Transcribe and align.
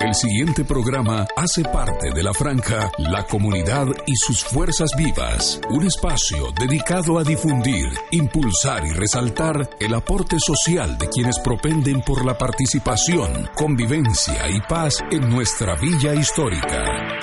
El 0.00 0.14
siguiente 0.14 0.64
programa 0.64 1.26
hace 1.36 1.64
parte 1.64 2.12
de 2.12 2.22
la 2.22 2.32
franja 2.32 2.92
La 2.98 3.24
Comunidad 3.24 3.88
y 4.06 4.14
sus 4.14 4.44
Fuerzas 4.44 4.90
Vivas, 4.96 5.60
un 5.70 5.84
espacio 5.84 6.52
dedicado 6.52 7.18
a 7.18 7.24
difundir, 7.24 7.88
impulsar 8.12 8.86
y 8.86 8.92
resaltar 8.92 9.68
el 9.80 9.94
aporte 9.94 10.38
social 10.38 10.96
de 10.98 11.08
quienes 11.08 11.40
propenden 11.40 12.00
por 12.02 12.24
la 12.24 12.38
participación, 12.38 13.50
convivencia 13.56 14.48
y 14.48 14.60
paz 14.60 15.02
en 15.10 15.28
nuestra 15.28 15.74
villa 15.74 16.14
histórica. 16.14 17.17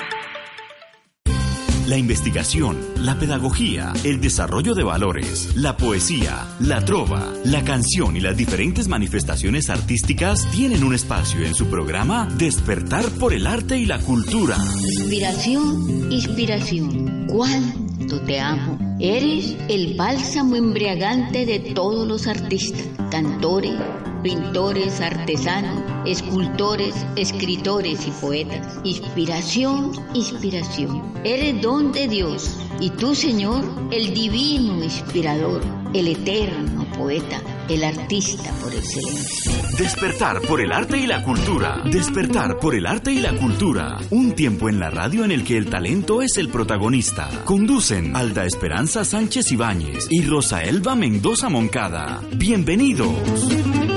La 1.86 1.96
investigación, 1.96 2.76
la 2.96 3.16
pedagogía, 3.16 3.92
el 4.02 4.20
desarrollo 4.20 4.74
de 4.74 4.82
valores, 4.82 5.54
la 5.54 5.76
poesía, 5.76 6.44
la 6.58 6.84
trova, 6.84 7.32
la 7.44 7.62
canción 7.62 8.16
y 8.16 8.20
las 8.20 8.36
diferentes 8.36 8.88
manifestaciones 8.88 9.70
artísticas 9.70 10.50
tienen 10.50 10.82
un 10.82 10.96
espacio 10.96 11.46
en 11.46 11.54
su 11.54 11.66
programa 11.66 12.28
Despertar 12.36 13.08
por 13.20 13.32
el 13.32 13.46
arte 13.46 13.78
y 13.78 13.86
la 13.86 14.00
cultura. 14.00 14.56
Inspiración, 14.80 16.10
inspiración. 16.10 17.28
¿Cuánto 17.28 18.20
te 18.22 18.40
amo? 18.40 18.96
Eres 18.98 19.56
el 19.68 19.94
bálsamo 19.96 20.56
embriagante 20.56 21.46
de 21.46 21.60
todos 21.60 22.08
los 22.08 22.26
artistas, 22.26 22.84
cantores 23.12 23.74
pintores, 24.26 25.00
artesanos, 25.00 25.84
escultores, 26.04 26.96
escritores 27.14 28.08
y 28.08 28.10
poetas. 28.10 28.80
Inspiración, 28.82 29.92
inspiración. 30.14 31.12
Eres 31.22 31.62
don 31.62 31.92
de 31.92 32.08
Dios 32.08 32.58
y 32.80 32.90
tú, 32.90 33.14
Señor, 33.14 33.64
el 33.92 34.12
divino 34.12 34.82
inspirador, 34.82 35.62
el 35.94 36.08
eterno 36.08 36.84
poeta, 36.98 37.40
el 37.68 37.84
artista 37.84 38.50
por 38.60 38.74
excelencia. 38.74 39.52
Despertar 39.78 40.40
por 40.40 40.60
el 40.60 40.72
arte 40.72 40.98
y 40.98 41.06
la 41.06 41.22
cultura. 41.22 41.82
Despertar 41.84 42.58
por 42.58 42.74
el 42.74 42.86
arte 42.86 43.12
y 43.12 43.20
la 43.20 43.32
cultura. 43.32 43.98
Un 44.10 44.32
tiempo 44.32 44.68
en 44.68 44.80
la 44.80 44.90
radio 44.90 45.24
en 45.24 45.30
el 45.30 45.44
que 45.44 45.56
el 45.56 45.70
talento 45.70 46.20
es 46.20 46.36
el 46.36 46.48
protagonista. 46.48 47.28
Conducen 47.44 48.16
Alda 48.16 48.44
Esperanza 48.44 49.04
Sánchez 49.04 49.52
Ibáñez 49.52 50.08
y 50.10 50.24
Rosa 50.24 50.64
Elba 50.64 50.96
Mendoza 50.96 51.48
Moncada. 51.48 52.22
Bienvenidos. 52.34 53.95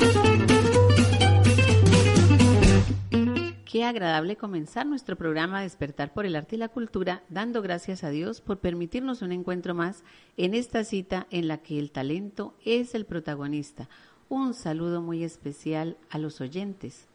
Qué 3.80 3.86
agradable 3.86 4.36
comenzar 4.36 4.86
nuestro 4.86 5.16
programa 5.16 5.62
Despertar 5.62 6.12
por 6.12 6.26
el 6.26 6.36
Arte 6.36 6.58
y 6.58 6.60
la 6.60 6.68
Cultura, 6.68 7.24
dando 7.30 7.62
gracias 7.62 8.04
a 8.04 8.10
Dios 8.10 8.42
por 8.42 8.58
permitirnos 8.58 9.22
un 9.22 9.32
encuentro 9.32 9.74
más 9.74 10.04
en 10.36 10.54
esta 10.54 10.84
cita 10.84 11.28
en 11.32 11.48
la 11.48 11.60
que 11.60 11.80
el 11.80 11.90
talento 11.90 12.56
es 12.66 12.94
el 12.94 13.06
protagonista. 13.06 13.88
Un 14.28 14.54
saludo 14.54 15.02
muy 15.02 15.24
especial 15.24 15.96
a 16.10 16.18
los 16.18 16.42
oyentes. 16.42 17.08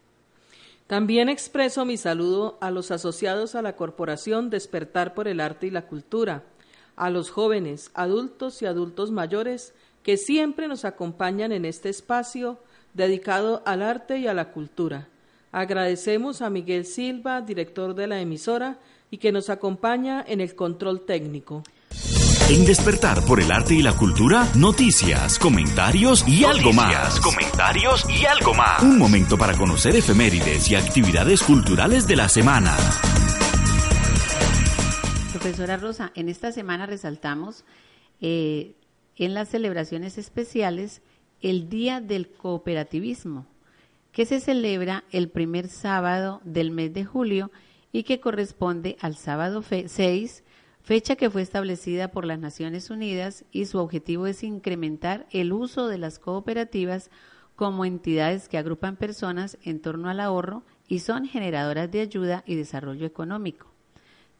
También 0.87 1.29
expreso 1.29 1.85
mi 1.85 1.99
saludo 1.99 2.57
a 2.63 2.71
los 2.71 2.91
asociados 2.91 3.55
a 3.57 3.61
la 3.61 3.77
Corporación 3.77 4.49
Despertar 4.49 5.13
por 5.13 5.29
el 5.29 5.41
Arte 5.41 5.67
y 5.67 5.71
la 5.71 5.87
Cultura, 5.87 6.45
a 6.97 7.11
los 7.11 7.29
jóvenes, 7.29 7.91
adultos 7.93 8.63
y 8.63 8.65
adultos 8.65 9.11
mayores 9.11 9.75
que 10.03 10.17
siempre 10.17 10.67
nos 10.67 10.87
acompañan 10.87 11.53
en 11.53 11.67
este 11.67 11.91
espacio 11.91 12.59
dedicado 12.95 13.63
al 13.67 13.83
arte 13.83 14.17
y 14.17 14.29
a 14.29 14.33
la 14.33 14.51
cultura. 14.51 15.09
Agradecemos 15.55 16.43
a 16.43 16.51
Miguel 16.51 16.85
Silva, 16.85 17.41
director 17.41 17.95
de 17.95 18.09
la 18.09 18.21
emisora, 18.21 18.81
y 19.09 19.19
que 19.19 19.31
nos 19.31 19.51
acompaña 19.51 20.25
en 20.27 20.41
el 20.41 20.57
control 20.57 21.07
técnico. 21.07 21.63
En 22.51 22.67
Despertar 22.67 23.25
por 23.25 23.39
el 23.39 23.53
Arte 23.53 23.75
y 23.75 23.81
la 23.81 23.93
Cultura, 23.93 24.49
noticias, 24.57 25.39
comentarios 25.39 26.27
y 26.27 26.43
algo 26.43 26.73
más. 26.73 27.21
Comentarios 27.21 28.05
y 28.11 28.27
algo 28.27 28.53
más. 28.53 28.83
Un 28.83 28.99
momento 28.99 29.39
para 29.39 29.57
conocer 29.57 29.95
efemérides 29.95 30.69
y 30.73 30.75
actividades 30.75 31.41
culturales 31.45 32.09
de 32.09 32.17
la 32.17 32.29
semana. 32.29 32.77
Profesora 35.31 35.77
Rosa, 35.77 36.11
en 36.17 36.29
esta 36.29 36.51
semana 36.51 36.87
resaltamos 36.87 37.65
eh, 38.21 38.75
en 39.15 39.35
las 39.35 39.51
celebraciones 39.51 40.19
especiales 40.19 41.01
el 41.41 41.69
Día 41.69 42.01
del 42.01 42.29
Cooperativismo 42.29 43.47
que 44.15 44.27
se 44.27 44.39
celebra 44.39 45.03
el 45.11 45.29
primer 45.29 45.69
sábado 45.69 46.41
del 46.45 46.71
mes 46.71 46.95
de 46.95 47.05
julio 47.05 47.51
y 47.91 48.05
que 48.05 48.21
corresponde 48.21 48.97
al 49.01 49.17
sábado 49.17 49.61
6, 49.63 50.45
fecha 50.83 51.17
que 51.17 51.31
fue 51.31 51.43
establecida 51.43 52.13
por 52.13 52.25
las 52.25 52.39
Naciones 52.39 52.91
Unidas 52.91 53.45
y 53.51 53.67
su 53.67 53.79
objetivo 53.79 54.29
es 54.29 54.45
incrementar 54.45 55.27
el 55.33 55.53
uso 55.53 55.89
de 55.89 55.99
las 55.99 56.21
cooperativas 56.21 57.11
como 57.57 57.85
entidades 57.85 58.49
que 58.49 58.57
agrupan 58.57 58.95
personas 58.95 59.59
en 59.65 59.81
torno 59.81 60.09
al 60.09 60.21
ahorro 60.21 60.63
y 60.87 61.01
son 61.01 61.27
generadoras 61.27 61.91
de 61.91 62.01
ayuda 62.01 62.45
y 62.47 62.55
desarrollo 62.55 63.07
económico. 63.07 63.67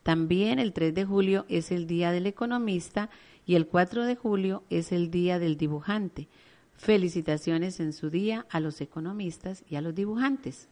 También 0.05 0.61
el 0.61 0.73
3 0.73 0.95
de 0.95 1.05
julio 1.05 1.47
es 1.49 1.73
el 1.73 1.89
Día 1.89 2.13
del 2.13 2.29
Economista 2.29 3.11
y 3.45 3.57
el 3.57 3.67
4 3.67 4.05
de 4.05 4.15
julio 4.15 4.63
es 4.71 4.93
el 4.93 5.11
Día 5.11 5.41
del 5.41 5.57
Dibujante, 5.57 6.29
Felicitaciones 6.77 7.81
en 7.81 7.93
su 7.93 8.11
día 8.11 8.47
a 8.51 8.61
los 8.61 8.81
economistas 8.81 9.63
y 9.71 9.77
a 9.77 9.81
los 9.81 9.95
dibujantes. 9.95 10.69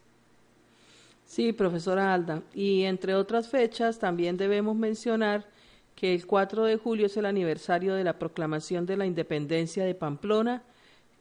Sí, 1.24 1.52
profesora 1.52 2.12
Alda. 2.12 2.42
Y 2.54 2.82
entre 2.82 3.14
otras 3.14 3.48
fechas, 3.48 3.98
también 3.98 4.36
debemos 4.36 4.76
mencionar 4.76 5.46
que 5.94 6.14
el 6.14 6.26
4 6.26 6.64
de 6.64 6.76
julio 6.76 7.06
es 7.06 7.16
el 7.16 7.26
aniversario 7.26 7.94
de 7.94 8.04
la 8.04 8.18
proclamación 8.18 8.86
de 8.86 8.96
la 8.96 9.06
independencia 9.06 9.84
de 9.84 9.94
Pamplona, 9.94 10.62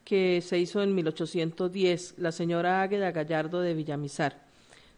que 0.04 0.42
se 0.42 0.58
hizo 0.58 0.82
en 0.82 0.96
1810, 0.96 2.16
la 2.18 2.32
señora 2.32 2.82
Águeda 2.82 3.12
Gallardo 3.12 3.62
de 3.62 3.74
Villamizar. 3.74 4.42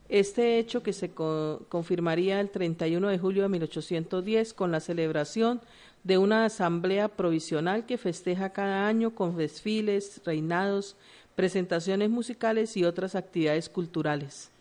Este 0.09 0.59
hecho 0.59 0.83
que 0.83 0.93
se 0.93 1.11
confirmaría 1.11 2.39
el 2.39 2.49
31 2.49 3.07
de 3.09 3.19
julio 3.19 3.43
de 3.43 3.49
1810 3.49 4.53
con 4.53 4.71
la 4.71 4.79
celebración 4.79 5.61
de 6.03 6.17
una 6.17 6.45
asamblea 6.45 7.07
provisional 7.07 7.85
que 7.85 7.97
festeja 7.97 8.51
cada 8.51 8.87
año 8.87 9.15
con 9.15 9.37
desfiles, 9.37 10.21
reinados, 10.25 10.95
presentaciones 11.35 12.09
musicales 12.09 12.75
y 12.77 12.83
otras 12.83 13.15
actividades 13.15 13.69
culturales. 13.69 14.51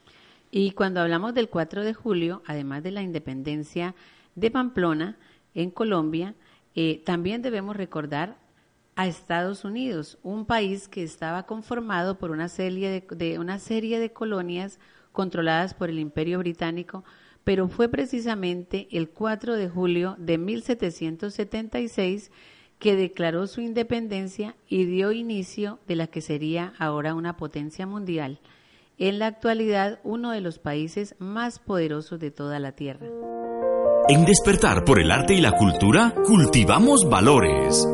Y 0.50 0.72
cuando 0.72 1.00
hablamos 1.00 1.34
del 1.34 1.48
4 1.48 1.82
de 1.82 1.94
julio, 1.94 2.42
además 2.46 2.82
de 2.82 2.92
la 2.92 3.02
independencia 3.02 3.94
de 4.34 4.50
Pamplona 4.50 5.16
en 5.54 5.70
Colombia, 5.70 6.34
eh, 6.74 7.02
también 7.04 7.42
debemos 7.42 7.76
recordar 7.76 8.36
a 8.94 9.06
Estados 9.06 9.64
Unidos, 9.64 10.18
un 10.22 10.44
país 10.44 10.88
que 10.88 11.02
estaba 11.02 11.44
conformado 11.44 12.18
por 12.18 12.30
una 12.30 12.48
serie 12.48 13.06
de 13.08 13.38
una 13.38 13.58
serie 13.58 13.98
de 13.98 14.12
colonias 14.12 14.78
controladas 15.12 15.72
por 15.74 15.88
el 15.88 15.98
Imperio 15.98 16.38
Británico 16.38 17.02
pero 17.44 17.68
fue 17.68 17.88
precisamente 17.88 18.88
el 18.90 19.10
4 19.10 19.56
de 19.56 19.68
julio 19.68 20.16
de 20.18 20.38
1776 20.38 22.30
que 22.78 22.96
declaró 22.96 23.46
su 23.46 23.60
independencia 23.60 24.56
y 24.68 24.84
dio 24.86 25.12
inicio 25.12 25.78
de 25.86 25.96
la 25.96 26.08
que 26.08 26.20
sería 26.20 26.72
ahora 26.78 27.14
una 27.14 27.36
potencia 27.36 27.86
mundial, 27.86 28.40
en 28.98 29.18
la 29.18 29.28
actualidad 29.28 30.00
uno 30.02 30.32
de 30.32 30.40
los 30.40 30.58
países 30.58 31.14
más 31.18 31.58
poderosos 31.58 32.18
de 32.18 32.30
toda 32.30 32.58
la 32.58 32.72
Tierra. 32.72 33.06
En 34.08 34.24
Despertar 34.24 34.84
por 34.84 35.00
el 35.00 35.12
Arte 35.12 35.34
y 35.34 35.40
la 35.40 35.52
Cultura, 35.52 36.12
cultivamos 36.26 37.08
valores. 37.08 37.86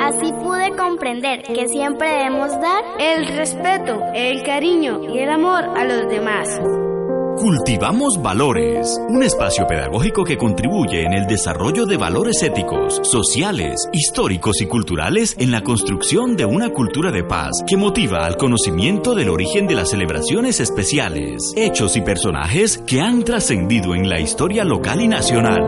Así 0.00 0.32
pude 0.32 0.74
comprender 0.74 1.42
que 1.42 1.68
siempre 1.68 2.08
debemos 2.08 2.50
dar 2.52 2.82
el 2.98 3.26
respeto, 3.36 4.00
el 4.14 4.42
cariño 4.42 5.14
y 5.14 5.18
el 5.18 5.28
amor 5.28 5.64
a 5.64 5.84
los 5.84 6.08
demás. 6.08 6.58
Cultivamos 7.40 8.22
Valores, 8.22 9.00
un 9.08 9.22
espacio 9.22 9.66
pedagógico 9.66 10.24
que 10.24 10.36
contribuye 10.36 11.04
en 11.06 11.14
el 11.14 11.26
desarrollo 11.26 11.86
de 11.86 11.96
valores 11.96 12.42
éticos, 12.42 13.00
sociales, 13.02 13.88
históricos 13.94 14.60
y 14.60 14.66
culturales 14.66 15.34
en 15.38 15.50
la 15.50 15.62
construcción 15.62 16.36
de 16.36 16.44
una 16.44 16.68
cultura 16.68 17.10
de 17.10 17.24
paz 17.24 17.64
que 17.66 17.78
motiva 17.78 18.26
al 18.26 18.36
conocimiento 18.36 19.14
del 19.14 19.30
origen 19.30 19.66
de 19.66 19.74
las 19.74 19.88
celebraciones 19.88 20.60
especiales, 20.60 21.54
hechos 21.56 21.96
y 21.96 22.02
personajes 22.02 22.76
que 22.76 23.00
han 23.00 23.24
trascendido 23.24 23.94
en 23.94 24.10
la 24.10 24.20
historia 24.20 24.62
local 24.62 25.00
y 25.00 25.08
nacional. 25.08 25.62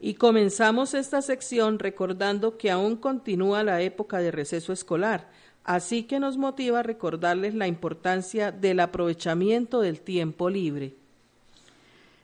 Y 0.00 0.14
comenzamos 0.14 0.92
esta 0.94 1.22
sección 1.22 1.78
recordando 1.78 2.58
que 2.58 2.72
aún 2.72 2.96
continúa 2.96 3.62
la 3.62 3.80
época 3.80 4.18
de 4.18 4.32
receso 4.32 4.72
escolar 4.72 5.28
Así 5.68 6.04
que 6.04 6.18
nos 6.18 6.38
motiva 6.38 6.82
recordarles 6.82 7.54
la 7.54 7.66
importancia 7.66 8.52
del 8.52 8.80
aprovechamiento 8.80 9.82
del 9.82 10.00
tiempo 10.00 10.48
libre. 10.48 10.94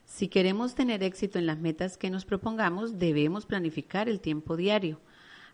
Si 0.06 0.28
queremos 0.28 0.74
tener 0.74 1.02
éxito 1.02 1.38
en 1.38 1.44
las 1.44 1.58
metas 1.58 1.98
que 1.98 2.08
nos 2.08 2.24
propongamos, 2.24 2.98
debemos 2.98 3.44
planificar 3.44 4.08
el 4.08 4.20
tiempo 4.20 4.56
diario. 4.56 4.98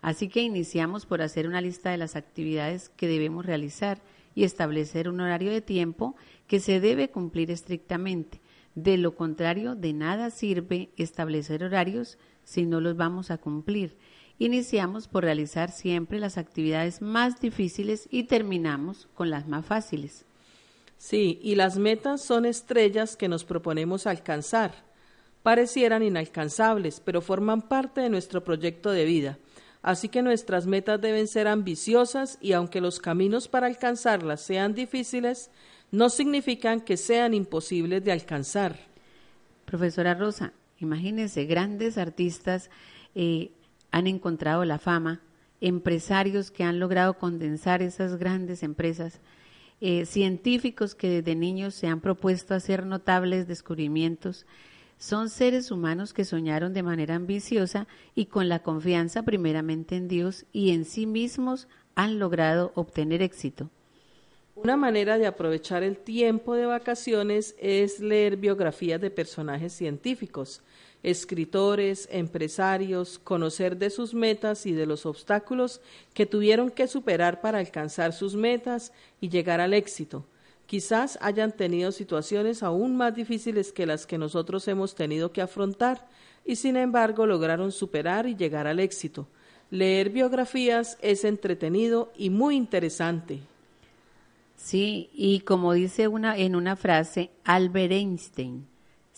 Así 0.02 0.28
que 0.28 0.40
iniciamos 0.40 1.04
por 1.04 1.20
hacer 1.20 1.48
una 1.48 1.60
lista 1.60 1.90
de 1.90 1.96
las 1.96 2.14
actividades 2.14 2.90
que 2.90 3.08
debemos 3.08 3.44
realizar 3.44 3.98
y 4.36 4.44
establecer 4.44 5.08
un 5.08 5.20
horario 5.20 5.50
de 5.50 5.60
tiempo 5.60 6.14
que 6.46 6.60
se 6.60 6.78
debe 6.78 7.10
cumplir 7.10 7.50
estrictamente. 7.50 8.40
De 8.76 8.98
lo 8.98 9.16
contrario, 9.16 9.74
de 9.74 9.94
nada 9.94 10.30
sirve 10.30 10.90
establecer 10.96 11.64
horarios 11.64 12.18
si 12.44 12.66
no 12.66 12.80
los 12.80 12.96
vamos 12.96 13.32
a 13.32 13.38
cumplir 13.38 13.96
Iniciamos 14.40 15.06
por 15.06 15.24
realizar 15.24 15.70
siempre 15.70 16.18
las 16.18 16.38
actividades 16.38 17.02
más 17.02 17.42
difíciles 17.42 18.08
y 18.10 18.22
terminamos 18.22 19.06
con 19.12 19.28
las 19.28 19.46
más 19.46 19.66
fáciles. 19.66 20.24
Sí, 20.96 21.38
y 21.42 21.56
las 21.56 21.76
metas 21.76 22.22
son 22.22 22.46
estrellas 22.46 23.16
que 23.16 23.28
nos 23.28 23.44
proponemos 23.44 24.06
alcanzar. 24.06 24.72
Parecieran 25.42 26.02
inalcanzables, 26.02 27.00
pero 27.00 27.20
forman 27.20 27.60
parte 27.60 28.00
de 28.00 28.08
nuestro 28.08 28.42
proyecto 28.42 28.90
de 28.92 29.04
vida. 29.04 29.38
Así 29.82 30.08
que 30.08 30.22
nuestras 30.22 30.66
metas 30.66 30.98
deben 31.02 31.28
ser 31.28 31.46
ambiciosas 31.46 32.38
y 32.40 32.54
aunque 32.54 32.80
los 32.80 32.98
caminos 32.98 33.46
para 33.46 33.66
alcanzarlas 33.66 34.40
sean 34.40 34.74
difíciles, 34.74 35.50
no 35.90 36.08
significan 36.08 36.80
que 36.80 36.96
sean 36.96 37.34
imposibles 37.34 38.02
de 38.02 38.12
alcanzar. 38.12 38.78
Profesora 39.66 40.14
Rosa, 40.14 40.54
imagínense, 40.78 41.44
grandes 41.44 41.98
artistas 41.98 42.70
eh, 43.14 43.50
han 43.90 44.06
encontrado 44.06 44.64
la 44.64 44.78
fama, 44.78 45.20
empresarios 45.60 46.50
que 46.50 46.64
han 46.64 46.80
logrado 46.80 47.14
condensar 47.14 47.82
esas 47.82 48.16
grandes 48.16 48.62
empresas, 48.62 49.20
eh, 49.80 50.06
científicos 50.06 50.94
que 50.94 51.08
desde 51.08 51.34
niños 51.34 51.74
se 51.74 51.86
han 51.86 52.00
propuesto 52.00 52.54
hacer 52.54 52.86
notables 52.86 53.46
descubrimientos, 53.46 54.46
son 54.98 55.30
seres 55.30 55.70
humanos 55.70 56.12
que 56.12 56.26
soñaron 56.26 56.74
de 56.74 56.82
manera 56.82 57.14
ambiciosa 57.14 57.88
y 58.14 58.26
con 58.26 58.50
la 58.50 58.62
confianza 58.62 59.22
primeramente 59.22 59.96
en 59.96 60.08
Dios 60.08 60.44
y 60.52 60.72
en 60.72 60.84
sí 60.84 61.06
mismos 61.06 61.68
han 61.94 62.18
logrado 62.18 62.72
obtener 62.74 63.22
éxito. 63.22 63.70
Una 64.54 64.76
manera 64.76 65.16
de 65.16 65.26
aprovechar 65.26 65.82
el 65.82 65.96
tiempo 65.96 66.54
de 66.54 66.66
vacaciones 66.66 67.56
es 67.58 68.00
leer 68.00 68.36
biografías 68.36 69.00
de 69.00 69.10
personajes 69.10 69.72
científicos 69.72 70.62
escritores, 71.02 72.08
empresarios, 72.10 73.18
conocer 73.18 73.76
de 73.76 73.90
sus 73.90 74.14
metas 74.14 74.66
y 74.66 74.72
de 74.72 74.86
los 74.86 75.06
obstáculos 75.06 75.80
que 76.14 76.26
tuvieron 76.26 76.70
que 76.70 76.88
superar 76.88 77.40
para 77.40 77.58
alcanzar 77.58 78.12
sus 78.12 78.34
metas 78.34 78.92
y 79.20 79.28
llegar 79.28 79.60
al 79.60 79.74
éxito. 79.74 80.24
Quizás 80.66 81.18
hayan 81.20 81.52
tenido 81.52 81.90
situaciones 81.90 82.62
aún 82.62 82.96
más 82.96 83.14
difíciles 83.14 83.72
que 83.72 83.86
las 83.86 84.06
que 84.06 84.18
nosotros 84.18 84.68
hemos 84.68 84.94
tenido 84.94 85.32
que 85.32 85.42
afrontar 85.42 86.06
y 86.44 86.56
sin 86.56 86.76
embargo 86.76 87.26
lograron 87.26 87.72
superar 87.72 88.26
y 88.26 88.36
llegar 88.36 88.66
al 88.66 88.78
éxito. 88.78 89.26
Leer 89.70 90.10
biografías 90.10 90.98
es 91.00 91.24
entretenido 91.24 92.12
y 92.16 92.30
muy 92.30 92.56
interesante. 92.56 93.40
Sí, 94.56 95.10
y 95.14 95.40
como 95.40 95.72
dice 95.72 96.06
una, 96.06 96.36
en 96.36 96.54
una 96.54 96.76
frase 96.76 97.30
Albert 97.44 97.92
Einstein, 97.92 98.66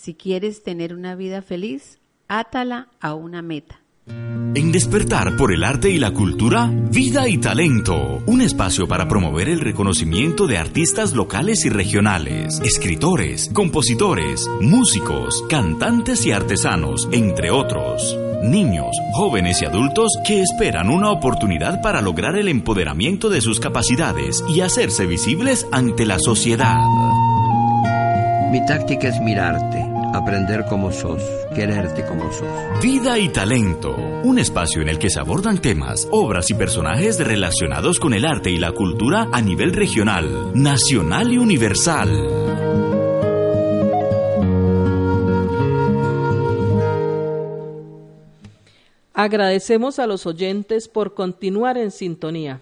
si 0.02 0.14
quieres 0.14 0.64
tener 0.64 0.94
una 0.94 1.14
vida 1.14 1.43
feliz, 1.43 2.00
átala 2.26 2.88
a 3.00 3.14
una 3.14 3.40
meta. 3.40 3.82
En 4.08 4.72
Despertar 4.72 5.37
por 5.37 5.54
el 5.54 5.62
Arte 5.62 5.90
y 5.90 5.99
la 6.00 6.10
Cultura, 6.10 6.69
Vida 6.69 7.28
y 7.28 7.38
Talento, 7.38 8.20
un 8.26 8.40
espacio 8.40 8.88
para 8.88 9.06
promover 9.06 9.49
el 9.49 9.60
reconocimiento 9.60 10.49
de 10.49 10.58
artistas 10.58 11.12
locales 11.12 11.64
y 11.66 11.69
regionales, 11.69 12.60
escritores, 12.64 13.49
compositores, 13.54 14.49
músicos, 14.60 15.44
cantantes 15.49 16.26
y 16.26 16.32
artesanos, 16.32 17.08
entre 17.12 17.52
otros. 17.52 18.19
Niños, 18.43 18.90
jóvenes 19.12 19.62
y 19.62 19.66
adultos 19.66 20.19
que 20.26 20.43
esperan 20.43 20.90
una 20.90 21.12
oportunidad 21.12 21.81
para 21.81 22.02
lograr 22.02 22.34
el 22.34 22.49
empoderamiento 22.49 23.31
de 23.31 23.40
sus 23.40 23.60
capacidades 23.60 24.43
y 24.49 24.62
hacerse 24.62 25.06
visibles 25.06 25.69
ante 25.70 26.06
la 26.06 26.19
sociedad. 26.19 26.82
Mi 28.50 28.66
táctica 28.66 29.08
es 29.08 29.20
mirarte 29.20 29.81
aprender 30.12 30.64
como 30.69 30.93
sos, 30.93 31.23
quererte 31.55 32.05
como 32.05 32.31
sos. 32.32 32.49
Vida 32.82 33.19
y 33.19 33.29
talento, 33.31 33.97
un 34.25 34.38
espacio 34.38 34.82
en 34.82 34.88
el 34.88 34.99
que 34.99 35.11
se 35.11 35.20
abordan 35.20 35.59
temas, 35.59 36.09
obras 36.11 36.50
y 36.50 36.55
personajes 36.55 37.19
relacionados 37.19 37.99
con 37.99 38.14
el 38.14 38.25
arte 38.25 38.50
y 38.50 38.59
la 38.59 38.73
cultura 38.73 39.29
a 39.32 39.41
nivel 39.41 39.73
regional, 39.73 40.53
nacional 40.55 41.32
y 41.32 41.38
universal. 41.38 42.11
Agradecemos 49.14 49.99
a 49.99 50.06
los 50.06 50.26
oyentes 50.26 50.88
por 50.88 51.14
continuar 51.14 51.79
en 51.79 51.91
sintonía. 51.91 52.61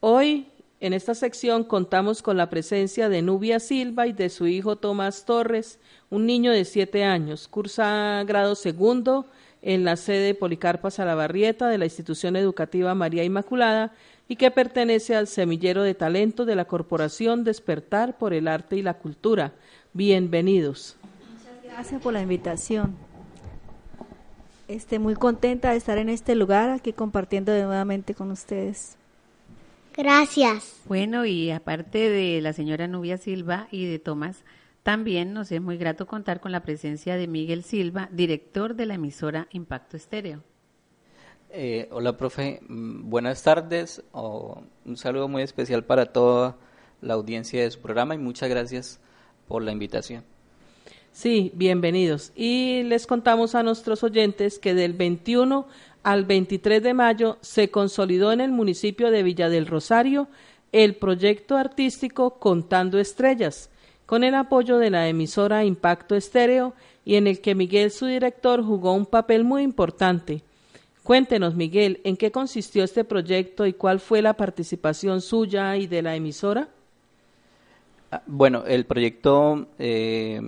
Hoy 0.00 0.46
en 0.80 0.92
esta 0.92 1.14
sección 1.14 1.64
contamos 1.64 2.22
con 2.22 2.36
la 2.36 2.50
presencia 2.50 3.08
de 3.08 3.20
Nubia 3.20 3.58
Silva 3.58 4.06
y 4.06 4.12
de 4.12 4.30
su 4.30 4.46
hijo 4.46 4.76
Tomás 4.76 5.24
Torres, 5.24 5.80
un 6.10 6.26
niño 6.26 6.52
de 6.52 6.64
siete 6.64 7.04
años, 7.04 7.48
cursa 7.48 8.22
grado 8.26 8.54
segundo 8.54 9.26
en 9.62 9.84
la 9.84 9.96
sede 9.96 10.34
Policarpa 10.34 10.90
Salabarrieta 10.90 11.68
de 11.68 11.78
la 11.78 11.84
institución 11.84 12.36
educativa 12.36 12.94
María 12.94 13.24
Inmaculada 13.24 13.92
y 14.28 14.36
que 14.36 14.50
pertenece 14.50 15.16
al 15.16 15.26
semillero 15.26 15.82
de 15.82 15.94
talento 15.94 16.44
de 16.44 16.54
la 16.54 16.66
Corporación 16.66 17.44
Despertar 17.44 18.16
por 18.18 18.32
el 18.32 18.46
Arte 18.46 18.76
y 18.76 18.82
la 18.82 18.94
Cultura. 18.94 19.52
Bienvenidos. 19.92 20.96
Muchas 21.32 21.64
gracias 21.64 22.02
por 22.02 22.12
la 22.12 22.22
invitación. 22.22 22.94
Estoy 24.68 24.98
muy 24.98 25.14
contenta 25.14 25.70
de 25.70 25.78
estar 25.78 25.96
en 25.96 26.10
este 26.10 26.34
lugar 26.34 26.68
aquí 26.70 26.92
compartiendo 26.92 27.52
nuevamente 27.52 28.14
con 28.14 28.30
ustedes. 28.30 28.96
Gracias. 29.96 30.76
Bueno, 30.84 31.24
y 31.24 31.50
aparte 31.50 32.10
de 32.10 32.40
la 32.42 32.52
señora 32.52 32.86
Nubia 32.86 33.16
Silva 33.16 33.66
y 33.70 33.86
de 33.86 33.98
Tomás, 33.98 34.44
también 34.88 35.34
nos 35.34 35.52
es 35.52 35.60
muy 35.60 35.76
grato 35.76 36.06
contar 36.06 36.40
con 36.40 36.50
la 36.50 36.62
presencia 36.62 37.16
de 37.16 37.26
Miguel 37.26 37.62
Silva, 37.62 38.08
director 38.10 38.74
de 38.74 38.86
la 38.86 38.94
emisora 38.94 39.46
Impacto 39.52 39.98
Estéreo. 39.98 40.42
Eh, 41.50 41.90
hola, 41.90 42.16
profe. 42.16 42.60
Mm, 42.66 43.10
buenas 43.10 43.42
tardes. 43.42 44.02
un 44.14 44.96
saludo 44.96 45.28
muy 45.28 45.42
especial 45.42 45.84
para 45.84 46.06
toda 46.06 46.56
la 47.02 47.12
audiencia 47.12 47.62
de 47.62 47.70
su 47.70 47.80
programa 47.80 48.14
y 48.14 48.18
muchas 48.18 48.48
gracias 48.48 48.98
por 49.46 49.62
la 49.62 49.72
invitación. 49.72 50.24
Sí, 51.12 51.52
bienvenidos. 51.54 52.32
Y 52.34 52.82
les 52.84 53.06
contamos 53.06 53.54
a 53.54 53.62
nuestros 53.62 54.02
oyentes 54.02 54.58
que 54.58 54.72
del 54.72 54.94
21 54.94 55.68
al 56.02 56.24
23 56.24 56.82
de 56.82 56.94
mayo 56.94 57.36
se 57.42 57.70
consolidó 57.70 58.32
en 58.32 58.40
el 58.40 58.52
municipio 58.52 59.10
de 59.10 59.22
Villa 59.22 59.50
del 59.50 59.66
Rosario 59.66 60.28
el 60.72 60.96
proyecto 60.96 61.58
artístico 61.58 62.38
Contando 62.38 62.98
Estrellas, 62.98 63.68
con 64.08 64.24
el 64.24 64.34
apoyo 64.34 64.78
de 64.78 64.88
la 64.88 65.06
emisora 65.06 65.66
Impacto 65.66 66.14
Estéreo 66.14 66.72
y 67.04 67.16
en 67.16 67.26
el 67.26 67.42
que 67.42 67.54
Miguel, 67.54 67.90
su 67.90 68.06
director, 68.06 68.64
jugó 68.64 68.94
un 68.94 69.04
papel 69.04 69.44
muy 69.44 69.62
importante. 69.62 70.42
Cuéntenos, 71.02 71.54
Miguel, 71.54 72.00
¿en 72.04 72.16
qué 72.16 72.32
consistió 72.32 72.84
este 72.84 73.04
proyecto 73.04 73.66
y 73.66 73.74
cuál 73.74 74.00
fue 74.00 74.22
la 74.22 74.32
participación 74.32 75.20
suya 75.20 75.76
y 75.76 75.86
de 75.86 76.00
la 76.00 76.16
emisora? 76.16 76.70
Ah, 78.10 78.22
bueno, 78.26 78.64
el 78.66 78.86
proyecto 78.86 79.66
eh, 79.78 80.40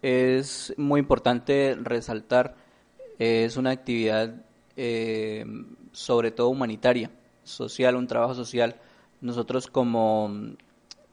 es 0.00 0.72
muy 0.76 1.00
importante 1.00 1.76
resaltar 1.82 2.54
es 3.18 3.56
una 3.56 3.70
actividad 3.70 4.36
eh, 4.76 5.44
sobre 5.90 6.30
todo 6.30 6.50
humanitaria, 6.50 7.10
social, 7.42 7.96
un 7.96 8.06
trabajo 8.06 8.36
social. 8.36 8.76
Nosotros 9.20 9.66
como 9.66 10.30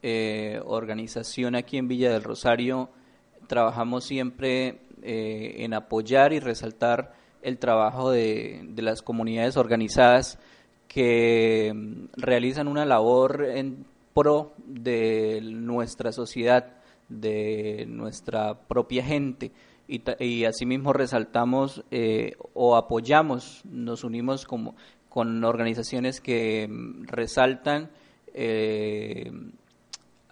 eh, 0.07 0.62
organización 0.63 1.55
aquí 1.55 1.79
en 1.79 1.88
Villa 1.88 2.12
del 2.12 2.21
Rosario 2.21 2.91
trabajamos 3.47 4.03
siempre 4.03 4.81
eh, 5.01 5.55
en 5.63 5.74
apoyar 5.74 6.31
y 6.31 6.39
resaltar 6.39 7.13
el 7.41 7.57
trabajo 7.57 8.12
de, 8.12 8.71
las 8.77 9.01
comunidades 9.01 9.57
organizadas 9.57 10.38
que 10.88 11.74
mm, 11.74 12.05
realizan 12.17 12.67
una 12.67 12.85
labor 12.85 13.45
en 13.50 13.88
pro 14.13 14.53
de 14.67 15.39
nuestra 15.41 16.12
sociedad, 16.12 16.77
de 17.09 17.85
nuestra 17.88 18.59
propia 18.67 19.03
gente. 19.03 19.53
Y, 19.88 20.45
asimismo 20.45 20.93
resaltamos 20.93 21.83
eh, 21.89 22.33
o 22.53 22.75
apoyamos, 22.75 23.63
nos 23.65 24.03
unimos 24.03 24.45
como, 24.45 24.75
con 25.09 25.43
organizaciones 25.43 26.21
que 26.21 26.67
mm, 26.69 27.07
resaltan 27.07 27.89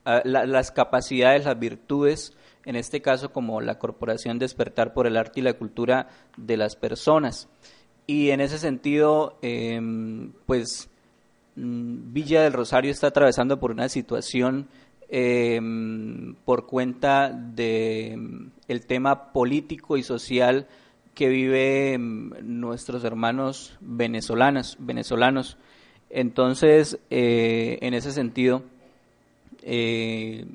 las 0.06 0.72
capacidades, 0.72 1.46
las 1.46 1.60
virtudes, 1.60 2.34
en 2.66 2.76
este 2.76 3.02
caso 3.02 3.32
como 3.32 3.62
la 3.62 3.80
Corporación 3.80 4.40
Despertar 4.40 4.94
por 4.94 5.08
el 5.08 5.18
Arte 5.18 5.40
y 5.40 5.44
la 5.44 5.54
Cultura 5.54 6.08
de 6.38 6.58
las 6.58 6.76
Personas. 6.76 7.50
Y 8.06 8.32
en 8.32 8.42
ese 8.42 8.58
sentido, 8.58 9.38
em, 9.42 10.34
pues 10.46 10.90
mm, 11.56 12.14
Villa 12.14 12.42
del 12.44 12.54
Rosario 12.54 12.92
está 12.92 13.08
atravesando 13.08 13.60
por 13.60 13.72
una 13.72 13.88
situación 13.90 14.68
eh, 15.16 15.60
por 16.44 16.66
cuenta 16.66 17.30
de 17.30 18.16
mm, 18.18 18.52
el 18.68 18.86
tema 18.88 19.32
político 19.32 19.96
y 19.96 20.04
social 20.04 20.68
que 21.14 21.28
viven 21.30 22.02
mm, 22.02 22.60
nuestros 22.60 23.04
hermanos 23.04 23.78
venezolanos 23.80 24.76
venezolanos 24.80 25.58
entonces 26.10 27.00
eh, 27.12 27.78
en 27.82 27.94
ese 27.94 28.12
sentido 28.12 28.64
eh, 29.66 30.46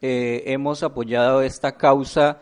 eh, 0.00 0.42
hemos 0.46 0.82
apoyado 0.82 1.42
esta 1.42 1.76
causa 1.76 2.40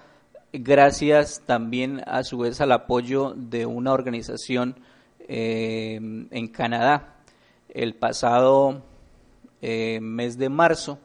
gracias 0.52 1.42
también 1.44 2.00
a 2.06 2.23
su 2.23 2.38
vez 2.38 2.61
al 2.61 2.70
apoyo 2.70 3.35
de 3.37 3.66
una 3.66 3.92
organización 3.92 4.76
eh, 5.20 5.97
en 6.30 6.49
Canadá. 6.49 7.16
El 7.68 7.94
pasado 7.94 8.82
mes 9.62 10.38
de 10.38 10.49
marzo 10.49 10.99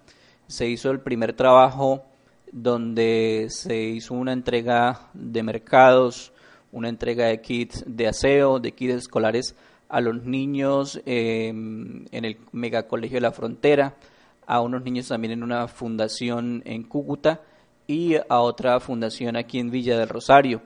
se 0.47 0.67
hizo 0.67 0.91
el 0.91 0.99
primer 1.01 1.33
trabajo 1.33 2.05
donde 2.51 3.47
se 3.49 3.75
hizo 3.75 4.13
una 4.13 4.33
entrega 4.33 5.09
de 5.13 5.43
mercados, 5.43 6.31
una 6.71 6.89
entrega 6.89 7.25
de 7.25 7.41
kits 7.41 7.83
de 7.85 8.07
aseo, 8.07 8.59
de 8.59 8.71
kits 8.71 8.93
escolares 8.93 9.55
a 9.89 9.99
los 9.99 10.23
niños 10.23 11.01
en 11.05 12.07
el 12.11 12.37
megacolegio 12.53 13.17
de 13.17 13.21
la 13.21 13.31
frontera, 13.31 13.95
a 14.47 14.61
unos 14.61 14.83
niños 14.83 15.07
también 15.07 15.33
en 15.33 15.43
una 15.43 15.67
fundación 15.67 16.61
en 16.65 16.83
Cúcuta 16.83 17.41
y 17.87 18.15
a 18.15 18.39
otra 18.39 18.79
fundación 18.79 19.35
aquí 19.35 19.59
en 19.59 19.71
Villa 19.71 19.97
del 19.97 20.09
Rosario. 20.09 20.61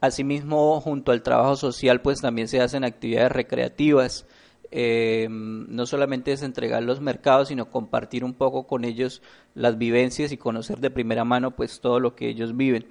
Asimismo, 0.00 0.80
junto 0.80 1.12
al 1.12 1.22
trabajo 1.22 1.56
social, 1.56 2.00
pues 2.00 2.20
también 2.20 2.48
se 2.48 2.60
hacen 2.60 2.84
actividades 2.84 3.32
recreativas. 3.32 4.26
Em, 4.70 5.66
no 5.68 5.84
solamente 5.84 6.32
es 6.32 6.42
entregar 6.42 6.82
los 6.82 7.00
mercados, 7.00 7.48
sino 7.48 7.70
compartir 7.70 8.24
un 8.24 8.34
poco 8.34 8.66
con 8.66 8.84
ellos 8.84 9.20
las 9.54 9.76
vivencias 9.78 10.32
y 10.32 10.36
conocer 10.36 10.78
de 10.78 10.90
primera 10.90 11.24
mano 11.24 11.50
pues 11.50 11.80
todo 11.80 12.00
lo 12.00 12.14
que 12.14 12.28
ellos 12.28 12.56
viven. 12.56 12.86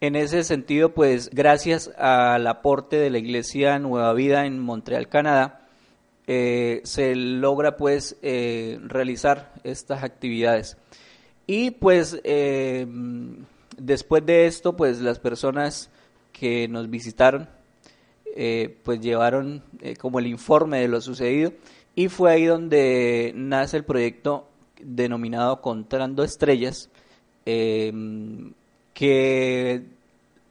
En 0.00 0.16
ese 0.16 0.44
sentido, 0.44 0.94
pues 0.94 1.28
gracias 1.30 1.88
al 1.98 2.46
aporte 2.46 2.96
de 2.96 3.10
la 3.10 3.18
Iglesia 3.18 3.78
Nueva 3.78 4.14
Vida 4.14 4.46
en 4.46 4.58
Montreal, 4.58 5.08
Canadá, 5.08 5.59
eh, 6.32 6.80
se 6.84 7.16
logra 7.16 7.76
pues 7.76 8.16
eh, 8.22 8.78
realizar 8.84 9.52
estas 9.64 10.04
actividades. 10.04 10.76
Y 11.44 11.72
pues 11.72 12.20
eh, 12.22 12.86
después 13.76 14.24
de 14.24 14.46
esto, 14.46 14.76
pues 14.76 15.00
las 15.00 15.18
personas 15.18 15.90
que 16.32 16.68
nos 16.68 16.88
visitaron, 16.88 17.48
pues 18.84 19.00
llevaron 19.00 19.64
como 19.98 20.20
el 20.20 20.28
informe 20.28 20.78
de 20.78 20.86
lo 20.86 21.00
sucedido 21.00 21.52
y 21.96 22.06
fue 22.06 22.30
ahí 22.30 22.44
donde 22.44 23.32
nace 23.34 23.78
el 23.78 23.84
proyecto 23.84 24.46
denominado 24.80 25.60
Contando 25.60 26.22
Estrellas, 26.22 26.90
que 27.44 28.44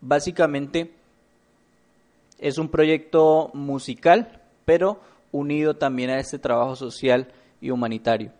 básicamente 0.01 0.91
es 2.37 2.57
un 2.57 2.67
proyecto 2.67 3.49
musical, 3.53 4.41
pero 4.65 4.99
unido 5.31 5.75
también 5.75 6.09
a 6.09 6.19
este 6.19 6.39
trabajo 6.39 6.75
social 6.75 7.27
y 7.61 7.71
humanitario. 7.71 8.31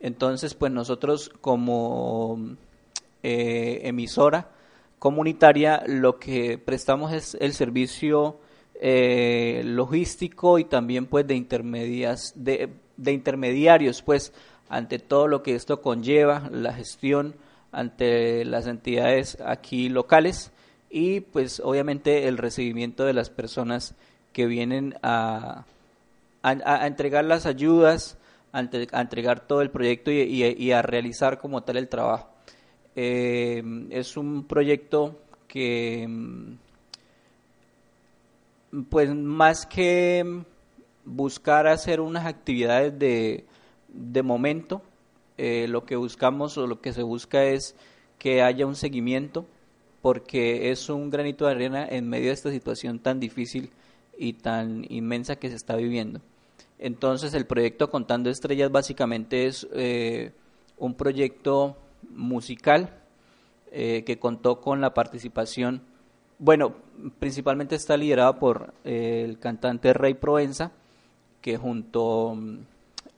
Entonces, 0.00 0.54
pues 0.54 0.72
nosotros 0.72 1.30
como 1.40 2.56
eh, 3.22 3.80
emisora 3.84 4.50
comunitaria 4.98 5.82
lo 5.86 6.18
que 6.18 6.58
prestamos 6.58 7.12
es 7.12 7.36
el 7.40 7.52
servicio 7.52 8.40
eh, 8.80 9.62
logístico 9.64 10.58
y 10.58 10.64
también 10.64 11.06
pues 11.06 11.26
de 11.26 11.34
intermedias 11.34 12.32
de, 12.36 12.70
de 12.96 13.12
intermediarios 13.12 14.02
pues 14.02 14.32
ante 14.68 14.98
todo 14.98 15.26
lo 15.28 15.42
que 15.42 15.54
esto 15.54 15.82
conlleva 15.82 16.48
la 16.52 16.72
gestión 16.72 17.34
ante 17.72 18.44
las 18.44 18.66
entidades 18.66 19.38
aquí 19.44 19.88
locales 19.88 20.52
y 20.90 21.20
pues 21.20 21.60
obviamente 21.60 22.28
el 22.28 22.38
recibimiento 22.38 23.04
de 23.04 23.14
las 23.14 23.30
personas 23.30 23.94
que 24.32 24.46
vienen 24.46 24.94
a, 25.02 25.64
a, 26.42 26.86
entregar 26.86 27.24
las 27.24 27.46
ayudas, 27.46 28.18
a, 28.52 28.60
entregar 28.60 29.46
todo 29.46 29.62
el 29.62 29.70
proyecto 29.70 30.10
y, 30.10 30.72
a 30.72 30.82
realizar 30.82 31.38
como 31.38 31.62
tal 31.62 31.76
el 31.76 31.88
trabajo. 31.88 32.30
Eh, 32.96 33.62
es 33.90 34.16
un 34.16 34.46
proyecto 34.46 35.20
que 35.46 36.08
pues 38.90 39.14
más 39.14 39.66
que 39.66 40.42
buscar 41.04 41.66
hacer 41.66 42.00
unas 42.00 42.26
actividades 42.26 42.98
de, 42.98 43.46
de 43.88 44.22
momento, 44.22 44.82
eh, 45.38 45.66
lo 45.68 45.84
que 45.84 45.96
buscamos 45.96 46.58
o 46.58 46.66
lo 46.66 46.80
que 46.80 46.92
se 46.92 47.02
busca 47.02 47.44
es 47.44 47.76
que 48.18 48.42
haya 48.42 48.66
un 48.66 48.74
seguimiento, 48.74 49.46
porque 50.02 50.70
es 50.70 50.88
un 50.88 51.10
granito 51.10 51.46
de 51.46 51.52
arena 51.52 51.86
en 51.88 52.08
medio 52.08 52.26
de 52.26 52.34
esta 52.34 52.50
situación 52.50 52.98
tan 52.98 53.20
difícil 53.20 53.70
y 54.18 54.34
tan 54.34 54.84
inmensa 54.90 55.36
que 55.36 55.48
se 55.48 55.56
está 55.56 55.76
viviendo. 55.76 56.20
Entonces 56.78 57.34
el 57.34 57.46
proyecto 57.46 57.90
Contando 57.90 58.30
Estrellas 58.30 58.70
básicamente 58.70 59.46
es 59.46 59.66
eh, 59.72 60.32
un 60.76 60.94
proyecto 60.94 61.76
musical 62.10 63.00
eh, 63.72 64.04
que 64.04 64.18
contó 64.18 64.60
con 64.60 64.80
la 64.80 64.94
participación, 64.94 65.82
bueno, 66.38 66.74
principalmente 67.18 67.74
está 67.74 67.96
liderado 67.96 68.38
por 68.38 68.74
el 68.84 69.38
cantante 69.38 69.92
Rey 69.92 70.14
Provenza, 70.14 70.72
que 71.40 71.56
junto 71.56 72.36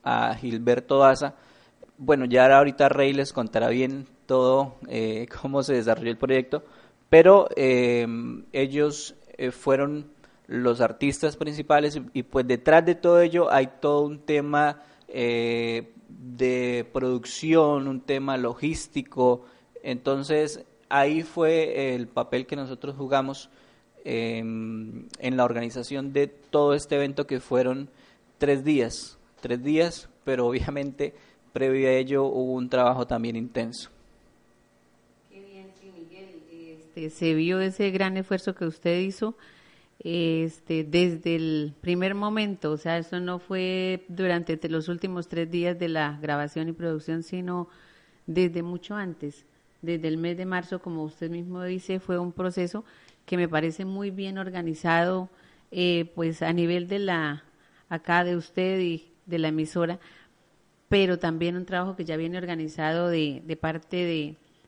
a 0.03 0.35
Gilberto 0.35 0.99
Daza, 0.99 1.35
bueno, 1.99 2.25
ya 2.25 2.47
ahorita 2.57 2.89
Rey 2.89 3.13
les 3.13 3.33
contará 3.33 3.69
bien 3.69 4.07
todo 4.27 4.77
eh, 4.89 5.27
cómo 5.43 5.63
se 5.63 5.75
desarrolló 5.75 6.11
el 6.11 6.17
proyecto, 6.17 6.63
pero 7.09 7.49
eh, 7.57 8.07
ellos 8.53 9.15
eh, 9.37 9.51
fueron 9.51 10.07
los 10.51 10.81
artistas 10.81 11.37
principales 11.37 12.01
y, 12.13 12.25
pues 12.25 12.45
detrás 12.45 12.85
de 12.85 12.97
todo 12.97 13.21
ello 13.21 13.53
hay 13.53 13.69
todo 13.81 14.03
un 14.03 14.19
tema 14.19 14.83
de 15.09 16.87
producción, 16.93 17.87
un 17.87 18.01
tema 18.01 18.37
logístico, 18.37 19.45
entonces 19.83 20.65
ahí 20.89 21.23
fue 21.23 21.95
el 21.95 22.09
papel 22.09 22.47
que 22.47 22.57
nosotros 22.57 22.97
jugamos 22.97 23.49
en 24.05 25.07
la 25.37 25.45
organización 25.45 26.13
de 26.13 26.27
todo 26.27 26.75
este 26.75 26.97
evento 26.97 27.29
que 27.29 27.39
fueron 27.39 27.89
tres 28.39 28.65
días, 28.65 29.19
tres 29.41 29.63
días, 29.63 30.09
pero 30.25 30.49
obviamente 30.49 31.15
previo 31.53 31.89
a 31.89 31.93
ello 31.93 32.25
hubo 32.25 32.55
un 32.55 32.69
trabajo 32.69 33.07
también 33.07 33.37
intenso. 33.37 33.91
Qué 35.31 35.41
bien, 35.43 35.71
sí, 35.81 35.93
Miguel. 35.97 36.43
Este, 36.51 37.11
se 37.11 37.35
vio 37.35 37.61
ese 37.61 37.91
gran 37.93 38.17
esfuerzo 38.17 38.55
que 38.55 38.65
usted 38.65 38.99
hizo 38.99 39.37
este, 40.03 40.83
desde 40.83 41.37
el 41.37 41.75
primer 41.81 42.15
momento, 42.15 42.73
o 42.73 42.77
sea, 42.79 42.99
eso 42.99 43.21
no 43.21 43.39
fue 43.39 44.05
durante 44.09 44.59
los 44.69 44.89
últimos 44.89 45.29
tres 45.29 45.51
días 45.51 45.79
de 45.79 45.89
la 45.89 46.19
grabación 46.21 46.69
y 46.69 46.73
producción, 46.73 47.23
sino 47.23 47.69
desde 48.27 48.63
mucho 48.63 48.95
antes, 48.95 49.45
desde 49.83 50.09
el 50.09 50.17
mes 50.17 50.37
de 50.37 50.47
marzo, 50.47 50.81
como 50.81 51.05
usted 51.05 51.31
mismo 51.31 51.63
dice, 51.65 52.01
fue 52.01 52.19
un 52.19 52.33
proceso 52.33 52.85
que 53.27 53.37
me 53.37 53.49
parece 53.49 53.85
muy 53.85 54.11
bien 54.11 54.39
organizado, 54.39 55.29
eh, 55.71 56.11
pues 56.15 56.43
a 56.43 56.53
nivel 56.53 56.89
de 56.89 56.99
la, 56.99 57.45
acá 57.89 58.25
de 58.25 58.37
usted 58.37 58.81
y 58.81 59.13
de 59.27 59.39
la 59.39 59.49
emisora, 59.49 59.99
pero 60.89 61.19
también 61.19 61.57
un 61.57 61.67
trabajo 61.67 61.95
que 61.95 62.05
ya 62.05 62.17
viene 62.17 62.39
organizado 62.39 63.09
de, 63.09 63.43
de 63.47 63.57
parte 63.57 63.97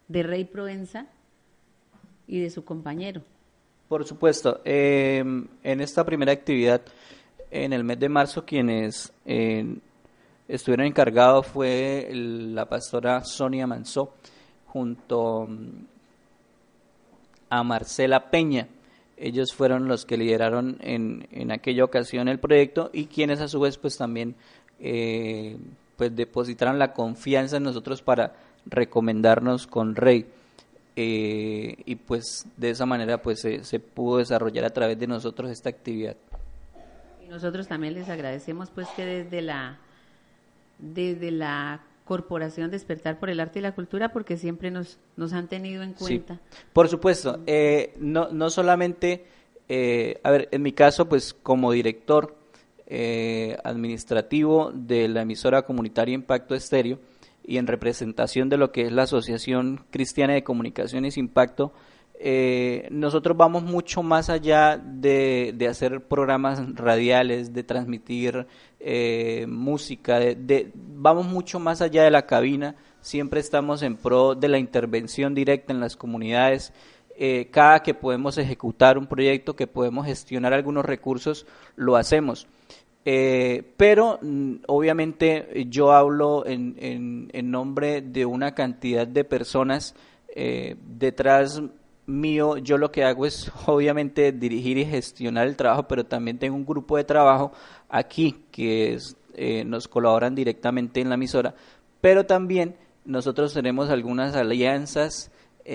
de, 0.08 0.22
Rey 0.22 0.44
Provenza 0.44 1.06
y 2.26 2.40
de 2.40 2.50
su 2.50 2.64
compañero. 2.64 3.22
Por 3.92 4.06
supuesto, 4.06 4.62
em, 4.64 5.46
en 5.62 5.82
esta 5.82 6.02
primera 6.02 6.32
actividad, 6.32 6.80
en 7.50 7.75
el 7.75 7.84
mes 7.84 8.00
de 8.00 8.08
marzo, 8.08 8.46
quienes 8.46 9.12
eh, 9.26 9.66
estuvieron 10.49 10.87
encargados 10.87 11.46
fue 11.46 12.08
la 12.11 12.64
pastora 12.64 13.22
Sonia 13.22 13.66
Manzó 13.66 14.14
junto 14.68 15.46
mm, 15.46 15.84
a 17.50 17.62
Marcela 17.64 18.30
Peña. 18.30 18.66
Ellos 19.18 19.52
fueron 19.52 19.88
los 19.88 20.06
que 20.06 20.16
lideraron 20.16 20.78
en, 20.80 21.28
en 21.30 21.52
aquella 21.52 21.84
ocasión 21.84 22.28
el 22.28 22.40
proyecto 22.40 22.88
y 22.94 23.08
quienes 23.08 23.42
a 23.42 23.49
su 23.49 23.61
vez 23.61 23.76
pues 23.76 23.99
también 23.99 24.37
eh, 24.80 25.58
pues 25.99 26.16
depositaron 26.16 26.78
la 26.78 26.94
confianza 26.94 27.58
en 27.58 27.64
nosotros 27.64 28.00
para 28.00 28.37
recomendarnos 28.64 29.66
con 29.66 29.96
Rey. 29.96 30.25
Eh, 30.94 31.76
y 31.87 31.96
pues 31.96 32.46
de 32.56 32.70
esa 32.70 32.84
manera 32.84 33.22
pues 33.22 33.40
se, 33.40 33.80
pudo 33.80 34.18
desarrollar 34.18 34.64
a 34.64 34.70
través 34.70 34.99
de 34.99 35.06
nosotros 35.06 35.50
esta 35.50 35.70
actividad. 35.70 36.16
Y 37.25 37.28
nosotros 37.28 37.66
también 37.66 37.94
les 37.94 38.08
agradecemos 38.08 38.70
pues 38.70 38.88
que 38.96 39.04
desde 39.04 39.42
la 39.42 39.78
desde 40.78 41.30
la 41.30 41.80
Corporación 42.04 42.70
Despertar 42.70 43.18
por 43.18 43.30
el 43.30 43.40
Arte 43.40 43.61
y 43.61 43.62
la 43.62 43.75
Cultura 43.75 44.12
porque 44.12 44.37
siempre 44.37 44.70
nos, 44.70 44.99
nos 45.16 45.32
han 45.32 45.49
tenido 45.49 45.82
en 45.82 45.94
cuenta. 45.94 46.40
por 46.72 46.88
supuesto, 46.88 47.38
eh, 47.46 47.94
no, 47.99 48.28
no 48.30 48.50
solamente, 48.50 49.25
eh, 49.68 50.20
a 50.25 50.30
ver, 50.30 50.49
en 50.50 50.62
mi 50.62 50.72
caso 50.72 51.08
pues 51.08 51.32
como 51.32 51.72
director 51.72 52.37
eh, 52.87 53.56
administrativo 53.64 54.72
de 54.75 55.08
la 55.08 55.22
emisora 55.22 55.62
comunitaria 55.62 56.14
Impacto 56.14 56.54
Estéreo 56.54 56.99
y 57.44 57.58
en 57.58 57.66
representación 57.66 58.49
de 58.49 58.56
lo 58.56 58.72
que 58.72 58.82
es 58.82 58.92
la 58.92 59.02
Asociación 59.02 59.84
Cristiana 59.90 60.34
de 60.34 60.44
Comunicaciones 60.44 61.16
Impacto, 61.16 61.72
eh, 62.25 62.87
nosotros 62.92 63.37
vamos 63.37 63.64
mucho 63.64 64.04
más 64.04 64.30
allá 64.30 64.78
de, 64.78 65.56
hacer 65.68 66.02
programas 66.02 66.62
radiales, 66.76 67.52
de 67.52 67.64
transmitir 67.64 68.46
eh, 68.78 69.44
música, 69.49 70.20
de, 70.20 70.70
vamos 70.75 71.26
mucho 71.26 71.58
más 71.58 71.82
allá 71.82 72.04
de 72.04 72.12
la 72.12 72.26
cabina, 72.26 72.76
siempre 73.00 73.40
estamos 73.40 73.82
en 73.82 73.96
pro 73.96 74.37
de 74.37 74.46
la 74.46 74.58
intervención 74.58 75.34
directa 75.34 75.72
en 75.72 75.80
las 75.80 75.96
comunidades, 75.96 76.72
eh, 77.16 77.49
cada 77.50 77.82
que 77.82 77.92
podemos 77.92 78.38
ejecutar 78.38 78.99
un 78.99 79.08
proyecto, 79.08 79.56
que 79.56 79.66
podemos 79.66 80.06
gestionar 80.06 80.52
algunos 80.52 80.84
recursos, 80.84 81.44
lo 81.75 81.96
hacemos. 81.96 82.46
Eh, 83.04 83.64
pero 83.76 84.21
mm, 84.23 84.54
obviamente 84.68 85.66
yo 85.68 85.92
hablo 85.92 86.47
en, 86.47 86.76
en, 86.78 87.50
nombre 87.50 88.00
de 88.00 88.25
una 88.25 88.54
cantidad 88.54 89.06
de 89.06 89.25
personas 89.25 89.94
eh, 90.35 90.76
detrás 90.87 91.61
mío. 92.06 92.59
Yo 92.59 92.78
lo 92.78 92.92
que 92.92 93.04
hago 93.04 93.26
es 93.26 93.50
obviamente 93.66 94.30
dirigir 94.32 94.78
y 94.78 94.85
gestionar 94.85 95.49
el 95.49 95.56
trabajo, 95.56 95.88
pero 95.88 96.04
también 96.06 96.38
tengo 96.38 96.54
un 96.54 96.64
grupo 96.64 96.97
de 96.97 97.04
trabajo 97.04 97.52
aquí 97.88 98.44
que 98.52 98.97
eh, 99.35 99.64
nos 99.64 99.88
colaboran 99.88 100.35
directamente 100.35 101.00
en 101.00 101.09
la 101.09 101.16
emisora. 101.16 101.54
Pero 102.00 102.25
también 102.25 102.76
nosotros 103.04 103.52
tenemos 103.52 103.90
algunas 103.90 104.37
alianzas 104.37 105.32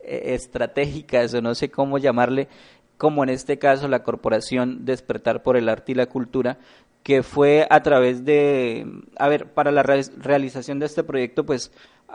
estratégicas 0.00 1.34
o 1.34 1.42
no 1.42 1.54
sé 1.56 1.68
cómo 1.68 1.98
llamarle 1.98 2.48
como 2.96 3.22
en 3.22 3.30
este 3.30 3.58
caso 3.58 3.88
la 3.88 4.02
Corporación 4.02 4.84
Despertar 4.84 5.42
por 5.42 5.56
el 5.56 5.68
Arte 5.68 5.92
y 5.92 5.94
la 5.94 6.06
Cultura, 6.06 6.58
que 7.02 7.22
fue 7.22 7.66
a 7.70 7.82
través 7.82 8.24
de, 8.24 8.84
a 9.16 9.28
ver, 9.28 9.52
para 9.52 9.70
la 9.70 9.82
realización 9.82 10.80
de 10.80 10.86
este 10.86 11.04
proyecto, 11.04 11.46
pues 11.46 11.70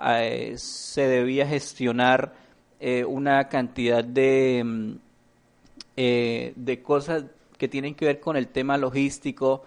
eh, 0.06 0.54
se 0.58 1.08
debía 1.08 1.48
gestionar 1.48 2.34
eh, 2.80 3.06
una 3.06 3.48
cantidad 3.48 4.04
de, 4.04 4.62
mm, 4.66 4.92
eh, 5.96 6.54
de 6.56 6.82
cosas 6.82 7.26
que 7.58 7.68
tienen 7.68 7.96
que 7.96 8.06
ver 8.06 8.20
con 8.20 8.36
el 8.36 8.48
tema 8.48 8.78
logístico, 8.78 9.64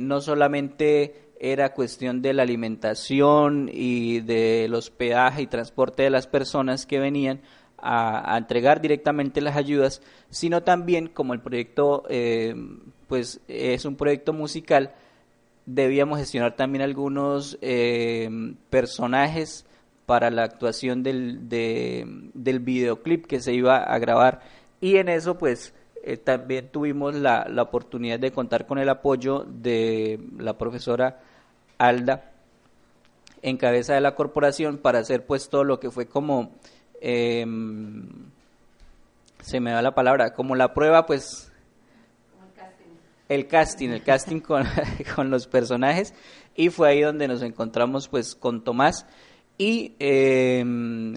no 0.00 0.20
solamente 0.20 1.32
era 1.40 1.74
cuestión 1.74 2.22
de 2.22 2.34
la 2.34 2.44
alimentación 2.44 3.68
y 3.72 4.20
de 4.20 4.68
los 4.68 4.90
peajes 4.90 5.42
y 5.42 5.46
transporte 5.48 6.04
de 6.04 6.10
las 6.10 6.28
personas 6.28 6.86
que 6.86 7.00
venían, 7.00 7.40
a, 7.82 8.36
entregar 8.38 8.80
directamente 8.80 9.40
las 9.40 9.56
ayudas, 9.56 10.00
sino 10.30 10.62
también 10.62 11.08
como 11.08 11.34
el 11.34 11.40
proyecto 11.40 12.04
eh, 12.08 12.54
pues 13.08 13.40
es 13.48 13.84
un 13.84 13.96
proyecto 13.96 14.32
musical, 14.32 14.92
debíamos 15.66 16.18
gestionar 16.18 16.56
también 16.56 16.82
algunos 16.82 17.58
eh, 17.60 18.30
personajes 18.70 19.66
para 20.06 20.30
la 20.30 20.44
actuación 20.44 21.02
del, 21.02 21.48
del 21.48 22.60
videoclip 22.60 23.26
que 23.26 23.40
se 23.40 23.52
iba 23.52 23.78
a 23.78 23.98
grabar. 23.98 24.40
Y 24.80 24.96
en 24.96 25.08
eso 25.08 25.38
pues 25.38 25.74
eh, 26.02 26.16
también 26.16 26.68
tuvimos 26.68 27.14
la, 27.14 27.46
la 27.48 27.62
oportunidad 27.62 28.18
de 28.18 28.32
contar 28.32 28.66
con 28.66 28.78
el 28.78 28.88
apoyo 28.88 29.44
de 29.48 30.20
la 30.38 30.58
profesora 30.58 31.20
Alda 31.78 32.32
en 33.42 33.56
cabeza 33.56 33.94
de 33.94 34.00
la 34.00 34.14
corporación 34.14 34.78
para 34.78 35.00
hacer 35.00 35.26
pues 35.26 35.48
todo 35.48 35.64
lo 35.64 35.80
que 35.80 35.90
fue 35.90 36.06
como 36.06 36.52
eh, 37.02 37.44
se 39.42 39.60
me 39.60 39.72
da 39.72 39.82
la 39.82 39.94
palabra, 39.94 40.32
como 40.32 40.54
la 40.54 40.72
prueba, 40.72 41.04
pues 41.04 41.52
el 43.28 43.46
casting, 43.46 43.90
el 43.90 44.02
casting 44.02 44.40
con, 44.46 44.64
con, 45.16 45.30
los 45.30 45.46
personajes 45.46 46.14
y 46.54 46.70
fue 46.70 46.90
ahí 46.90 47.00
donde 47.00 47.28
nos 47.28 47.42
encontramos 47.42 48.08
pues 48.08 48.34
con 48.34 48.62
Tomás 48.62 49.06
y 49.58 49.94
em, 49.98 51.14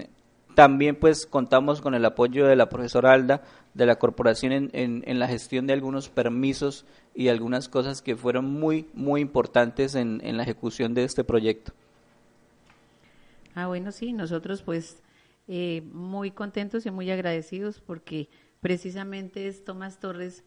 también 0.56 0.96
pues 0.96 1.26
contamos 1.26 1.82
con 1.82 1.94
el 1.94 2.06
apoyo 2.06 2.48
de 2.48 2.56
la 2.56 2.70
profesora 2.70 3.14
Alda 3.14 3.44
de 3.74 3.86
la 3.86 3.96
corporación 3.96 4.54
en, 4.54 4.70
en, 4.74 5.04
en, 5.06 5.20
la 5.20 5.28
gestión 5.28 5.68
de 5.68 5.74
algunos 5.74 6.10
permisos 6.10 6.86
y 7.14 7.28
algunas 7.28 7.68
cosas 7.68 8.02
que 8.02 8.16
fueron 8.16 8.46
muy 8.46 8.88
muy 8.94 9.22
importantes 9.22 9.96
en, 9.96 10.22
en 10.24 10.38
la 10.38 10.44
ejecución 10.44 10.94
de 10.94 11.04
este 11.04 11.24
proyecto. 11.24 11.74
Ah, 13.54 13.68
bueno, 13.68 13.92
sí, 13.92 14.14
nosotros 14.14 14.62
pues 14.64 15.02
eh, 15.48 15.84
muy 15.92 16.32
contentos 16.32 16.86
y 16.86 16.92
muy 16.92 17.12
agradecidos 17.12 17.80
porque 17.80 18.30
precisamente 18.62 19.48
es 19.48 19.64
Tomás 19.64 20.00
Torres 20.00 20.44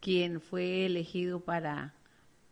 quien 0.00 0.40
fue 0.40 0.86
elegido 0.86 1.40
para 1.40 1.94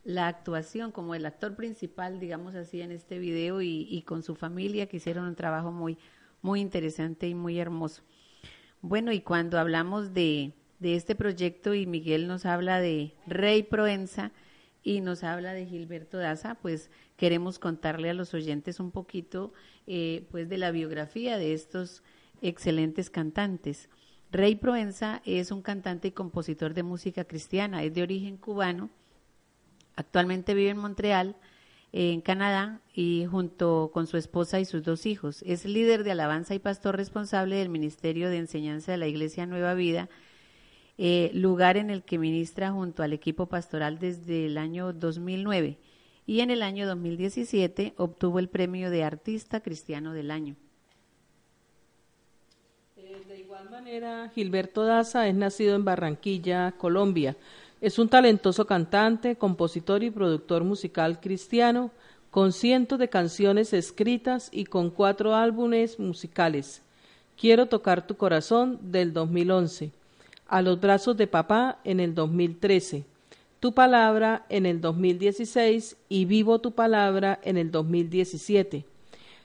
la 0.02 0.28
actuación 0.28 0.92
como 0.92 1.14
el 1.14 1.24
actor 1.24 1.56
principal, 1.56 2.20
digamos 2.20 2.54
así, 2.54 2.80
en 2.80 2.90
este 2.90 3.18
video 3.18 3.62
y, 3.62 4.02
con 4.06 4.22
su 4.22 4.34
familia 4.34 4.86
que 4.86 4.98
hicieron 4.98 5.26
un 5.26 5.34
trabajo 5.34 5.72
muy, 5.72 5.98
muy 6.42 6.60
interesante 6.60 7.28
y 7.28 7.34
muy 7.34 7.58
hermoso. 7.58 8.02
Bueno, 8.82 9.12
y 9.12 9.20
cuando 9.20 9.58
hablamos 9.58 10.12
de, 10.12 10.52
de 10.78 10.96
este 10.96 11.14
proyecto 11.14 11.74
y 11.74 11.86
Miguel 11.86 12.26
nos 12.26 12.44
habla 12.44 12.80
de 12.80 13.14
Rey 13.26 13.62
Proenza 13.62 14.32
y 14.84 15.00
nos 15.00 15.24
habla 15.24 15.54
de 15.54 15.66
Gilberto 15.66 16.18
Daza, 16.18 16.56
pues 16.56 16.90
queremos 17.16 17.58
contarle 17.58 18.10
a 18.10 18.14
los 18.14 18.34
oyentes 18.34 18.78
un 18.78 18.90
poquito 18.90 19.54
eh, 19.86 20.26
pues 20.30 20.48
de 20.48 20.58
la 20.58 20.70
biografía 20.70 21.38
de 21.38 21.54
estos 21.54 22.04
excelentes 22.42 23.08
cantantes. 23.08 23.88
Rey 24.30 24.56
Proenza 24.56 25.22
es 25.24 25.50
un 25.50 25.62
cantante 25.62 26.08
y 26.08 26.12
compositor 26.12 26.74
de 26.74 26.82
música 26.82 27.24
cristiana, 27.24 27.82
es 27.82 27.94
de 27.94 28.02
origen 28.02 28.36
cubano, 28.36 28.90
actualmente 29.96 30.54
vive 30.54 30.70
en 30.70 30.78
Montreal, 30.78 31.36
en 31.92 32.20
Canadá, 32.20 32.80
y 32.92 33.24
junto 33.30 33.90
con 33.94 34.06
su 34.06 34.16
esposa 34.16 34.58
y 34.60 34.64
sus 34.64 34.82
dos 34.82 35.06
hijos. 35.06 35.42
Es 35.46 35.64
líder 35.64 36.02
de 36.04 36.10
alabanza 36.10 36.54
y 36.54 36.58
pastor 36.58 36.96
responsable 36.96 37.56
del 37.56 37.68
Ministerio 37.68 38.28
de 38.28 38.38
Enseñanza 38.38 38.92
de 38.92 38.98
la 38.98 39.06
Iglesia 39.06 39.46
Nueva 39.46 39.74
Vida, 39.74 40.08
eh, 40.96 41.30
lugar 41.34 41.76
en 41.76 41.90
el 41.90 42.02
que 42.02 42.18
ministra 42.18 42.70
junto 42.70 43.02
al 43.02 43.12
equipo 43.12 43.46
pastoral 43.46 43.98
desde 43.98 44.46
el 44.46 44.58
año 44.58 44.92
2009 44.92 45.76
y 46.26 46.40
en 46.40 46.50
el 46.50 46.62
año 46.62 46.86
2017 46.86 47.94
obtuvo 47.96 48.38
el 48.38 48.48
premio 48.48 48.90
de 48.90 49.04
Artista 49.04 49.60
Cristiano 49.60 50.12
del 50.12 50.30
Año. 50.30 50.56
Eh, 52.96 53.22
de 53.28 53.40
igual 53.40 53.70
manera, 53.70 54.30
Gilberto 54.34 54.84
Daza 54.84 55.28
es 55.28 55.34
nacido 55.34 55.74
en 55.74 55.84
Barranquilla, 55.84 56.72
Colombia. 56.72 57.36
Es 57.80 57.98
un 57.98 58.08
talentoso 58.08 58.66
cantante, 58.66 59.36
compositor 59.36 60.02
y 60.02 60.10
productor 60.10 60.64
musical 60.64 61.20
cristiano, 61.20 61.90
con 62.30 62.52
cientos 62.52 62.98
de 62.98 63.08
canciones 63.08 63.72
escritas 63.72 64.48
y 64.50 64.64
con 64.64 64.90
cuatro 64.90 65.34
álbumes 65.34 66.00
musicales. 66.00 66.82
Quiero 67.36 67.66
tocar 67.66 68.06
tu 68.06 68.16
corazón 68.16 68.78
del 68.90 69.12
2011, 69.12 69.92
A 70.54 70.62
los 70.62 70.78
brazos 70.78 71.16
de 71.16 71.26
papá 71.26 71.80
en 71.82 71.98
el 71.98 72.14
2013, 72.14 73.02
tu 73.58 73.74
palabra 73.74 74.46
en 74.48 74.66
el 74.66 74.80
2016 74.80 75.96
y 76.08 76.26
Vivo 76.26 76.60
tu 76.60 76.70
palabra 76.76 77.40
en 77.42 77.56
el 77.56 77.72
2017. 77.72 78.84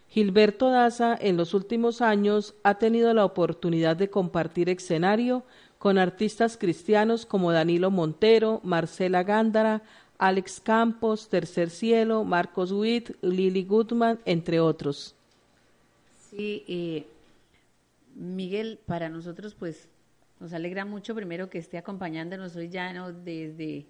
Gilberto 0.07 0.69
Daza 0.69 1.17
en 1.19 1.35
los 1.35 1.55
últimos 1.55 2.03
años 2.03 2.53
ha 2.61 2.75
tenido 2.75 3.11
la 3.15 3.25
oportunidad 3.25 3.95
de 3.97 4.11
compartir 4.11 4.69
escenario 4.69 5.41
con 5.79 5.97
artistas 5.97 6.57
cristianos 6.57 7.25
como 7.25 7.51
Danilo 7.51 7.89
Montero, 7.89 8.61
Marcela 8.63 9.23
Gándara, 9.23 9.81
Alex 10.19 10.61
Campos, 10.61 11.27
Tercer 11.27 11.71
Cielo, 11.71 12.23
Marcos 12.23 12.71
Witt, 12.71 13.15
Lily 13.23 13.63
Goodman, 13.63 14.19
entre 14.25 14.59
otros. 14.59 15.15
Sí, 16.29 16.63
eh, 16.67 17.07
Miguel, 18.13 18.77
para 18.85 19.09
nosotros 19.09 19.55
pues 19.57 19.89
nos 20.39 20.53
alegra 20.53 20.85
mucho 20.85 21.13
primero 21.15 21.49
que 21.49 21.57
esté 21.57 21.77
acompañándonos 21.77 22.55
hoy 22.55 22.69
ya 22.69 22.93
¿no? 22.93 23.11
desde 23.11 23.87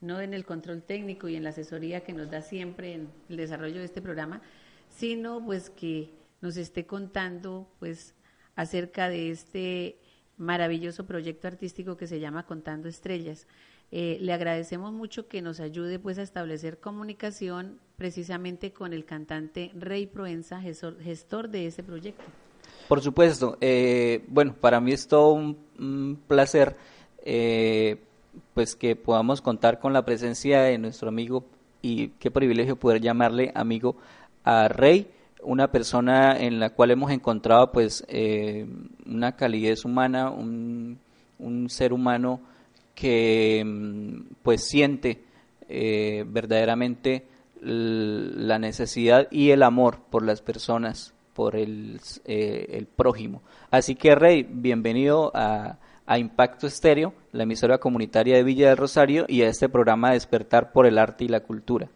no 0.00 0.20
en 0.20 0.32
el 0.32 0.44
control 0.44 0.82
técnico 0.82 1.28
y 1.28 1.36
en 1.36 1.44
la 1.44 1.50
asesoría 1.50 2.04
que 2.04 2.12
nos 2.12 2.30
da 2.30 2.42
siempre 2.42 2.94
en 2.94 3.08
el 3.28 3.36
desarrollo 3.36 3.78
de 3.78 3.84
este 3.84 4.00
programa, 4.00 4.40
sino 4.88 5.44
pues 5.44 5.70
que 5.70 6.10
nos 6.40 6.56
esté 6.56 6.86
contando 6.86 7.68
pues 7.80 8.14
acerca 8.54 9.08
de 9.08 9.30
este 9.30 9.98
maravilloso 10.36 11.04
proyecto 11.04 11.48
artístico 11.48 11.96
que 11.96 12.06
se 12.06 12.20
llama 12.20 12.46
Contando 12.46 12.88
Estrellas. 12.88 13.46
Eh, 13.90 14.18
le 14.20 14.32
agradecemos 14.32 14.92
mucho 14.92 15.28
que 15.28 15.42
nos 15.42 15.60
ayude 15.60 15.98
pues 15.98 16.18
a 16.18 16.22
establecer 16.22 16.78
comunicación 16.78 17.80
precisamente 17.96 18.72
con 18.72 18.92
el 18.92 19.04
cantante 19.04 19.72
Rey 19.74 20.06
Proenza, 20.06 20.60
gestor, 20.60 21.48
de 21.48 21.66
ese 21.66 21.82
proyecto. 21.82 22.24
Por 22.88 23.02
supuesto, 23.02 23.58
eh, 23.60 24.24
bueno, 24.28 24.54
para 24.58 24.80
mí 24.80 24.92
es 24.92 25.06
todo 25.06 25.32
un, 25.32 26.18
placer 26.26 26.76
eh, 27.24 27.98
pues 28.54 28.74
que 28.74 28.96
podamos 28.96 29.42
contar 29.42 29.78
con 29.78 29.92
la 29.92 30.04
presencia 30.04 30.62
de 30.62 30.78
nuestro 30.78 31.08
amigo 31.08 31.44
y 31.82 32.08
qué 32.18 32.30
privilegio 32.30 32.76
poder 32.76 33.00
llamarle 33.00 33.52
amigo 33.54 33.96
a 34.42 34.68
Rey, 34.68 35.06
una 35.42 35.70
persona 35.70 36.36
en 36.38 36.58
la 36.58 36.70
cual 36.70 36.90
hemos 36.90 37.10
encontrado 37.10 37.70
pues 37.72 38.04
eh, 38.08 38.66
una 39.06 39.36
calidez 39.36 39.84
humana, 39.84 40.30
un, 40.30 40.98
ser 41.68 41.92
humano 41.92 42.40
que 42.94 43.62
mm, 43.64 44.34
pues 44.42 44.66
siente 44.66 45.22
eh, 45.68 46.24
verdaderamente 46.26 47.26
la 47.60 48.58
necesidad 48.58 49.28
y 49.30 49.50
el 49.50 49.62
amor 49.62 49.98
por 50.10 50.24
las 50.24 50.40
personas, 50.40 51.12
por 51.38 51.54
el, 51.54 52.00
eh, 52.24 52.66
el 52.70 52.86
prójimo. 52.86 53.42
Así 53.70 53.94
que 53.94 54.16
Rey, 54.16 54.42
bienvenido 54.42 55.30
a 55.36 55.78
a 56.04 56.18
Impacto 56.18 56.66
Estéreo, 56.66 57.12
la 57.32 57.42
emisora 57.42 57.76
comunitaria 57.76 58.36
de 58.36 58.42
Villa 58.42 58.68
del 58.68 58.78
Rosario, 58.78 59.26
y 59.28 59.42
a 59.42 59.48
este 59.48 59.68
programa 59.68 60.12
Despertar 60.12 60.72
por 60.72 60.86
el 60.86 60.96
Arte 60.96 61.24
y 61.24 61.28
la 61.28 61.40
Cultura. 61.40 61.90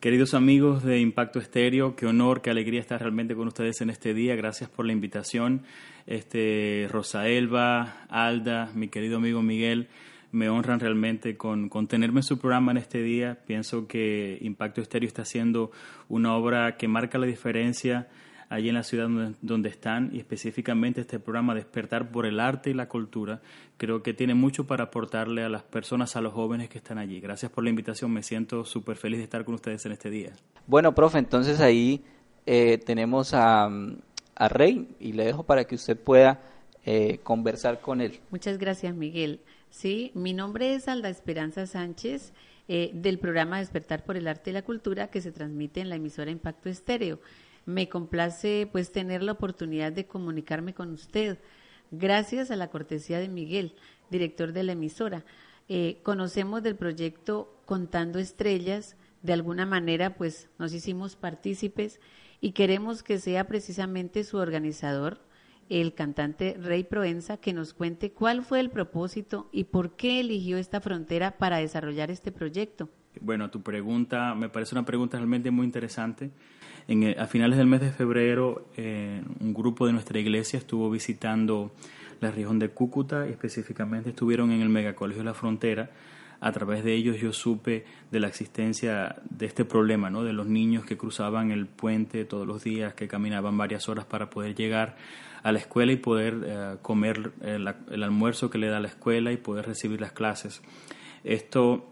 Queridos 0.00 0.32
amigos 0.32 0.82
de 0.82 0.98
Impacto 0.98 1.38
Estéreo, 1.38 1.94
qué 1.96 2.06
honor, 2.06 2.40
qué 2.40 2.48
alegría 2.48 2.80
estar 2.80 2.98
realmente 2.98 3.36
con 3.36 3.46
ustedes 3.46 3.82
en 3.82 3.90
este 3.90 4.14
día. 4.14 4.36
Gracias 4.36 4.70
por 4.70 4.86
la 4.86 4.92
invitación. 4.92 5.64
Este, 6.06 6.88
Rosa 6.90 7.28
Elba, 7.28 8.06
Alda, 8.08 8.72
mi 8.74 8.88
querido 8.88 9.18
amigo 9.18 9.42
Miguel, 9.42 9.88
me 10.30 10.48
honran 10.48 10.80
realmente 10.80 11.36
con, 11.36 11.68
con 11.68 11.86
tenerme 11.86 12.20
en 12.20 12.24
su 12.24 12.38
programa 12.38 12.72
en 12.72 12.78
este 12.78 13.02
día. 13.02 13.38
Pienso 13.46 13.86
que 13.86 14.38
Impacto 14.40 14.80
Estéreo 14.80 15.06
está 15.06 15.22
haciendo 15.22 15.70
una 16.08 16.34
obra 16.34 16.76
que 16.76 16.88
marca 16.88 17.18
la 17.18 17.26
diferencia 17.26 18.08
allí 18.48 18.68
en 18.68 18.74
la 18.74 18.82
ciudad 18.82 19.08
donde, 19.40 19.68
están 19.68 20.10
y 20.12 20.18
específicamente 20.18 21.02
este 21.02 21.18
programa 21.18 21.54
Despertar 21.54 22.10
por 22.10 22.26
el 22.26 22.40
Arte 22.40 22.70
y 22.70 22.74
la 22.74 22.88
Cultura, 22.88 23.40
creo 23.76 24.02
que 24.02 24.14
tiene 24.14 24.34
mucho 24.34 24.66
para 24.66 24.84
aportarle 24.84 25.44
a 25.44 25.48
las 25.48 25.62
personas, 25.62 26.16
a 26.16 26.20
los 26.20 26.32
jóvenes 26.32 26.68
que 26.68 26.78
están 26.78 26.98
allí. 26.98 27.20
Gracias 27.20 27.50
por 27.50 27.64
la 27.64 27.70
invitación, 27.70 28.10
me 28.10 28.22
siento 28.22 28.64
súper 28.64 28.96
feliz 28.96 29.18
de 29.18 29.24
estar 29.24 29.44
con 29.44 29.54
ustedes 29.54 29.84
en 29.86 29.92
este 29.92 30.10
día. 30.10 30.32
Bueno, 30.66 30.94
profe, 30.94 31.18
entonces 31.18 31.60
ahí 31.60 32.02
eh, 32.46 32.78
tenemos 32.78 33.34
a, 33.34 33.68
a, 34.34 34.48
Rey 34.48 34.96
y 34.98 35.12
le 35.12 35.24
dejo 35.24 35.42
para 35.44 35.64
que 35.64 35.74
usted 35.74 35.98
pueda 35.98 36.40
eh, 36.84 37.20
conversar 37.22 37.80
con 37.80 38.00
él. 38.00 38.20
Muchas 38.30 38.58
gracias, 38.58 38.94
Miguel. 38.94 39.40
Sí, 39.70 40.10
mi 40.14 40.32
nombre 40.32 40.74
es 40.74 40.88
Alda 40.88 41.08
Esperanza 41.08 41.66
Sánchez. 41.66 42.32
Eh, 42.70 42.90
del 42.92 43.18
programa 43.18 43.60
Despertar 43.60 44.04
por 44.04 44.18
el 44.18 44.28
Arte 44.28 44.50
y 44.50 44.52
la 44.52 44.60
Cultura 44.60 45.08
que 45.08 45.22
se 45.22 45.32
transmite 45.32 45.80
en 45.80 45.88
la 45.88 45.96
emisora 45.96 46.30
Impacto 46.30 46.68
Estéreo. 46.68 47.18
Me 47.64 47.88
complace 47.88 48.68
pues 48.70 48.92
tener 48.92 49.22
la 49.22 49.32
oportunidad 49.32 49.90
de 49.90 50.06
comunicarme 50.06 50.74
con 50.74 50.92
usted. 50.92 51.38
Gracias 51.90 52.50
a 52.50 52.56
la 52.56 52.68
cortesía 52.68 53.20
de 53.20 53.28
Miguel, 53.28 53.74
director 54.10 54.52
de 54.52 54.64
la 54.64 54.72
emisora. 54.72 55.24
Eh, 55.70 56.00
conocemos 56.02 56.62
del 56.62 56.76
proyecto 56.76 57.58
Contando 57.64 58.18
Estrellas, 58.18 58.96
de 59.22 59.32
alguna 59.32 59.64
manera 59.64 60.14
pues 60.14 60.50
nos 60.58 60.74
hicimos 60.74 61.16
partícipes 61.16 62.00
y 62.42 62.52
queremos 62.52 63.02
que 63.02 63.18
sea 63.18 63.46
precisamente 63.46 64.24
su 64.24 64.36
organizador, 64.36 65.22
el 65.68 65.94
cantante 65.94 66.56
Rey 66.60 66.84
Proenza, 66.84 67.36
que 67.36 67.52
nos 67.52 67.74
cuente 67.74 68.12
cuál 68.12 68.42
fue 68.42 68.60
el 68.60 68.70
propósito 68.70 69.48
y 69.52 69.64
por 69.64 69.96
qué 69.96 70.20
eligió 70.20 70.58
esta 70.58 70.80
frontera 70.80 71.32
para 71.32 71.58
desarrollar 71.58 72.10
este 72.10 72.32
proyecto. 72.32 72.88
Bueno, 73.20 73.50
tu 73.50 73.62
pregunta 73.62 74.34
me 74.34 74.48
parece 74.48 74.74
una 74.74 74.84
pregunta 74.84 75.16
realmente 75.16 75.50
muy 75.50 75.66
interesante 75.66 76.30
a 77.18 77.26
finales 77.26 77.58
del 77.58 77.66
mes 77.66 77.82
de 77.82 77.92
febrero, 77.92 78.68
eh, 78.76 79.22
un 79.40 79.52
grupo 79.52 79.86
de 79.86 79.92
nuestra 79.92 80.18
iglesia 80.18 80.58
estuvo 80.58 80.88
visitando 80.90 81.70
la 82.20 82.30
región 82.30 82.58
de 82.58 82.70
Cúcuta 82.70 83.26
y 83.28 83.32
específicamente 83.32 84.10
estuvieron 84.10 84.52
en 84.52 84.62
el 84.62 84.70
megacolegio 84.70 85.22
de 85.22 85.26
la 85.26 85.34
frontera. 85.34 85.90
A 86.40 86.50
través 86.52 86.84
de 86.84 86.94
ellos 86.94 87.20
yo 87.20 87.32
supe 87.32 87.84
de 88.10 88.20
la 88.20 88.28
existencia 88.28 89.16
de 89.28 89.44
este 89.44 89.66
problema, 89.66 90.08
¿no? 90.08 90.24
de 90.24 90.32
los 90.32 90.46
niños 90.46 90.86
que 90.86 90.96
cruzaban 90.96 91.50
el 91.50 91.66
puente 91.66 92.24
todos 92.24 92.46
los 92.46 92.64
días, 92.64 92.94
que 92.94 93.06
caminaban 93.06 93.58
varias 93.58 93.88
horas 93.88 94.06
para 94.06 94.30
poder 94.30 94.54
llegar 94.54 94.96
a 95.48 95.52
la 95.52 95.58
escuela 95.58 95.92
y 95.92 95.96
poder 95.96 96.42
eh, 96.44 96.76
comer 96.82 97.32
el, 97.42 97.68
el 97.90 98.02
almuerzo 98.02 98.50
que 98.50 98.58
le 98.58 98.68
da 98.68 98.80
la 98.80 98.88
escuela 98.88 99.32
y 99.32 99.36
poder 99.36 99.66
recibir 99.66 100.00
las 100.00 100.12
clases. 100.12 100.62
Esto 101.24 101.90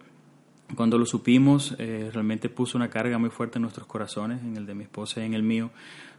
cuando 0.75 0.99
lo 0.99 1.07
supimos, 1.07 1.77
eh, 1.79 2.11
realmente 2.12 2.49
puso 2.49 2.77
una 2.77 2.90
carga 2.90 3.19
muy 3.19 3.31
fuerte 3.31 3.59
en 3.59 3.62
nuestros 3.62 3.87
corazones, 3.87 4.42
en 4.42 4.57
el 4.57 4.66
de 4.66 4.75
mi 4.75 4.83
esposa 4.83 5.21
y 5.21 5.25
en 5.25 5.35
el 5.35 5.42
mío, 5.42 5.71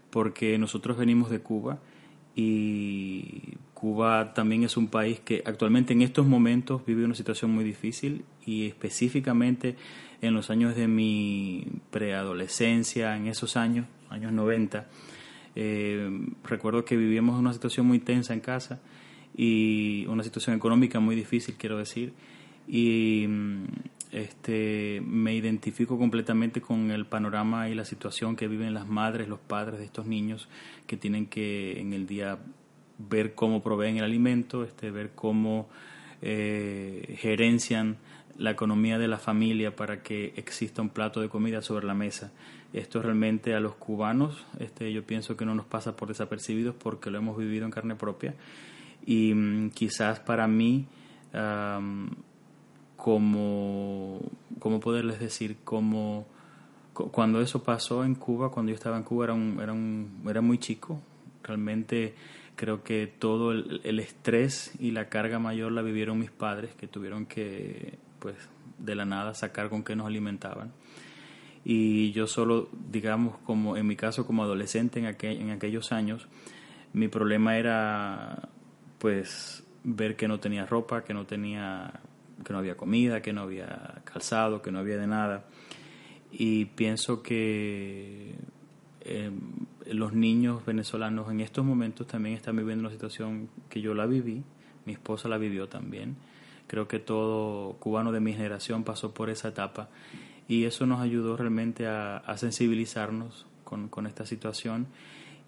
porque 0.10 0.58
nosotros 0.58 0.98
venimos 0.98 1.30
de 1.30 1.42
Cuba 1.42 1.80
y 2.34 3.56
Cuba 3.74 4.34
también 4.34 4.64
es 4.64 4.78
un 4.78 4.88
país 4.88 5.20
que 5.20 5.44
actualmente 5.46 5.94
en 5.94 6.02
estos 6.02 6.26
momentos 6.26 6.86
vive 6.86 7.04
una 7.04 7.16
situación 7.16 7.52
muy 7.52 7.66
difícil 7.66 8.24
y 8.46 8.68
específicamente 8.68 9.76
en 10.22 10.34
los 10.34 10.50
años 10.50 10.76
de 10.76 10.88
mi 10.88 11.68
preadolescencia, 11.92 13.18
en 13.18 13.28
esos 13.28 13.58
años, 13.58 13.86
años 14.10 14.32
90, 14.32 14.88
eh, 15.60 16.08
recuerdo 16.44 16.86
que 16.86 16.96
vivíamos 16.96 17.40
una 17.40 17.52
situación 17.52 17.88
muy 17.88 17.98
tensa 17.98 18.32
en 18.32 18.42
casa 18.42 18.80
y 19.36 20.06
una 20.06 20.22
situación 20.22 20.56
económica 20.56 21.00
muy 21.00 21.16
difícil, 21.16 21.56
quiero 21.58 21.80
decir, 21.80 22.14
y 22.68 23.26
mm, 23.28 23.64
este, 24.12 25.02
me 25.04 25.34
identifico 25.34 25.98
completamente 25.98 26.62
con 26.62 26.92
el 26.92 27.08
panorama 27.08 27.70
y 27.70 27.74
la 27.74 27.86
situación 27.86 28.36
que 28.36 28.48
viven 28.48 28.76
las 28.76 28.88
madres, 28.88 29.28
los 29.28 29.40
padres 29.40 29.80
de 29.80 29.86
estos 29.86 30.06
niños 30.06 30.48
que 30.86 30.96
tienen 30.96 31.26
que 31.26 31.80
en 31.80 31.94
el 31.94 32.06
día 32.06 32.38
ver 33.00 33.34
cómo 33.34 33.64
proveen 33.64 33.98
el 33.98 34.04
alimento, 34.04 34.64
este, 34.64 34.92
ver 34.92 35.14
cómo 35.16 35.70
eh, 36.22 37.16
gerencian 37.18 37.98
la 38.38 38.52
economía 38.52 39.00
de 39.00 39.08
la 39.08 39.18
familia 39.18 39.76
para 39.76 40.04
que 40.04 40.34
exista 40.36 40.84
un 40.84 40.90
plato 40.90 41.20
de 41.20 41.30
comida 41.30 41.64
sobre 41.64 41.88
la 41.88 41.96
mesa. 41.96 42.32
Esto 42.74 43.02
realmente 43.02 43.56
a 43.56 43.60
los 43.60 43.76
cubanos, 43.76 44.46
este, 44.60 44.92
yo 44.92 45.04
pienso 45.04 45.38
que 45.38 45.46
no 45.46 45.56
nos 45.56 45.66
pasa 45.66 45.96
por 45.96 46.10
desapercibidos 46.10 46.76
porque 46.76 47.10
lo 47.10 47.18
hemos 47.18 47.38
vivido 47.38 47.66
en 47.66 47.72
carne 47.72 47.96
propia 47.96 48.36
y 49.06 49.34
mm, 49.34 49.70
quizás 49.72 50.20
para 50.20 50.48
mí 50.48 50.86
como, 52.98 54.20
¿cómo 54.60 54.80
poderles 54.80 55.20
decir? 55.20 55.58
Como 55.64 56.28
cuando 56.94 57.42
eso 57.42 57.64
pasó 57.64 58.04
en 58.04 58.16
Cuba, 58.16 58.52
cuando 58.52 58.72
yo 58.72 58.76
estaba 58.76 58.98
en 58.98 59.04
Cuba, 59.04 59.26
era, 59.26 59.34
un, 59.34 59.60
era, 59.62 59.72
un, 59.72 60.24
era 60.28 60.42
muy 60.42 60.58
chico. 60.58 61.00
Realmente 61.44 62.16
creo 62.56 62.84
que 62.84 63.08
todo 63.08 63.52
el, 63.52 63.82
el, 63.84 64.00
estrés 64.00 64.74
y 64.80 64.92
la 64.92 65.10
carga 65.10 65.38
mayor 65.38 65.72
la 65.72 65.84
vivieron 65.84 66.20
mis 66.20 66.32
padres, 66.32 66.74
que 66.76 66.88
tuvieron 66.88 67.28
que, 67.28 68.00
pues, 68.20 68.36
de 68.80 68.96
la 68.96 69.06
nada 69.06 69.36
sacar 69.36 69.70
con 69.70 69.84
qué 69.84 69.96
nos 69.96 70.08
alimentaban. 70.08 70.74
Y 71.70 72.14
yo 72.14 72.28
solo, 72.28 72.70
digamos, 72.90 73.40
como 73.40 73.76
en 73.76 73.86
mi 73.86 73.98
caso 73.98 74.26
como 74.26 74.42
adolescente 74.42 75.00
en, 75.00 75.06
aquel, 75.06 75.42
en 75.42 75.50
aquellos 75.50 75.92
años, 75.92 76.26
mi 76.94 77.10
problema 77.10 77.58
era, 77.58 78.48
pues, 79.00 79.66
ver 79.84 80.16
que 80.16 80.30
no 80.30 80.40
tenía 80.40 80.66
ropa, 80.66 81.04
que 81.04 81.14
no 81.14 81.26
tenía 81.26 82.00
que 82.46 82.54
no 82.54 82.60
había 82.60 82.78
comida, 82.78 83.22
que 83.22 83.34
no 83.34 83.42
había 83.42 84.02
calzado, 84.06 84.62
que 84.62 84.72
no 84.72 84.80
había 84.80 84.96
de 84.96 85.08
nada. 85.08 85.44
Y 86.32 86.66
pienso 86.66 87.22
que 87.22 88.36
eh, 89.02 89.32
los 89.88 90.14
niños 90.14 90.66
venezolanos 90.66 91.30
en 91.30 91.42
estos 91.42 91.66
momentos 91.66 92.08
también 92.08 92.38
están 92.38 92.56
viviendo 92.56 92.84
una 92.84 92.92
situación 92.92 93.50
que 93.68 93.82
yo 93.82 93.94
la 93.94 94.06
viví, 94.06 94.42
mi 94.86 94.94
esposa 94.94 95.28
la 95.28 95.38
vivió 95.38 95.68
también. 95.68 96.16
Creo 96.68 96.88
que 96.88 97.00
todo 97.00 97.74
cubano 97.74 98.14
de 98.14 98.22
mi 98.22 98.32
generación 98.32 98.86
pasó 98.86 99.14
por 99.14 99.30
esa 99.30 99.50
etapa 99.50 99.90
y 100.48 100.66
eso 100.66 100.86
nos 100.86 101.02
ayudó 101.02 101.36
realmente 101.36 101.88
a, 101.88 102.22
sensibilizarnos 102.38 103.46
con, 103.64 104.08
esta 104.08 104.26
situación 104.26 104.88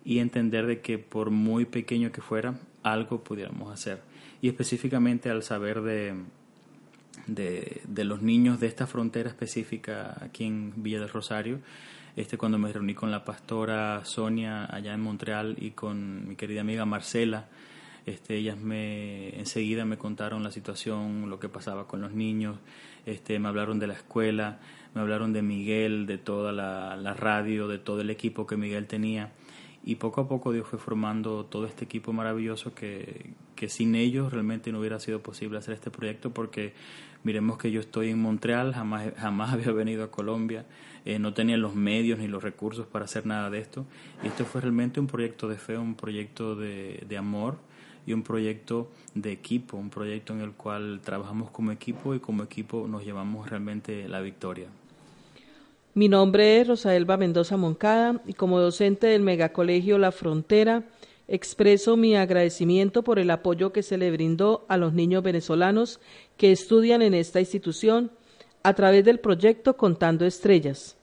y 0.03 0.19
entender 0.19 0.65
de 0.65 0.81
que 0.81 0.97
por 0.97 1.29
muy 1.29 1.65
pequeño 1.65 2.12
que 2.12 2.21
fuera, 2.21 2.59
algo 2.83 3.23
pudiéramos 3.23 3.71
hacer. 3.71 4.01
Y 4.41 4.49
específicamente 4.49 5.29
al 5.29 5.43
saber 5.43 5.81
de, 5.81 6.15
los 8.03 8.21
niños 8.21 8.59
de 8.59 8.67
esta 8.67 8.88
frontera 8.88 9.29
específica 9.29 10.17
aquí 10.21 10.45
en 10.45 10.73
Villa 10.77 10.99
del 10.99 11.09
Rosario. 11.09 11.59
Este, 12.15 12.38
cuando 12.38 12.57
me 12.57 12.73
reuní 12.73 12.95
con 12.95 13.12
la 13.12 13.23
pastora 13.23 14.01
Sonia 14.03 14.65
allá 14.65 14.93
en 14.93 15.01
Montreal 15.01 15.55
y 15.59 15.71
con 15.71 16.27
mi 16.27 16.35
querida 16.35 16.62
amiga 16.62 16.85
Marcela, 16.85 17.47
este, 18.05 18.35
ellas 18.35 18.57
me 18.57 19.38
enseguida 19.38 19.85
me 19.85 19.97
contaron 19.97 20.43
la 20.43 20.51
situación, 20.51 21.29
lo 21.29 21.39
que 21.39 21.47
pasaba 21.47 21.88
con 21.88 22.01
los 22.01 22.12
niños, 22.12 22.57
este, 23.05 23.39
me 23.39 23.47
hablaron 23.47 23.79
de 23.79 23.88
la 23.88 23.93
escuela, 23.93 24.59
me 24.93 25.02
hablaron 25.02 25.34
de 25.34 25.41
Miguel, 25.41 26.06
de 26.06 26.17
toda 26.17 26.52
la, 26.52 26.95
la 26.95 27.13
radio, 27.13 27.67
de 27.67 27.80
todo 27.80 28.02
el 28.02 28.10
equipo 28.10 28.47
que 28.47 28.58
Miguel 28.58 28.88
tenía 28.88 29.32
y 29.84 29.95
poco 29.95 30.21
a 30.21 30.28
poco 30.28 30.52
Dios 30.52 30.67
fue 30.67 30.78
formando 30.78 31.45
todo 31.45 31.65
este 31.65 31.86
equipo 31.86 32.12
maravilloso 32.12 32.73
que, 32.73 33.32
que, 33.56 33.69
sin 33.69 33.95
ellos 33.95 34.32
realmente 34.32 34.71
no 34.71 34.80
hubiera 34.80 34.99
sido 34.99 35.21
posible 35.21 35.58
hacer 35.58 35.73
este 35.73 35.89
proyecto 35.89 36.32
porque 36.32 36.73
miremos 37.23 37.58
que 37.58 37.71
yo 37.71 37.80
estoy 37.80 38.10
en 38.10 38.21
Montreal, 38.21 38.73
jamás, 38.73 39.13
jamás 39.17 39.54
había 39.54 39.71
venido 39.71 40.04
a 40.04 40.12
Colombia, 40.12 40.65
eh, 41.06 41.17
no 41.17 41.34
tenía 41.34 41.58
los 41.58 41.75
medios 41.75 42.19
ni 42.19 42.28
los 42.28 42.43
recursos 42.43 42.88
para 42.88 43.06
hacer 43.06 43.25
nada 43.25 43.49
de 43.49 43.60
esto 43.60 43.86
y 44.23 44.28
esto 44.28 44.45
fue 44.45 44.62
realmente 44.62 44.99
un 44.99 45.08
proyecto 45.08 45.47
de 45.47 45.56
fe, 45.56 45.78
un 45.78 45.95
proyecto 45.95 46.56
de, 46.56 47.04
de 47.08 47.17
amor 47.17 47.58
y 48.06 48.13
un 48.13 48.23
proyecto 48.23 48.91
de 49.13 49.32
equipo, 49.32 49.78
un 49.78 49.89
proyecto 49.89 50.34
en 50.34 50.41
el 50.41 50.52
cual 50.52 50.99
trabajamos 51.04 51.52
como 51.52 51.71
equipo 51.71 52.15
y 52.15 52.19
como 52.19 52.43
equipo 52.43 52.88
nos 52.88 53.06
llevamos 53.06 53.49
realmente 53.49 54.08
la 54.10 54.19
victoria. 54.19 54.67
Mi 55.99 56.07
nombre 56.07 56.62
es 56.62 56.67
Rosaelba 56.69 57.17
Mendoza 57.17 57.57
Moncada 57.57 58.21
y 58.25 58.31
como 58.31 58.62
docente 58.62 59.07
del 59.07 59.21
Megacolegio 59.21 59.97
La 59.97 60.13
Frontera 60.13 60.85
expreso 61.27 61.97
mi 61.97 62.15
agradecimiento 62.15 63.03
por 63.03 63.19
el 63.19 63.29
apoyo 63.29 63.73
que 63.73 63.83
se 63.83 63.97
le 63.97 64.09
brindó 64.09 64.65
a 64.69 64.77
los 64.77 64.93
niños 64.93 65.23
venezolanos 65.23 65.99
que 66.38 66.53
estudian 66.53 67.01
en 67.01 67.13
esta 67.13 67.41
institución 67.41 68.12
a 68.63 68.75
través 68.75 69.03
del 69.03 69.19
proyecto 69.19 69.75
Contando 69.75 70.25
Estrellas. 70.25 70.95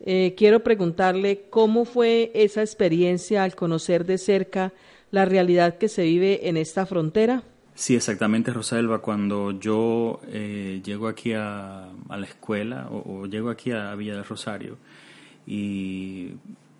Eh, 0.00 0.34
quiero 0.36 0.62
preguntarle 0.62 1.46
cómo 1.48 1.86
fue 1.86 2.30
esa 2.34 2.60
experiencia 2.60 3.42
al 3.42 3.54
conocer 3.54 4.04
de 4.04 4.18
cerca 4.18 4.74
la 5.10 5.24
realidad 5.24 5.78
que 5.78 5.88
se 5.88 6.02
vive 6.02 6.46
en 6.46 6.58
esta 6.58 6.84
frontera. 6.84 7.42
Sí, 7.76 7.94
exactamente, 7.94 8.54
Rosalba. 8.54 9.00
Cuando 9.00 9.50
yo 9.50 10.20
eh, 10.28 10.80
llego 10.82 11.08
aquí 11.08 11.34
a, 11.34 11.90
la 12.08 12.24
escuela 12.26 12.88
o, 12.90 13.26
llego 13.26 13.50
aquí 13.50 13.70
a 13.70 13.94
Villa 13.94 14.14
del 14.14 14.24
Rosario 14.24 14.78
y 15.46 16.30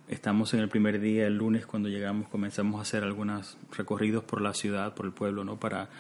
estamos 0.09 0.55
en 0.55 0.61
el 0.61 0.71
primer 0.71 0.99
día, 0.99 1.27
el 1.27 1.37
lunes, 1.37 1.67
cuando 1.67 1.91
llegamos, 1.91 2.29
comenzamos 2.29 2.79
a 2.79 2.83
hacer 2.83 3.05
algunos 3.05 3.59
recorridos 3.77 4.25
por 4.25 4.41
la 4.41 4.55
ciudad, 4.55 4.95
por 4.95 5.05
el 5.05 5.13
pueblo, 5.13 5.45
¿no? 5.45 5.61
Para, 5.61 5.91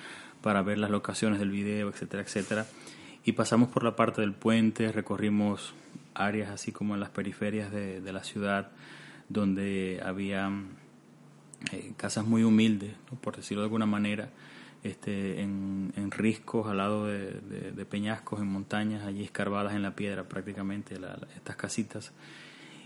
para 0.41 0.63
ver 0.63 0.79
las 0.79 0.89
locaciones 0.89 1.41
del 1.41 1.51
video, 1.51 1.91
etcétera, 1.91 2.23
etcétera. 2.23 2.67
Y 3.23 3.33
pasamos 3.33 3.69
por 3.69 3.85
la 3.85 3.97
parte 3.97 4.23
del 4.23 4.33
puente, 4.33 4.93
recorrimos 4.93 5.75
áreas 6.15 6.49
así 6.49 6.73
como 6.73 6.95
en 6.95 7.01
las 7.01 7.11
periferias 7.11 7.71
de, 7.71 8.13
la 8.15 8.25
ciudad, 8.25 8.71
donde 9.29 10.01
había 10.03 10.51
eh, 11.71 11.93
casas 11.99 12.25
muy 12.25 12.45
humildes, 12.45 12.95
por 13.21 13.37
decirlo 13.37 13.61
de 13.61 13.67
alguna 13.67 13.85
manera 13.85 14.31
este, 14.87 15.41
en, 15.41 16.11
riscos 16.11 16.67
al 16.69 16.79
lado 16.79 17.07
de, 17.07 17.87
peñascos, 17.89 18.41
en 18.41 18.47
montañas, 18.47 19.05
allí 19.05 19.25
escarbadas 19.25 19.75
en 19.75 19.83
la 19.83 19.95
piedra 19.95 20.25
prácticamente, 20.25 20.97
estas 21.35 21.57
casitas. 21.57 22.13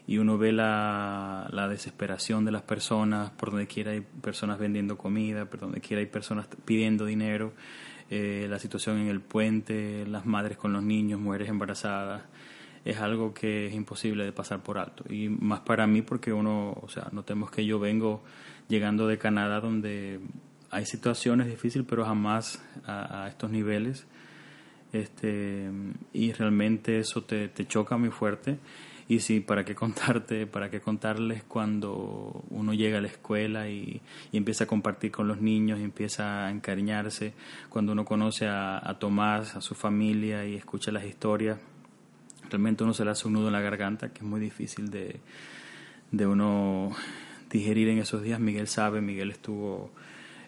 Y 0.06 0.18
uno 0.18 0.38
ve 0.38 0.52
la, 0.52 1.66
desesperación 1.70 2.44
de 2.44 2.52
las 2.52 2.62
personas, 2.62 3.30
por 3.30 3.50
donde 3.50 3.66
quiera 3.66 3.92
hay 3.92 4.00
personas 4.00 4.58
vendiendo 4.58 4.98
comida, 4.98 5.44
por 5.44 5.60
donde 5.60 5.80
quiera 5.80 6.00
hay 6.00 6.06
personas 6.06 6.48
pidiendo 6.64 7.04
dinero, 7.04 7.52
eh, 8.08 8.46
la 8.50 8.58
situación 8.58 8.98
en 8.98 9.08
el 9.08 9.20
puente, 9.20 10.04
las 10.06 10.26
madres 10.26 10.56
con 10.56 10.72
los 10.72 10.82
niños, 10.82 11.20
mujeres 11.20 11.48
embarazadas, 11.48 12.22
es 12.84 12.98
algo 12.98 13.34
que 13.34 13.66
es 13.66 13.74
imposible 13.74 14.24
de 14.24 14.32
pasar 14.32 14.62
por 14.62 14.78
alto. 14.78 15.04
Y 15.12 15.28
más 15.28 15.60
para 15.60 15.86
mí 15.86 16.02
porque 16.02 16.32
uno, 16.32 16.76
o 16.80 16.88
sea, 16.88 17.08
notemos 17.12 17.50
que 17.50 17.64
yo 17.64 17.78
vengo 17.78 18.24
llegando 18.68 19.06
de 19.06 19.18
Canadá 19.18 19.60
donde 19.60 20.20
hay 20.70 20.86
situaciones 20.86 21.48
difíciles, 21.48 21.86
pero 21.88 22.04
jamás 22.04 22.62
a, 22.86 23.26
estos 23.28 23.50
niveles. 23.50 24.06
Este, 24.92 25.70
y 26.12 26.32
realmente 26.32 26.98
eso 26.98 27.22
te, 27.22 27.48
te, 27.48 27.66
choca 27.66 27.96
muy 27.96 28.10
fuerte. 28.10 28.58
Y 29.08 29.20
sí, 29.20 29.40
para 29.40 29.64
qué 29.64 29.74
contarte, 29.74 30.46
para 30.46 30.70
qué 30.70 30.80
contarles 30.80 31.42
cuando 31.42 32.44
uno 32.50 32.72
llega 32.72 32.98
a 32.98 33.00
la 33.00 33.08
escuela 33.08 33.68
y, 33.68 34.00
empieza 34.32 34.64
a 34.64 34.66
compartir 34.68 35.10
con 35.10 35.26
los 35.26 35.40
niños 35.40 35.80
y 35.80 35.82
empieza 35.82 36.46
a 36.46 36.50
encariñarse, 36.50 37.34
cuando 37.68 37.92
uno 37.92 38.04
conoce 38.04 38.46
a, 38.46 38.78
a, 38.78 38.98
Tomás, 39.00 39.56
a 39.56 39.60
su 39.60 39.74
familia 39.74 40.46
y 40.46 40.54
escucha 40.54 40.92
las 40.92 41.04
historias, 41.04 41.58
realmente 42.48 42.84
uno 42.84 42.94
se 42.94 43.04
le 43.04 43.10
hace 43.10 43.26
un 43.26 43.34
nudo 43.34 43.48
en 43.48 43.52
la 43.52 43.60
garganta 43.60 44.12
que 44.12 44.18
es 44.18 44.24
muy 44.24 44.40
difícil 44.40 44.90
de, 44.90 45.20
de 46.12 46.26
uno 46.26 46.92
digerir 47.50 47.88
en 47.88 47.98
esos 47.98 48.22
días. 48.22 48.38
Miguel 48.38 48.68
sabe, 48.68 49.00
Miguel 49.00 49.30
estuvo 49.30 49.90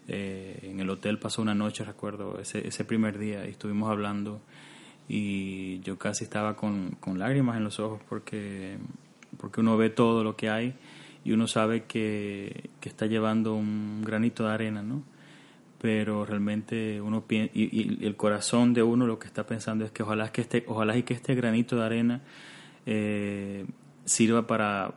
eh, 0.08 0.58
en 0.62 0.80
el 0.80 0.90
hotel 0.90 1.18
pasó 1.18 1.42
una 1.42 1.54
noche, 1.54 1.84
recuerdo, 1.84 2.38
ese, 2.40 2.66
ese 2.66 2.84
primer 2.84 3.18
día, 3.18 3.46
y 3.46 3.50
estuvimos 3.50 3.90
hablando 3.90 4.40
y 5.08 5.80
yo 5.80 5.98
casi 5.98 6.24
estaba 6.24 6.56
con, 6.56 6.96
lágrimas 7.16 7.56
en 7.56 7.64
los 7.64 7.80
ojos 7.80 8.00
porque, 8.08 8.78
porque 9.36 9.60
uno 9.60 9.76
ve 9.76 9.90
todo 9.90 10.24
lo 10.24 10.36
que 10.36 10.48
hay 10.48 10.74
y 11.24 11.32
uno 11.32 11.46
sabe 11.46 11.84
que, 11.84 12.70
que 12.80 12.88
está 12.88 13.06
llevando 13.06 13.54
un 13.54 14.02
granito 14.02 14.44
de 14.44 14.52
arena, 14.52 14.82
¿no? 14.82 15.02
Pero 15.80 16.24
realmente 16.24 17.00
uno 17.00 17.26
piensa, 17.26 17.52
y, 17.54 18.04
el 18.04 18.16
corazón 18.16 18.72
de 18.72 18.82
uno 18.82 19.06
lo 19.06 19.18
que 19.18 19.26
está 19.26 19.46
pensando 19.46 19.84
es 19.84 19.90
que 19.90 20.02
ojalá, 20.02 20.32
que 20.32 20.40
este, 20.40 20.64
ojalá 20.66 20.96
y 20.96 21.02
que 21.02 21.14
este 21.14 21.34
granito 21.34 21.76
de 21.76 21.84
arena 21.84 22.20
eh, 22.86 23.66
sirva 24.04 24.46
para, 24.46 24.94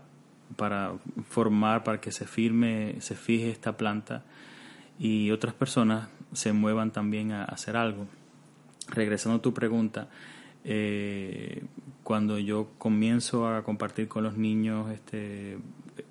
para 0.55 0.93
formar, 1.27 1.83
para 1.83 1.99
que 1.99 2.11
se 2.11 2.25
firme, 2.25 2.95
se 2.99 3.15
fije 3.15 3.49
esta 3.49 3.77
planta 3.77 4.23
y 4.99 5.31
otras 5.31 5.53
personas 5.53 6.09
se 6.33 6.53
muevan 6.53 6.91
también 6.91 7.31
a 7.31 7.43
hacer 7.43 7.77
algo. 7.77 8.07
Regresando 8.87 9.39
a 9.39 9.41
tu 9.41 9.53
pregunta, 9.53 10.09
eh, 10.63 11.63
cuando 12.03 12.39
yo 12.39 12.69
comienzo 12.77 13.47
a 13.47 13.63
compartir 13.63 14.07
con 14.07 14.23
los 14.23 14.37
niños, 14.37 14.91
este, 14.91 15.57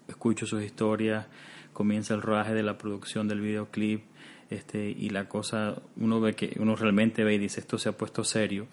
escucho 0.09 0.47
sus 0.47 0.63
historias, 0.63 1.27
comienza 1.73 2.15
el 2.15 2.23
rodaje 2.23 2.55
de 2.55 2.63
la 2.63 2.79
producción 2.79 3.29
del 3.29 3.41
videoclip, 3.41 4.03
este, 4.51 4.91
y 4.91 5.11
la 5.11 5.29
cosa, 5.29 5.77
uno 5.97 6.21
ve 6.21 6.35
que 6.35 6.57
uno 6.61 6.77
realmente 6.77 7.25
ve 7.25 7.35
y 7.35 7.39
dice 7.39 7.61
esto 7.61 7.79
se 7.79 7.89
ha 7.89 7.93
puesto 7.93 8.25
serio, 8.25 8.67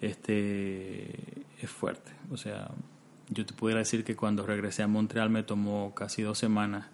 este, 0.00 1.10
es 1.60 1.70
fuerte. 1.70 2.12
O 2.30 2.36
sea, 2.36 2.70
yo 3.28 3.46
te 3.46 3.54
pudiera 3.54 3.78
decir 3.78 4.04
que 4.04 4.16
cuando 4.16 4.44
regresé 4.44 4.82
a 4.82 4.88
Montreal 4.88 5.30
me 5.30 5.42
tomó 5.42 5.94
casi 5.94 6.22
dos 6.22 6.38
semanas. 6.38 6.86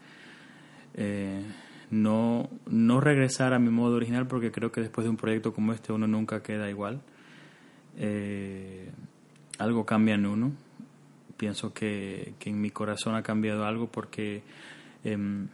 Eh, 0.95 1.43
no, 1.91 2.51
no 2.67 3.01
regresar 3.01 3.55
a 3.55 3.59
mi 3.59 3.71
modo 3.71 3.97
original 3.97 4.27
porque 4.27 4.51
creo 4.51 4.71
que 4.73 4.81
después 4.81 5.05
de 5.05 5.11
un 5.11 5.17
proyecto 5.17 5.53
como 5.55 5.73
este 5.73 5.93
uno 5.93 6.07
nunca 6.07 6.43
queda 6.43 6.69
igual. 6.69 7.01
Eh, 7.97 8.91
algo 9.59 9.85
cambia 9.87 10.15
en 10.15 10.27
uno. 10.27 10.53
Pienso 11.37 11.73
que, 11.73 12.35
en 12.45 12.61
mi 12.61 12.71
corazón 12.71 13.15
ha 13.15 13.23
cambiado 13.23 13.65
algo 13.65 13.87
porque 13.91 14.43
em, 15.05 15.49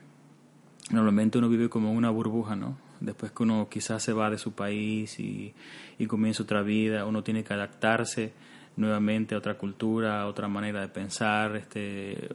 normalmente 0.90 1.38
uno 1.38 1.48
vive 1.48 1.68
como 1.68 1.92
una 1.92 2.10
burbuja, 2.10 2.56
¿no? 2.56 2.78
Después 3.00 3.32
que 3.32 3.42
uno 3.42 3.68
quizás 3.70 4.02
se 4.02 4.12
va 4.12 4.30
de 4.30 4.38
su 4.38 4.52
país 4.52 5.18
y, 5.20 5.52
y 5.98 6.06
comienza 6.06 6.42
otra 6.42 6.62
vida, 6.62 7.04
uno 7.04 7.22
tiene 7.22 7.44
que 7.44 7.52
adaptarse 7.52 8.32
nuevamente 8.76 9.34
a 9.34 9.38
otra 9.38 9.56
cultura, 9.58 10.22
a 10.22 10.26
otra 10.26 10.48
manera 10.48 10.80
de 10.80 10.88
pensar, 10.88 11.56
este, 11.56 12.30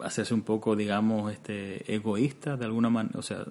hacerse 0.00 0.34
un 0.34 0.42
poco, 0.42 0.76
digamos, 0.76 1.32
este, 1.32 1.92
egoísta 1.92 2.56
de 2.56 2.64
alguna 2.64 2.90
manera, 2.90 3.18
o 3.18 3.22
sea, 3.22 3.44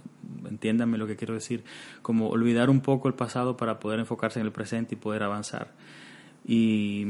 entiéndanme 0.47 0.97
lo 0.97 1.08
que 1.08 1.15
quiero 1.15 1.34
decir, 1.34 1.63
como 2.01 2.30
olvidar 2.30 2.69
un 2.69 2.82
poco 2.82 3.08
el 3.08 3.13
pasado 3.13 3.58
para 3.58 3.80
poder 3.80 3.99
enfocarse 3.99 4.39
en 4.39 4.45
el 4.45 4.51
presente 4.51 4.95
y 4.95 4.97
poder 4.97 5.23
avanzar. 5.23 5.73
Y, 6.45 7.06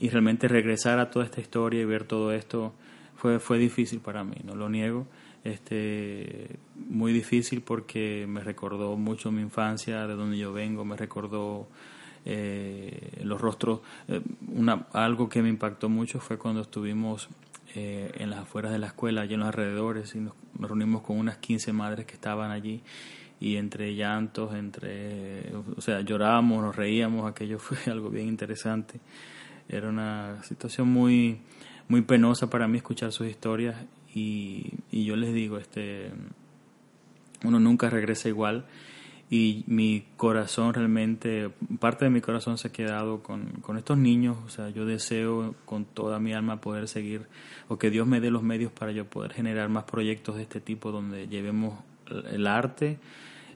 y 0.00 0.08
realmente 0.08 0.48
regresar 0.48 0.98
a 0.98 1.10
toda 1.10 1.24
esta 1.24 1.40
historia 1.40 1.80
y 1.80 1.84
ver 1.84 2.04
todo 2.04 2.32
esto 2.32 2.74
fue, 3.14 3.38
fue 3.38 3.58
difícil 3.58 4.00
para 4.00 4.24
mí, 4.24 4.36
no 4.44 4.54
lo 4.54 4.68
niego. 4.68 5.06
Este, 5.44 6.58
muy 6.74 7.12
difícil 7.12 7.62
porque 7.62 8.26
me 8.28 8.40
recordó 8.40 8.96
mucho 8.96 9.30
mi 9.30 9.42
infancia, 9.42 10.06
de 10.06 10.14
donde 10.14 10.36
yo 10.36 10.52
vengo, 10.52 10.84
me 10.84 10.96
recordó 10.96 11.68
eh, 12.24 13.20
los 13.22 13.40
rostros. 13.40 13.80
Eh, 14.08 14.20
una, 14.48 14.86
algo 14.92 15.28
que 15.28 15.42
me 15.42 15.48
impactó 15.48 15.88
mucho 15.88 16.20
fue 16.20 16.38
cuando 16.38 16.62
estuvimos 16.62 17.28
eh, 17.74 18.10
en 18.18 18.30
las 18.30 18.40
afueras 18.40 18.72
de 18.72 18.78
la 18.78 18.88
escuela, 18.88 19.22
allí 19.22 19.34
en 19.34 19.40
los 19.40 19.48
alrededores, 19.48 20.14
y 20.14 20.20
nos, 20.20 20.34
reunimos 20.58 21.02
con 21.02 21.18
unas 21.18 21.38
15 21.38 21.72
madres 21.72 22.06
que 22.06 22.14
estaban 22.14 22.50
allí 22.50 22.82
y 23.38 23.56
entre 23.56 23.94
llantos, 23.94 24.54
entre, 24.54 25.52
o 25.76 25.80
sea, 25.80 26.00
llorábamos, 26.02 26.62
nos 26.62 26.76
reíamos, 26.76 27.30
aquello 27.30 27.58
fue 27.60 27.78
algo 27.90 28.10
bien 28.10 28.28
interesante. 28.28 29.00
Era 29.68 29.88
una 29.88 30.42
situación 30.42 30.88
muy, 30.88 31.40
muy 31.88 32.02
penosa 32.02 32.50
para 32.50 32.66
mí 32.68 32.78
escuchar 32.78 33.12
sus 33.12 33.28
historias 33.28 33.76
y, 34.14 34.72
y 34.90 35.04
yo 35.04 35.16
les 35.16 35.32
digo, 35.32 35.58
este, 35.58 36.10
uno 37.44 37.60
nunca 37.60 37.88
regresa 37.88 38.28
igual 38.28 38.66
y 39.32 39.62
mi 39.68 40.04
corazón 40.16 40.74
realmente, 40.74 41.50
parte 41.78 42.04
de 42.04 42.10
mi 42.10 42.20
corazón 42.20 42.58
se 42.58 42.66
ha 42.66 42.72
quedado 42.72 43.22
con, 43.22 43.46
con, 43.62 43.78
estos 43.78 43.96
niños, 43.96 44.36
o 44.44 44.48
sea, 44.48 44.70
yo 44.70 44.84
deseo 44.84 45.54
con 45.64 45.84
toda 45.84 46.18
mi 46.18 46.34
alma 46.34 46.60
poder 46.60 46.88
seguir, 46.88 47.28
o 47.68 47.78
que 47.78 47.90
Dios 47.90 48.08
me 48.08 48.20
dé 48.20 48.32
los 48.32 48.42
medios 48.42 48.72
para 48.72 48.90
yo 48.90 49.04
poder 49.04 49.32
generar 49.32 49.68
más 49.68 49.84
proyectos 49.84 50.34
de 50.34 50.42
este 50.42 50.60
tipo 50.60 50.90
donde 50.90 51.28
llevemos 51.28 51.78
el 52.32 52.48
arte, 52.48 52.98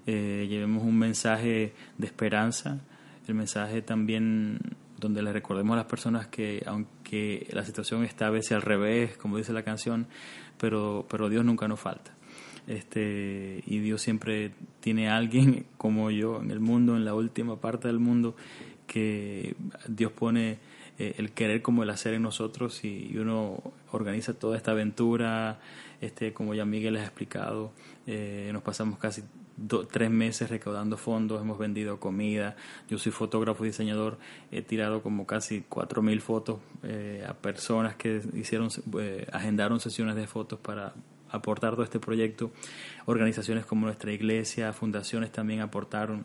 eh, 0.07 0.47
llevemos 0.49 0.85
un 0.85 0.97
mensaje 0.97 1.75
de 1.99 2.07
esperanza, 2.07 2.79
el 3.27 3.35
mensaje 3.35 3.83
también 3.83 4.61
donde 5.01 5.23
le 5.23 5.33
recordemos 5.33 5.75
a 5.75 5.79
las 5.79 5.87
personas 5.87 6.29
que 6.29 6.63
aunque 6.67 7.49
la 7.51 7.65
situación 7.65 8.05
está 8.05 8.29
a 8.29 8.31
veces 8.31 8.53
al 8.53 8.63
revés, 8.63 9.17
como 9.17 9.39
dice 9.39 9.53
la 9.53 9.65
canción, 9.65 10.07
pero, 10.57 11.05
pero 11.11 11.29
Dios 11.29 11.45
nunca 11.45 11.67
nos 11.67 11.81
falta 11.81 12.14
este 12.67 13.63
y 13.67 13.79
Dios 13.81 14.03
siempre 14.03 14.53
tiene 14.81 15.09
alguien 15.09 15.67
como 15.77 16.11
yo 16.11 16.41
en 16.41 16.51
el 16.51 16.61
mundo, 16.61 16.97
en 16.97 17.05
la 17.05 17.15
última 17.15 17.61
parte 17.61 17.89
del 17.89 17.99
mundo, 17.99 18.37
que 18.87 19.57
Dios 19.89 20.13
pone 20.13 20.59
eh, 20.99 21.15
el 21.19 21.33
querer 21.33 21.61
como 21.61 21.83
el 21.83 21.91
hacer 21.91 22.15
en 22.15 22.23
nosotros 22.23 22.85
y, 22.85 23.17
uno 23.19 23.61
organiza 23.91 24.35
toda 24.35 24.57
esta 24.57 24.71
aventura, 24.71 25.59
este 26.01 26.33
como 26.33 26.55
ya 26.55 26.65
Miguel 26.65 26.95
les 26.95 27.03
ha 27.03 27.07
explicado, 27.07 27.73
eh, 28.07 28.51
nos 28.53 28.63
pasamos 28.63 28.99
casi 28.99 29.23
tres 29.91 30.11
meses 30.11 30.51
recaudando 30.51 30.97
fondos, 30.97 31.41
hemos 31.41 31.59
vendido 31.59 31.99
comida, 31.99 32.57
yo 32.89 32.99
soy 32.99 33.11
fotógrafo 33.11 33.65
y 33.65 33.69
diseñador, 33.69 34.19
he 34.53 34.63
tirado 34.63 35.03
como 35.03 35.27
casi 35.27 35.65
cuatro 35.69 36.03
mil 36.03 36.21
fotos 36.21 36.59
eh, 36.83 37.25
a 37.29 37.35
personas 37.35 37.97
que 37.97 38.21
hicieron, 38.35 38.69
agendaron 39.33 39.81
sesiones 39.81 40.15
de 40.15 40.27
fotos 40.27 40.61
para 40.61 40.95
aportar 41.35 41.73
todo 41.73 41.85
este 41.85 41.99
proyecto. 42.01 42.51
Organizaciones 43.07 43.65
como 43.67 43.87
nuestra 43.87 44.13
iglesia, 44.13 44.73
fundaciones 44.73 45.33
también 45.33 45.61
aportaron. 45.61 46.25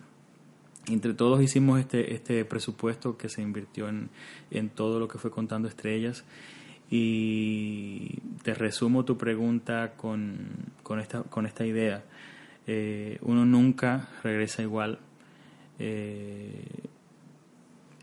Entre 0.88 1.14
todos 1.14 1.42
hicimos 1.42 1.80
este, 1.80 2.14
este 2.14 2.46
presupuesto 2.46 3.18
que 3.18 3.30
se 3.30 3.42
invirtió 3.42 3.90
en, 3.90 4.10
en 4.50 4.70
todo 4.70 5.00
lo 5.00 5.08
que 5.08 5.18
fue 5.18 5.32
contando 5.32 5.68
estrellas. 5.68 6.24
Y 6.90 8.20
te 8.42 8.56
resumo 8.56 9.06
tu 9.06 9.16
pregunta 9.18 9.94
con, 9.96 10.48
con, 10.82 11.00
esta, 11.00 11.22
con 11.24 11.46
esta 11.46 11.66
idea. 11.66 12.04
eh, 12.66 13.18
uno 13.22 13.46
nunca 13.46 14.10
regresa 14.24 14.62
igual. 14.62 15.00
Eh, 15.78 16.66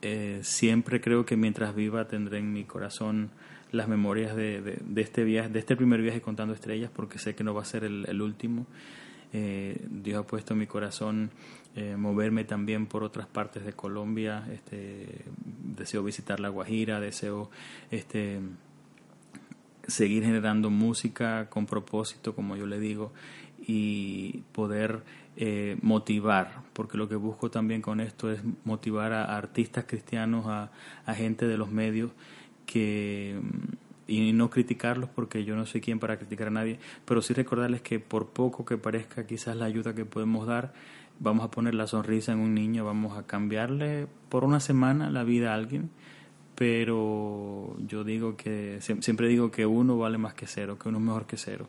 eh, 0.03 0.41
siempre 0.43 1.01
creo 1.01 1.25
que 1.25 1.37
mientras 1.37 1.75
viva 1.75 2.07
tendré 2.07 2.39
en 2.39 2.53
mi 2.53 2.65
corazón 2.65 3.31
las 3.77 3.89
memorias 3.89 4.35
de, 4.35 4.61
de, 4.61 5.01
este 5.01 5.25
viaje, 5.25 5.49
de 5.49 5.59
este 5.59 5.77
primer 5.77 6.03
viaje 6.03 6.21
contando 6.21 6.55
estrellas, 6.55 6.91
porque 6.95 7.19
sé 7.19 7.35
que 7.35 7.45
no 7.45 7.55
va 7.55 7.63
a 7.63 7.65
ser 7.65 7.85
el, 7.85 8.23
último. 8.23 8.67
Dios 9.33 10.19
ha 10.19 10.27
puesto 10.27 10.55
en 10.55 10.61
mi 10.61 10.67
corazón 10.67 11.31
moverme 11.99 12.45
también 12.45 12.87
por 12.87 13.03
otras 13.03 13.27
partes 13.27 13.67
de 13.67 13.75
Colombia. 13.75 14.49
Este, 14.51 15.25
deseo 15.77 16.03
visitar 16.03 16.41
La 16.41 16.49
Guajira, 16.49 17.01
deseo 17.01 17.51
este, 17.91 18.41
seguir 19.87 20.25
generando 20.25 20.71
música 20.71 21.49
con 21.49 21.67
propósito, 21.67 22.35
como 22.35 22.57
yo 22.57 22.67
le 22.67 22.79
digo, 22.79 23.13
y 23.67 24.43
poder 24.53 25.03
eh, 25.37 25.77
motivar, 25.83 26.63
porque 26.73 26.99
lo 26.99 27.09
que 27.09 27.17
busco 27.17 27.51
también 27.51 27.83
con 27.83 28.01
esto 28.01 28.31
es 28.31 28.41
motivar 28.65 29.13
a, 29.13 29.37
artistas 29.37 29.85
cristianos, 29.87 30.47
a, 30.47 30.71
gente 31.15 31.47
de 31.47 31.57
los 31.57 31.71
medios, 31.71 32.11
que 32.67 33.41
y 34.09 34.33
no 34.33 34.51
criticarlos 34.51 35.11
porque 35.11 35.45
yo 35.45 35.57
no 35.57 35.67
soy 35.67 35.81
quien 35.81 35.99
para 35.99 36.17
criticar 36.17 36.49
a 36.49 36.51
nadie, 36.51 36.79
pero 37.05 37.23
sí 37.23 37.35
recordarles 37.35 37.83
que 37.83 37.99
por 37.99 38.29
poco 38.29 38.65
que 38.65 38.79
parezca 38.79 39.27
quizás 39.27 39.57
la 39.57 39.65
ayuda 39.65 39.95
que 39.95 40.05
podemos 40.05 40.47
dar, 40.47 40.73
vamos 41.19 41.45
a 41.45 41.51
poner 41.51 41.75
la 41.75 41.87
sonrisa 41.87 42.33
en 42.33 42.39
un 42.39 42.55
niño, 42.55 42.85
vamos 42.85 43.19
a 43.19 43.27
cambiarle 43.27 44.07
por 44.29 44.45
una 44.45 44.61
semana 44.61 45.11
la 45.11 45.25
vida 45.25 45.53
a 45.53 45.55
alguien, 45.55 45.91
pero 46.55 47.77
yo 47.87 48.05
digo 48.05 48.37
que 48.37 48.79
siempre 48.81 49.29
digo 49.29 49.51
que 49.51 49.67
uno 49.67 49.99
vale 49.99 50.19
más 50.19 50.35
que 50.35 50.47
cero, 50.47 50.79
que 50.79 50.89
uno 50.89 50.99
es 50.99 51.05
mejor 51.05 51.27
que 51.27 51.37
cero. 51.37 51.69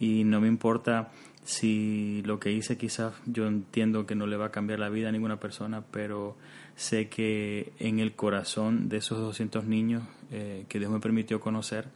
Y 0.00 0.22
no 0.22 0.40
me 0.40 0.46
importa 0.46 1.10
si 1.42 2.22
lo 2.24 2.38
que 2.38 2.52
hice 2.52 2.76
quizás 2.76 3.14
yo 3.26 3.46
entiendo 3.46 4.06
que 4.06 4.14
no 4.14 4.26
le 4.26 4.36
va 4.36 4.46
a 4.46 4.50
cambiar 4.50 4.78
la 4.78 4.88
vida 4.88 5.08
a 5.08 5.12
ninguna 5.12 5.40
persona, 5.40 5.82
pero 5.90 6.36
sé 6.78 7.08
que 7.08 7.72
en 7.80 7.98
el 7.98 8.14
corazón 8.14 8.88
de 8.88 8.98
esos 8.98 9.18
200 9.18 9.64
niños 9.64 10.04
eh, 10.30 10.64
que 10.68 10.78
Dios 10.78 10.92
me 10.92 11.00
permitió 11.00 11.40
conocer, 11.40 11.86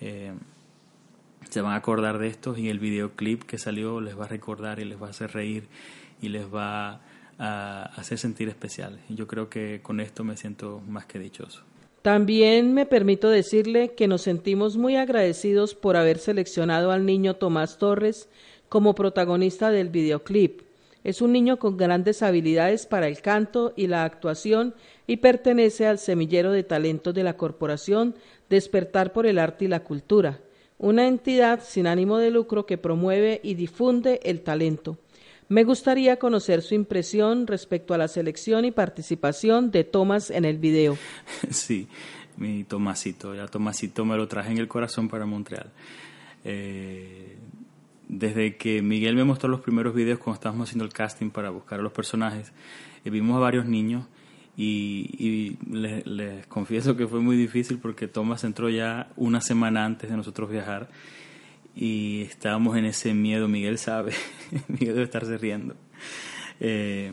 eh, 0.00 0.32
se 1.48 1.60
van 1.60 1.74
a 1.74 1.76
acordar 1.76 2.18
de 2.18 2.26
estos 2.26 2.58
y 2.58 2.68
el 2.68 2.80
videoclip 2.80 3.44
que 3.44 3.56
salió 3.56 4.00
les 4.00 4.18
va 4.18 4.24
a 4.24 4.28
recordar 4.28 4.80
y 4.80 4.84
les 4.84 5.00
va 5.00 5.06
a 5.06 5.10
hacer 5.10 5.30
reír 5.30 5.68
y 6.20 6.28
les 6.28 6.52
va 6.52 7.00
a 7.38 7.84
hacer 7.96 8.18
sentir 8.18 8.48
especiales. 8.48 9.00
Yo 9.08 9.28
creo 9.28 9.48
que 9.48 9.80
con 9.80 10.00
esto 10.00 10.24
me 10.24 10.36
siento 10.36 10.82
más 10.88 11.06
que 11.06 11.20
dichoso. 11.20 11.62
También 12.02 12.74
me 12.74 12.84
permito 12.84 13.30
decirle 13.30 13.94
que 13.94 14.08
nos 14.08 14.22
sentimos 14.22 14.76
muy 14.76 14.96
agradecidos 14.96 15.76
por 15.76 15.96
haber 15.96 16.18
seleccionado 16.18 16.90
al 16.90 17.06
niño 17.06 17.34
Tomás 17.34 17.78
Torres 17.78 18.28
como 18.68 18.96
protagonista 18.96 19.70
del 19.70 19.88
videoclip. 19.88 20.65
Es 21.06 21.22
un 21.22 21.30
niño 21.30 21.60
con 21.60 21.76
grandes 21.76 22.20
habilidades 22.24 22.84
para 22.84 23.06
el 23.06 23.20
canto 23.20 23.72
y 23.76 23.86
la 23.86 24.02
actuación 24.02 24.74
y 25.06 25.18
pertenece 25.18 25.86
al 25.86 26.00
semillero 26.00 26.50
de 26.50 26.64
talentos 26.64 27.14
de 27.14 27.22
la 27.22 27.36
corporación 27.36 28.16
Despertar 28.50 29.12
por 29.12 29.24
el 29.24 29.38
Arte 29.38 29.66
y 29.66 29.68
la 29.68 29.84
Cultura, 29.84 30.40
una 30.78 31.06
entidad 31.06 31.62
sin 31.62 31.86
ánimo 31.86 32.18
de 32.18 32.32
lucro 32.32 32.66
que 32.66 32.76
promueve 32.76 33.40
y 33.44 33.54
difunde 33.54 34.18
el 34.24 34.40
talento. 34.40 34.98
Me 35.48 35.62
gustaría 35.62 36.18
conocer 36.18 36.60
su 36.60 36.74
impresión 36.74 37.46
respecto 37.46 37.94
a 37.94 37.98
la 37.98 38.08
selección 38.08 38.64
y 38.64 38.72
participación 38.72 39.70
de 39.70 39.84
Tomás 39.84 40.32
en 40.32 40.44
el 40.44 40.58
video. 40.58 40.98
Sí, 41.50 41.86
mi 42.36 42.64
Tomasito, 42.64 43.32
ya 43.32 43.46
Tomasito 43.46 44.04
me 44.04 44.16
lo 44.16 44.26
traje 44.26 44.50
en 44.50 44.58
el 44.58 44.66
corazón 44.66 45.08
para 45.08 45.24
Montreal. 45.24 45.70
Eh, 46.44 47.36
desde 48.08 48.56
que 48.56 48.82
Miguel 48.82 49.16
me 49.16 49.24
mostró 49.24 49.48
los 49.48 49.60
primeros 49.60 49.94
videos 49.94 50.18
cuando 50.18 50.34
estábamos 50.36 50.68
haciendo 50.68 50.84
el 50.84 50.92
casting 50.92 51.30
para 51.30 51.50
buscar 51.50 51.80
a 51.80 51.82
los 51.82 51.92
personajes, 51.92 52.52
eh, 53.04 53.10
vimos 53.10 53.36
a 53.36 53.40
varios 53.40 53.66
niños 53.66 54.04
y, 54.56 55.58
les, 55.70 56.46
confieso 56.46 56.96
que 56.96 57.06
fue 57.06 57.20
muy 57.20 57.36
difícil 57.36 57.78
porque 57.78 58.08
Tomás 58.08 58.44
entró 58.44 58.70
ya 58.70 59.10
una 59.16 59.40
semana 59.40 59.84
antes 59.84 60.08
de 60.08 60.16
nosotros 60.16 60.50
viajar 60.50 60.88
y 61.74 62.22
estábamos 62.22 62.76
en 62.76 62.86
ese 62.86 63.12
miedo, 63.12 63.48
Miguel 63.48 63.76
sabe, 63.78 64.12
Miguel 64.68 64.94
debe 64.94 65.02
estarse 65.02 65.36
riendo. 65.36 65.74
Eh, 66.60 67.12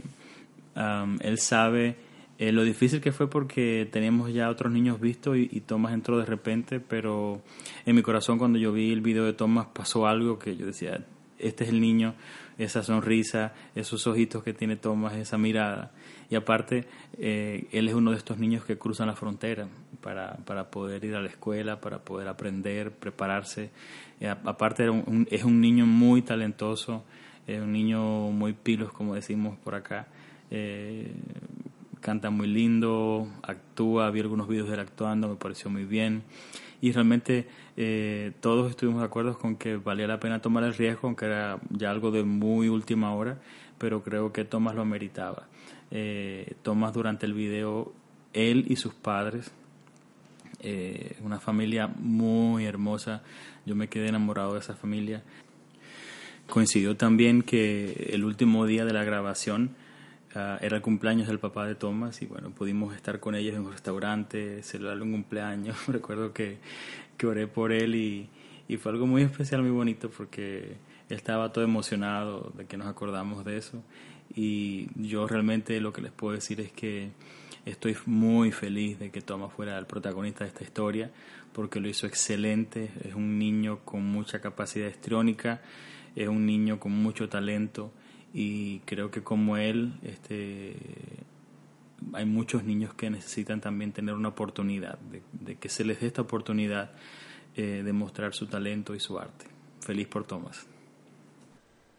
él 1.20 1.38
sabe 1.40 1.98
eh, 2.40 2.52
lo 2.52 2.64
difícil 2.64 3.00
que 3.00 3.12
fue 3.12 3.30
porque 3.30 3.88
teníamos 3.92 4.34
ya 4.34 4.50
otros 4.50 4.72
niños 4.72 5.00
vistos 5.00 5.38
y, 5.38 5.62
Tomás 5.62 5.94
entró 5.94 6.18
de 6.18 6.26
repente, 6.26 6.80
pero 6.80 7.42
en 7.86 7.96
mi 7.96 8.02
corazón 8.02 8.38
cuando 8.40 8.58
yo 8.58 8.72
vi 8.74 8.92
el 8.92 9.02
video 9.02 9.24
de 9.26 9.34
Tomás 9.34 9.68
pasó 9.68 10.08
algo 10.08 10.40
que 10.40 10.58
yo 10.58 10.66
decía, 10.66 11.06
este 11.38 11.64
es 11.64 11.70
el 11.70 11.80
niño, 11.80 12.16
esa 12.58 12.82
sonrisa, 12.82 13.54
esos 13.76 14.08
ojitos 14.08 14.44
que 14.44 14.54
tiene 14.54 14.78
Tomás, 14.78 15.14
esa 15.14 15.38
mirada. 15.38 15.92
Y 16.30 16.36
aparte, 16.36 16.86
eh, 17.20 17.68
él 17.72 17.88
es 17.88 17.94
uno 17.94 18.12
de 18.12 18.18
estos 18.18 18.40
niños 18.40 18.66
que 18.66 18.78
cruzan 18.78 19.08
la 19.08 19.16
frontera 19.16 19.68
para, 20.02 20.38
para 20.38 20.72
poder 20.72 21.06
ir 21.06 21.16
a 21.16 21.22
la 21.22 21.30
escuela, 21.30 21.80
para 21.80 22.00
poder 22.00 22.28
aprender, 22.28 22.92
prepararse. 22.92 23.70
Eh, 24.20 24.28
aparte, 24.28 24.90
es 25.30 25.44
un 25.44 25.62
niño 25.62 25.86
muy 25.86 26.24
talentoso, 26.24 27.04
es 27.46 27.62
un 27.62 27.72
niño 27.72 28.32
muy 28.32 28.54
pilos, 28.54 28.92
como 28.92 29.14
decimos 29.14 29.58
por 29.60 29.76
acá. 29.76 30.08
Eh, 30.50 31.12
canta 32.04 32.30
muy 32.30 32.48
lindo, 32.48 33.28
actúa, 33.42 34.12
vi 34.12 34.20
algunos 34.20 34.48
videos 34.48 34.68
de 34.68 34.76
él 34.76 34.82
actuando, 34.82 35.30
me 35.30 35.36
pareció 35.36 35.72
muy 35.72 35.86
bien. 35.86 36.24
Y 36.82 36.92
realmente 36.92 37.48
eh, 37.78 38.34
todos 38.42 38.70
estuvimos 38.70 39.00
de 39.00 39.06
acuerdo 39.06 39.40
con 39.40 39.56
que 39.56 39.78
valía 39.78 40.06
la 40.06 40.20
pena 40.20 40.42
tomar 40.42 40.66
el 40.66 40.76
riesgo, 40.76 41.08
aunque 41.08 41.26
era 41.26 41.60
ya 41.70 41.90
algo 41.90 42.12
de 42.12 42.24
muy 42.24 42.68
última 42.68 43.16
hora, 43.16 43.40
pero 43.78 44.04
creo 44.04 44.34
que 44.34 44.44
Tomás 44.44 44.76
lo 44.76 44.84
meritaba. 44.84 45.48
Eh, 45.92 46.56
Tomás 46.62 46.94
durante 46.94 47.26
el 47.26 47.34
video, 47.34 47.94
él 48.34 48.66
y 48.68 48.76
sus 48.76 48.94
padres, 48.94 49.52
eh, 50.60 51.16
una 51.24 51.40
familia 51.40 51.88
muy 51.88 52.66
hermosa, 52.66 53.24
yo 53.66 53.76
me 53.76 53.88
quedé 53.88 54.10
enamorado 54.10 54.54
de 54.54 54.60
esa 54.60 54.76
familia. 54.76 55.24
Coincidió 56.50 56.98
también 56.98 57.44
que 57.44 58.10
el 58.12 58.26
último 58.26 58.66
día 58.66 58.84
de 58.84 58.92
la 58.92 59.06
grabación, 59.06 59.76
Ah, 60.36 60.58
era 60.62 60.78
el 60.78 60.82
cumpleaños 60.82 61.28
del 61.28 61.38
papá 61.38 61.68
de 61.68 61.76
Thomas 61.76 62.20
y 62.24 62.26
bueno, 62.26 62.50
pudimos 62.50 62.96
estar 62.96 63.20
con 63.20 63.36
ellos 63.36 63.54
en 63.54 63.62
un 63.62 63.72
restaurante, 63.72 64.64
celebrarle 64.64 65.04
un 65.04 65.12
cumpleaños. 65.12 65.78
Recuerdo 65.88 66.34
que, 66.34 66.58
que 67.18 67.28
oré 67.28 67.46
por 67.46 67.72
él 67.72 67.94
y, 67.94 68.30
y, 68.68 68.78
fue 68.78 68.94
algo 68.94 69.06
muy 69.06 69.22
especial, 69.22 69.62
muy 69.62 69.70
bonito 69.70 70.10
porque 70.10 70.78
él 71.10 71.18
estaba 71.18 71.52
todo 71.54 71.64
emocionado 71.64 72.52
de 72.58 72.66
que 72.66 72.78
nos 72.78 72.88
acordamos 72.88 73.46
de 73.46 73.58
eso. 73.58 73.84
Y 74.36 74.88
yo 74.96 75.28
realmente 75.28 75.80
lo 75.80 75.94
que 75.94 76.02
les 76.02 76.12
puedo 76.12 76.34
decir 76.34 76.60
es 76.62 76.72
que 76.72 77.12
estoy 77.68 77.96
muy 78.08 78.52
feliz 78.52 78.98
de 78.98 79.12
que 79.12 79.22
Thomas 79.22 79.54
fuera 79.54 79.78
el 79.78 79.86
protagonista 79.86 80.46
de 80.46 80.50
esta 80.50 80.64
historia 80.64 81.12
porque 81.54 81.80
lo 81.80 81.88
hizo 81.88 82.08
excelente. 82.08 82.90
Es 83.04 83.14
un 83.14 83.38
niño 83.38 83.82
con 83.86 84.04
mucha 84.04 84.42
capacidad 84.42 84.88
histriónica, 84.88 85.62
es 86.16 86.28
un 86.28 86.48
niño 86.48 86.80
con 86.80 86.92
mucho 86.92 87.30
talento 87.30 87.92
y 88.34 88.80
creo 88.80 89.12
que 89.12 89.22
como 89.22 89.58
él 89.58 89.94
este, 90.02 90.76
hay 92.14 92.26
muchos 92.26 92.64
niños 92.64 92.94
que 92.96 93.10
necesitan 93.10 93.62
también 93.62 93.92
tener 93.92 94.16
una 94.16 94.30
oportunidad, 94.30 94.98
de, 95.00 95.56
que 95.56 95.70
se 95.70 95.86
les 95.86 96.02
dé 96.02 96.08
esta 96.08 96.24
oportunidad 96.24 96.92
eh, 97.56 97.84
de 97.86 97.94
mostrar 97.94 98.34
su 98.34 98.48
talento 98.48 98.96
y 98.96 99.00
su 99.00 99.20
arte. 99.20 99.46
Feliz 99.82 100.08
por 100.08 100.26
Tomás. 100.26 100.66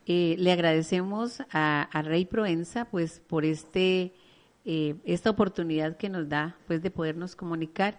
Eh, 0.06 0.34
le 0.38 0.52
agradecemos 0.52 1.40
a, 1.50 1.88
Rey 2.04 2.26
Proenza 2.26 2.86
pues 2.86 3.20
por 3.20 3.44
este 3.44 4.12
eh, 4.66 4.96
esta 5.04 5.30
oportunidad 5.30 5.96
que 5.96 6.08
nos 6.08 6.28
da 6.28 6.56
pues 6.66 6.82
de 6.82 6.90
podernos 6.90 7.36
comunicar 7.36 7.98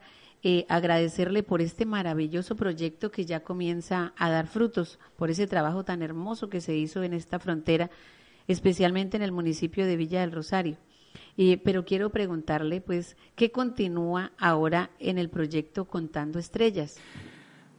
agradecerle 0.69 1.41
por 1.41 1.59
este 1.59 1.87
maravilloso 1.87 2.55
proyecto 2.55 3.09
que 3.09 3.25
ya 3.25 3.39
comienza 3.39 4.13
a 4.15 4.29
dar 4.29 4.45
frutos 4.45 4.99
por 5.17 5.31
ese 5.31 5.47
trabajo 5.47 5.83
tan 5.83 6.03
hermoso 6.03 6.51
que 6.51 6.61
se 6.61 6.75
hizo 6.77 7.01
en 7.01 7.15
esta 7.15 7.39
frontera 7.39 7.89
especialmente 8.47 9.17
en 9.17 9.23
el 9.23 9.31
municipio 9.31 9.85
de 9.85 9.97
Villa 9.97 10.21
del 10.21 10.31
Rosario. 10.31 10.77
pero 11.63 11.85
quiero 11.85 12.09
preguntarle, 12.09 12.81
pues, 12.81 13.17
¿qué 13.35 13.51
continúa 13.51 14.31
ahora 14.37 14.89
en 14.99 15.17
el 15.17 15.29
proyecto 15.29 15.85
Contando 15.85 16.39
Estrellas? 16.39 16.97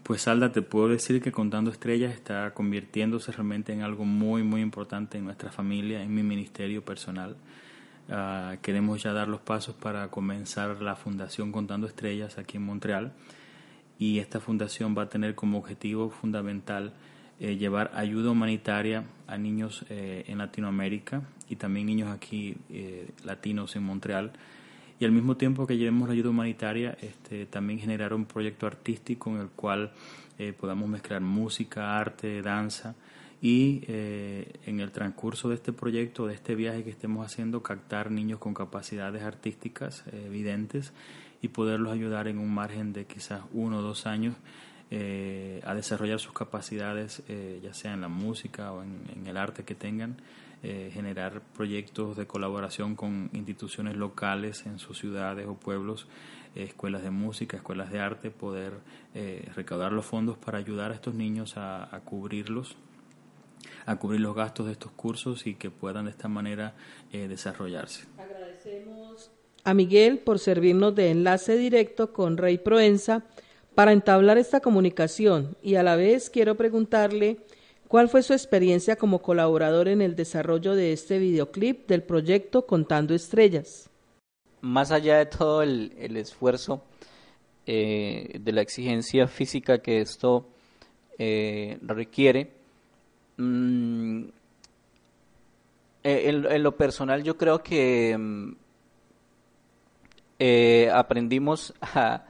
Pues 0.02 0.28
Alda, 0.28 0.52
te 0.52 0.62
puedo 0.62 0.88
decir 0.88 1.20
que 1.20 1.32
Contando 1.32 1.70
Estrellas 1.70 2.14
está 2.14 2.54
convirtiéndose 2.54 3.32
realmente 3.32 3.72
en 3.72 3.82
algo 3.82 4.04
muy, 4.04 4.44
muy 4.44 4.60
importante 4.60 5.18
en 5.18 5.24
nuestra 5.24 5.50
familia, 5.50 6.02
en 6.02 6.14
mi 6.14 6.22
ministerio 6.22 6.84
personal. 6.84 7.36
Ah, 8.08 8.56
queremos 8.62 9.02
ya 9.02 9.12
dar 9.12 9.26
los 9.26 9.40
pasos 9.40 9.74
para 9.74 10.08
comenzar 10.08 10.80
la 10.80 10.94
Fundación 10.94 11.50
Contando 11.50 11.88
Estrellas 11.88 12.38
aquí 12.38 12.56
en 12.56 12.62
Montreal 12.62 13.14
y 13.98 14.20
esta 14.20 14.38
fundación 14.38 14.94
va 14.96 15.02
a 15.02 15.08
tener 15.08 15.34
como 15.34 15.58
objetivo 15.58 16.10
fundamental 16.10 16.92
eh, 17.40 17.56
llevar 17.56 17.90
ayuda 17.94 18.30
humanitaria 18.30 19.04
a 19.26 19.38
niños 19.38 19.84
eh, 19.90 20.24
en 20.28 20.38
Latinoamérica 20.38 21.22
y 21.48 21.56
también 21.56 21.86
niños 21.86 22.10
aquí 22.10 22.56
eh, 22.70 23.10
latinos 23.24 23.76
en 23.76 23.82
Montreal. 23.82 24.32
Y 24.98 25.04
al 25.04 25.12
mismo 25.12 25.36
tiempo 25.36 25.66
que 25.66 25.76
llevemos 25.76 26.08
la 26.08 26.14
ayuda 26.14 26.30
humanitaria, 26.30 26.96
este, 27.02 27.46
también 27.46 27.78
generar 27.78 28.14
un 28.14 28.24
proyecto 28.24 28.66
artístico 28.66 29.30
en 29.30 29.40
el 29.42 29.48
cual 29.48 29.92
podamos 30.58 30.86
mezclar 30.86 31.22
música, 31.22 31.98
arte, 31.98 32.42
danza 32.42 32.94
y 33.40 33.82
eh, 33.86 34.54
en 34.66 34.80
el 34.80 34.90
transcurso 34.90 35.48
de 35.48 35.56
este 35.56 35.72
proyecto, 35.72 36.26
de 36.26 36.34
este 36.34 36.54
viaje 36.54 36.84
que 36.84 36.90
estemos 36.90 37.24
haciendo, 37.26 37.62
captar 37.62 38.10
niños 38.10 38.38
con 38.38 38.54
capacidades 38.54 39.22
artísticas 39.22 40.04
eh, 40.06 40.24
evidentes 40.26 40.92
y 41.42 41.48
poderlos 41.48 41.92
ayudar 41.92 42.28
en 42.28 42.38
un 42.38 42.52
margen 42.52 42.92
de 42.92 43.04
quizás 43.04 43.42
uno 43.52 43.78
o 43.78 43.82
dos 43.82 44.06
años 44.06 44.34
eh, 44.90 45.60
a 45.64 45.74
desarrollar 45.74 46.20
sus 46.20 46.32
capacidades, 46.32 47.22
ya 47.62 47.74
sea 47.74 47.94
en 47.94 48.00
la 48.00 48.08
música 48.08 48.72
o 48.72 48.82
en, 48.82 49.26
el 49.26 49.36
arte 49.36 49.64
que 49.64 49.74
tengan, 49.74 50.16
generar 50.62 51.42
proyectos 51.54 52.16
de 52.16 52.26
colaboración 52.26 52.96
con 52.96 53.30
instituciones 53.32 53.96
locales 53.96 54.66
en 54.66 54.78
sus 54.78 54.98
ciudades 54.98 55.46
o 55.46 55.54
pueblos, 55.54 56.08
escuelas 56.56 57.02
de 57.02 57.10
música, 57.10 57.56
escuelas 57.56 57.92
de 57.92 58.00
arte, 58.00 58.30
poder 58.30 58.72
recaudar 59.54 59.92
los 59.92 60.06
fondos 60.06 60.38
para 60.38 60.58
ayudar 60.58 60.90
a 60.90 60.94
estos 60.94 61.14
niños 61.14 61.56
a, 61.56 61.94
a 61.94 62.00
cubrirlos 62.00 62.76
a 63.86 63.96
cubrir 63.96 64.20
los 64.20 64.34
gastos 64.34 64.66
de 64.66 64.72
estos 64.72 64.90
cursos 64.92 65.46
y 65.46 65.54
que 65.54 65.70
puedan 65.70 66.06
de 66.06 66.10
esta 66.10 66.28
manera 66.28 66.74
eh, 67.12 67.28
desarrollarse. 67.28 68.06
Agradecemos 68.18 69.30
a 69.64 69.74
Miguel 69.74 70.18
por 70.18 70.38
servirnos 70.38 70.94
de 70.94 71.10
enlace 71.10 71.56
directo 71.56 72.12
con 72.12 72.36
Rey 72.36 72.58
Proenza 72.58 73.24
para 73.76 73.92
entablar 73.92 74.38
esta 74.38 74.58
comunicación 74.58 75.56
y 75.62 75.76
a 75.76 75.84
la 75.84 75.94
vez 75.94 76.28
quiero 76.30 76.56
preguntarle 76.56 77.36
cuál 77.86 78.08
fue 78.08 78.24
su 78.24 78.32
experiencia 78.32 78.96
como 78.96 79.22
colaborador 79.22 79.86
en 79.86 80.02
el 80.02 80.16
desarrollo 80.16 80.74
de 80.74 80.92
este 80.92 81.20
videoclip 81.20 81.86
del 81.86 82.02
proyecto 82.02 82.66
Contando 82.66 83.14
Estrellas. 83.14 83.88
Más 84.62 84.90
allá 84.90 85.18
de 85.18 85.26
todo 85.26 85.62
el, 85.62 85.92
esfuerzo 86.16 86.82
eh, 87.66 88.40
de 88.40 88.52
la 88.52 88.62
exigencia 88.62 89.28
física 89.28 89.78
que 89.78 90.00
esto 90.00 90.48
eh, 91.18 91.78
requiere, 91.82 92.56
Mm, 93.38 94.28
eh, 96.04 96.28
en, 96.28 96.62
lo 96.62 96.76
personal 96.76 97.22
yo 97.22 97.36
creo 97.36 97.62
que 97.62 98.16
mm, 98.16 98.52
aprendimos 100.92 101.74
a, 101.80 102.24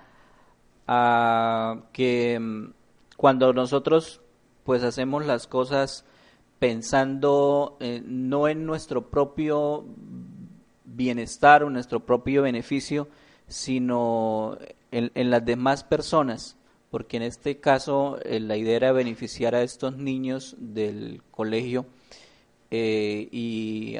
que 0.87 2.39
mm, 2.41 2.73
cuando 3.17 3.53
nosotros 3.53 4.21
pues 4.65 4.83
hacemos 4.83 5.25
las 5.25 5.47
cosas 5.47 6.05
pensando 6.59 7.77
eh, 7.81 8.03
no 8.05 8.49
en 8.49 8.67
nuestro 8.67 9.11
propio 9.11 9.85
bienestar 10.85 11.63
o 11.63 11.71
nuestro 11.71 12.01
propio 12.01 12.43
beneficio, 12.43 13.09
sino 13.47 14.59
en 14.91 15.31
las 15.31 15.45
demás 15.45 15.85
personas 15.85 16.57
porque 16.91 17.17
en 17.17 17.25
este 17.25 17.61
caso 17.61 18.19
eh, 18.25 18.41
la 18.41 18.57
idea 18.57 18.77
era 18.77 18.93
beneficiar 18.93 19.55
a 19.55 19.63
estos 19.63 19.97
niños 19.97 20.57
del 20.59 21.23
colegio 21.31 21.87
eh, 22.71 23.29
y 23.31 23.97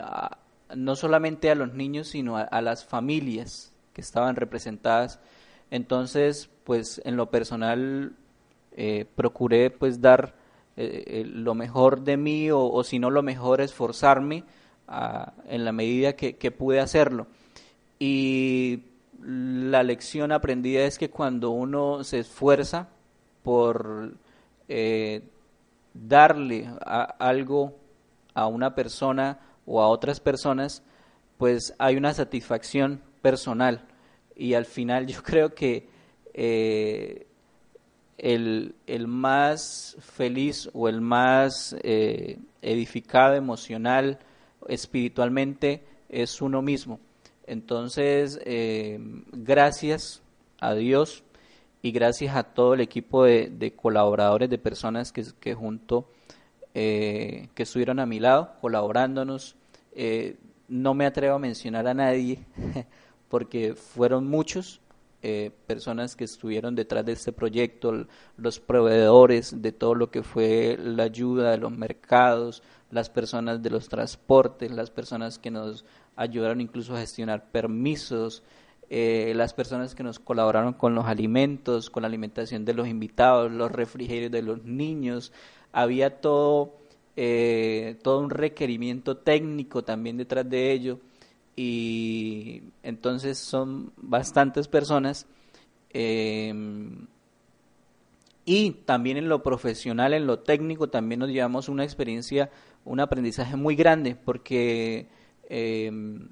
no 0.75 0.97
solamente 0.97 1.51
a 1.51 1.55
los 1.55 1.75
niños, 1.75 2.09
sino 2.09 2.37
a, 2.37 2.61
las 2.61 2.85
familias 2.85 3.73
que 3.93 4.01
estaban 4.01 4.35
representadas. 4.35 5.21
Entonces, 5.71 6.51
pues 6.65 7.01
en 7.05 7.17
lo 7.17 7.31
personal 7.31 8.15
eh, 8.73 9.07
procuré 9.15 9.71
pues 9.71 10.01
dar 10.01 10.35
lo 10.77 11.55
mejor 11.55 12.03
de 12.03 12.19
mí 12.19 12.51
o, 12.51 12.85
si 12.85 12.99
no 12.99 13.11
lo 13.11 13.23
mejor 13.23 13.63
esforzarme 13.63 14.45
en 15.49 15.65
la 15.65 15.73
medida 15.73 16.13
que, 16.15 16.37
que 16.37 16.51
pude 16.51 16.81
hacerlo. 16.81 17.29
Y 17.99 18.83
la 19.23 19.83
lección 19.83 20.33
aprendida 20.33 20.85
es 20.85 20.99
que 20.99 21.11
cuando 21.11 21.51
uno 21.51 22.05
se 22.05 22.21
esfuerza 22.21 22.89
por 23.43 24.13
eh, 24.69 25.23
darle 25.95 26.69
algo 27.19 27.77
a 28.35 28.47
una 28.47 28.75
persona 28.75 29.41
o 29.65 29.81
a 29.81 29.89
otras 29.89 30.21
personas, 30.21 30.83
pues 31.39 31.75
hay 31.79 31.97
una 31.97 32.13
satisfacción 32.15 33.01
personal. 33.23 33.83
Y 34.37 34.55
al 34.55 34.67
final 34.67 35.07
yo 35.07 35.23
creo 35.25 35.55
que 35.55 35.89
eh, 36.35 37.27
el, 38.19 38.75
más 39.09 39.97
feliz 40.01 40.69
o 40.75 40.89
el 40.89 41.01
más 41.01 41.75
eh, 41.83 42.39
edificado 42.63 43.35
emocional, 43.35 44.19
espiritualmente, 44.69 45.83
es 46.09 46.41
uno 46.43 46.63
mismo. 46.63 47.01
Entonces, 47.47 48.39
eh, 48.45 48.99
gracias 49.33 50.23
a 50.61 50.75
Dios 50.75 51.23
y 51.83 51.93
gracias 51.93 52.37
a 52.37 52.43
todo 52.43 52.75
el 52.75 52.81
equipo 52.81 53.25
de, 53.25 53.73
colaboradores, 53.77 54.51
de 54.51 54.59
personas 54.59 55.13
que, 55.13 55.25
que 55.41 55.55
junto, 55.55 56.11
que 56.75 57.49
estuvieron 57.57 58.01
a 58.01 58.07
mi 58.07 58.19
lado, 58.19 58.55
colaborándonos. 58.61 59.57
No 60.69 60.95
me 60.95 61.07
atrevo 61.07 61.37
a 61.37 61.39
mencionar 61.39 61.87
a 61.87 61.95
nadie 61.95 62.41
porque 63.37 63.75
fueron 63.75 64.27
muchos, 64.27 64.81
personas 65.67 66.17
que 66.17 66.25
estuvieron 66.25 66.75
detrás 66.75 67.05
de 67.05 67.13
este 67.13 67.33
proyecto, 67.33 68.07
los 68.39 68.61
proveedores 68.61 69.61
de 69.61 69.73
todo 69.73 69.95
lo 69.95 70.11
que 70.11 70.23
fue 70.23 70.79
la 70.83 71.03
ayuda 71.03 71.51
de 71.51 71.59
los 71.59 71.71
mercados, 71.71 72.63
las 72.91 73.11
personas 73.11 73.63
de 73.63 73.69
los 73.69 73.91
transportes, 73.91 74.71
las 74.71 74.91
personas 74.91 75.39
que 75.39 75.51
nos 75.51 75.85
ayudaron 76.17 76.63
incluso 76.63 76.97
a 76.97 77.01
gestionar 77.01 77.51
permisos, 77.51 78.43
eh, 78.89 79.35
las 79.37 79.53
personas 79.53 79.95
que 79.95 80.03
nos 80.03 80.19
colaboraron 80.19 80.73
con 80.73 80.95
los 80.95 81.05
alimentos, 81.05 81.91
con 81.91 82.05
la 82.05 82.09
alimentación 82.09 82.65
de 82.65 82.73
los 82.73 82.89
invitados, 82.89 83.53
los 83.53 83.71
refrigerios 83.71 84.33
de 84.33 84.41
los 84.41 84.65
niños, 84.65 85.31
había 85.73 86.23
todo, 86.23 86.79
eh, 87.17 87.99
todo 88.03 88.21
un 88.21 88.31
requerimiento 88.31 89.19
técnico 89.19 89.85
también 89.85 90.17
detrás 90.17 90.49
de 90.49 90.73
ello 90.73 91.01
y 91.57 92.63
entonces 92.83 93.39
son 93.39 93.93
bastantes 93.97 94.69
personas 94.69 95.27
em, 95.91 97.07
y 98.45 98.71
también 98.71 99.17
en 99.17 99.29
lo 99.29 99.43
profesional, 99.43 100.15
en 100.15 100.27
lo 100.27 100.39
técnico, 100.39 100.89
también 100.89 101.21
nos 101.21 101.31
llevamos 101.31 101.69
una 101.69 101.83
experiencia, 101.83 102.51
un 102.85 103.01
aprendizaje 103.01 103.57
muy 103.57 103.75
grande 103.75 104.15
porque 104.15 105.09
Em, 105.49 106.29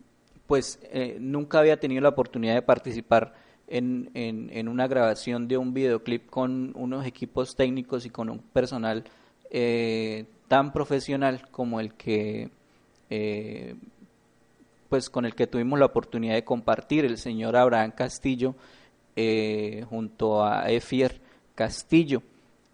pues 0.46 0.78
eh, 0.90 1.16
nunca 1.20 1.60
había 1.60 1.78
tenido 1.78 2.02
la 2.02 2.10
oportunidad 2.10 2.54
de 2.54 2.62
participar 2.62 3.34
en, 3.66 4.10
en, 4.12 4.68
una 4.68 4.86
grabación 4.86 5.48
de 5.48 5.56
un 5.56 5.72
videoclip 5.72 6.28
con 6.28 6.72
unos 6.76 7.06
equipos 7.06 7.56
técnicos 7.56 8.04
y 8.04 8.10
con 8.10 8.28
un 8.28 8.40
personal 8.40 9.04
eh, 9.50 10.26
tan 10.48 10.72
profesional 10.72 11.48
como 11.50 11.80
el 11.80 11.94
que 11.94 12.50
eh, 13.08 13.76
pues 14.94 15.10
con 15.10 15.24
el 15.24 15.34
que 15.34 15.48
tuvimos 15.48 15.76
la 15.76 15.86
oportunidad 15.86 16.34
de 16.34 16.44
compartir 16.44 17.04
el 17.04 17.18
señor 17.18 17.56
Abraham 17.56 17.90
Castillo 17.90 18.54
junto 19.88 20.44
a 20.44 20.70
Efier 20.70 21.20
Castillo 21.56 22.22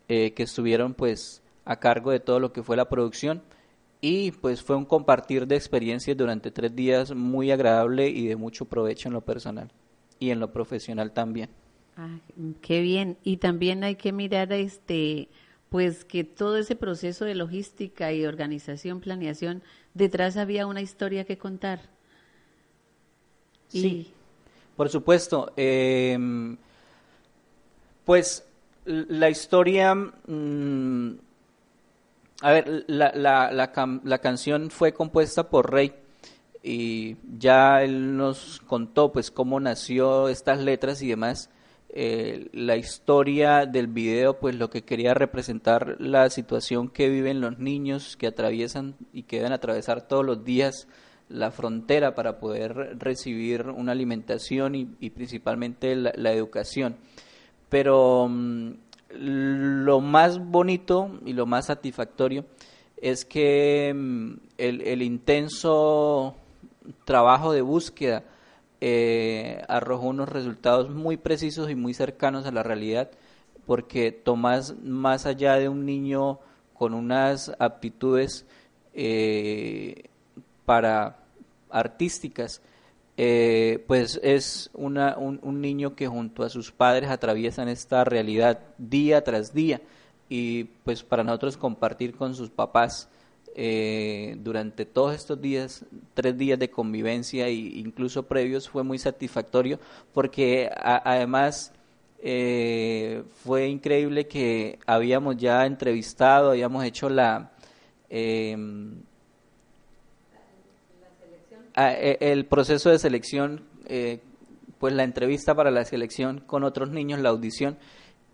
que 0.07 0.35
estuvieron 0.37 0.93
pues 0.93 1.43
a 1.64 1.77
cargo 1.77 2.11
de 2.11 2.21
todo 2.21 2.39
lo 2.39 2.53
que 2.53 2.62
fue 2.62 2.77
la 2.77 2.91
producción 2.91 3.41
y 4.03 4.33
pues 4.33 4.62
fue 4.62 4.77
un 4.77 4.85
compartir 4.85 5.47
de 5.47 5.57
experiencias 5.57 6.14
durante 6.14 6.51
tres 6.51 6.77
días 6.77 7.14
muy 7.14 7.53
agradable 7.53 8.11
y 8.11 8.27
de 8.27 8.37
mucho 8.37 8.66
provecho 8.66 9.09
en 9.09 9.14
lo 9.14 9.23
personal 9.23 9.73
y 10.18 10.29
en 10.29 10.41
lo 10.41 10.53
profesional 10.53 11.12
también. 11.12 11.49
Ah, 11.97 12.18
qué 12.61 12.83
bien. 12.83 13.16
Y 13.25 13.39
también 13.39 13.83
hay 13.83 13.95
que 13.95 14.12
mirar 14.12 14.53
este 14.53 15.31
pues 15.71 16.05
que 16.05 16.25
todo 16.25 16.59
ese 16.59 16.77
proceso 16.77 17.25
de 17.25 17.35
logística 17.35 18.12
y 18.12 18.27
organización, 18.27 19.01
planeación, 19.01 19.62
detrás 19.95 20.37
había 20.37 20.66
una 20.66 20.83
historia 20.83 21.25
que 21.25 21.39
contar. 21.39 21.99
Sí, 23.71 24.12
por 24.77 24.89
supuesto. 24.91 25.53
Em, 25.57 26.57
pues 28.05 28.45
la 28.85 29.31
historia 29.31 29.95
mm, 29.95 31.11
a 32.43 32.53
ver, 32.53 32.85
la, 32.87 33.12
la, 33.14 33.51
la, 33.53 34.01
la, 34.03 34.18
canción 34.18 34.71
fue 34.71 34.93
compuesta 34.93 35.51
por 35.51 35.71
Rey 35.71 35.93
y 36.62 37.16
ya 37.39 37.83
él 37.83 38.16
nos 38.16 38.61
contó 38.66 39.12
pues 39.12 39.31
cómo 39.31 39.61
nació 39.61 40.29
estas 40.29 40.61
letras 40.61 41.03
y 41.03 41.09
demás. 41.09 41.51
Eh, 41.93 42.49
la 42.53 42.77
historia 42.77 43.66
del 43.66 43.89
video 43.89 44.39
pues 44.39 44.55
lo 44.55 44.71
que 44.71 44.83
quería 44.83 45.12
representar 45.12 45.97
la 45.99 46.31
situación 46.31 46.89
que 46.89 47.09
viven 47.09 47.41
los 47.41 47.59
niños 47.59 48.16
que 48.16 48.29
atraviesan 48.29 48.95
y 49.12 49.25
que 49.25 49.39
deben 49.39 49.53
atravesar 49.53 50.07
todos 50.07 50.25
los 50.25 50.45
días 50.45 50.87
la 51.31 51.51
frontera 51.51 52.14
para 52.14 52.39
poder 52.39 52.99
recibir 52.99 53.68
una 53.68 53.93
alimentación 53.93 54.74
y, 54.74 55.11
principalmente 55.11 55.95
la, 55.95 56.33
educación. 56.33 56.97
Pero 57.68 58.26
mm, 58.28 58.70
lo 59.14 60.01
más 60.01 60.39
bonito 60.39 61.11
y 61.24 61.33
lo 61.33 61.47
más 61.47 61.66
satisfactorio 61.66 62.45
es 62.97 63.24
que 63.24 63.93
mm, 63.95 64.33
el, 64.59 65.03
intenso 65.03 66.35
trabajo 67.05 67.53
de 67.53 67.62
búsqueda 67.62 68.24
eh, 68.81 69.62
arrojó 69.68 70.09
unos 70.09 70.28
resultados 70.28 70.91
muy 70.91 71.16
precisos 71.16 71.70
y 71.70 71.76
muy 71.76 71.95
cercanos 71.95 72.45
a 72.47 72.53
la 72.53 72.64
realidad, 72.64 73.11
porque 73.66 74.11
Tomás, 74.11 74.74
más 74.83 75.26
allá 75.26 75.55
de 75.55 75.68
un 75.68 75.87
niño 75.87 76.41
con 76.74 76.95
unas 76.95 77.53
aptitudes 77.61 78.47
para 80.64 81.20
artísticas, 81.71 82.62
pues 83.87 84.18
es 84.23 84.71
una, 84.73 85.16
un, 85.18 85.61
niño 85.61 85.95
que 85.95 86.07
junto 86.07 86.43
a 86.43 86.49
sus 86.49 86.73
padres 86.73 87.11
atraviesan 87.11 87.68
esta 87.68 88.03
realidad 88.05 88.61
día 88.79 89.23
tras 89.23 89.53
día 89.53 89.83
y 90.31 90.64
pues 90.85 91.03
para 91.03 91.25
nosotros 91.25 91.59
compartir 91.59 92.14
con 92.14 92.35
sus 92.35 92.49
papás 92.49 93.11
eh, 93.57 94.37
durante 94.39 94.87
todos 94.87 95.14
estos 95.14 95.41
días, 95.41 95.85
tres 96.14 96.39
días 96.39 96.59
de 96.59 96.71
convivencia 96.71 97.49
e 97.49 97.53
incluso 97.53 98.23
previos, 98.23 98.68
fue 98.68 98.85
muy 98.85 98.99
satisfactorio 98.99 99.81
porque 100.14 100.71
además 100.73 101.73
eh, 102.23 103.25
fue 103.45 103.66
increíble 103.66 104.29
que 104.29 104.79
habíamos 104.87 105.37
ya 105.37 105.66
entrevistado, 105.66 106.51
habíamos 106.51 106.85
hecho 106.85 107.11
la... 107.11 107.51
Em, 111.81 112.16
e, 112.20 112.33
el 112.33 112.47
proceso 112.47 112.91
de 112.91 112.99
selección, 112.99 113.62
eh, 113.87 114.20
pues 114.78 114.95
la 114.95 115.05
entrevista 115.05 115.55
para 115.55 115.70
la 115.70 115.85
selección 115.85 116.41
con 116.47 116.64
otros 116.64 116.91
niños, 116.91 117.20
la 117.20 117.31
audición, 117.31 117.78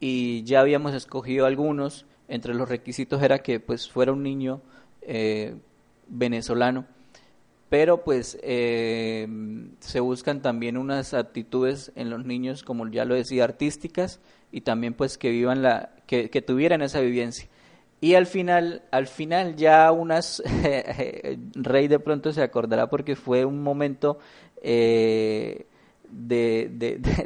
y 0.01 0.43
ya 0.45 0.61
habíamos 0.61 0.95
escogido 0.95 1.47
algunos, 1.47 2.07
entre 2.29 2.55
los 2.55 2.69
requisitos 2.69 3.23
era 3.23 3.39
que 3.39 3.61
pues 3.61 3.89
fuera 3.89 4.13
un 4.13 4.23
niño 4.23 4.61
eh, 5.03 5.55
venezolano, 6.09 6.87
pero 7.69 8.05
pues 8.05 8.39
eh, 8.43 9.27
se 9.81 10.01
buscan 10.01 10.41
también 10.43 10.77
unas 10.77 11.15
actitudes 11.15 11.93
en 11.97 12.11
los 12.11 12.25
niños, 12.25 12.63
como 12.63 12.89
ya 12.89 13.05
lo 13.05 13.15
decía, 13.15 13.45
artísticas 13.45 14.21
y 14.53 14.61
también 14.63 14.95
pues 14.95 15.19
que 15.19 15.31
vivan 15.31 15.63
la, 15.63 15.91
que, 16.07 16.29
tuvieran 16.43 16.83
esa 16.83 17.01
vivencia. 17.01 17.49
Y 18.01 18.15
al 18.15 18.27
final, 18.27 18.83
al 18.91 19.07
final 19.07 19.57
ya 19.57 19.91
unas, 19.93 20.43
Rey 21.55 21.89
de 21.89 21.99
pronto 21.99 22.33
se 22.33 22.43
acordará 22.43 22.89
porque 22.89 23.17
fue 23.17 23.45
un 23.45 23.63
momento 23.63 24.19
eh, 24.63 25.67
de, 26.11 26.69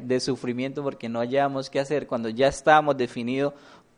de, 0.02 0.20
sufrimiento 0.20 0.82
porque 0.82 1.08
no 1.08 1.20
hallábamos 1.20 1.70
qué 1.70 1.80
hacer 1.80 2.06
cuando 2.06 2.28
ya 2.28 2.48
estábamos 2.48 2.96
definidos 2.96 3.54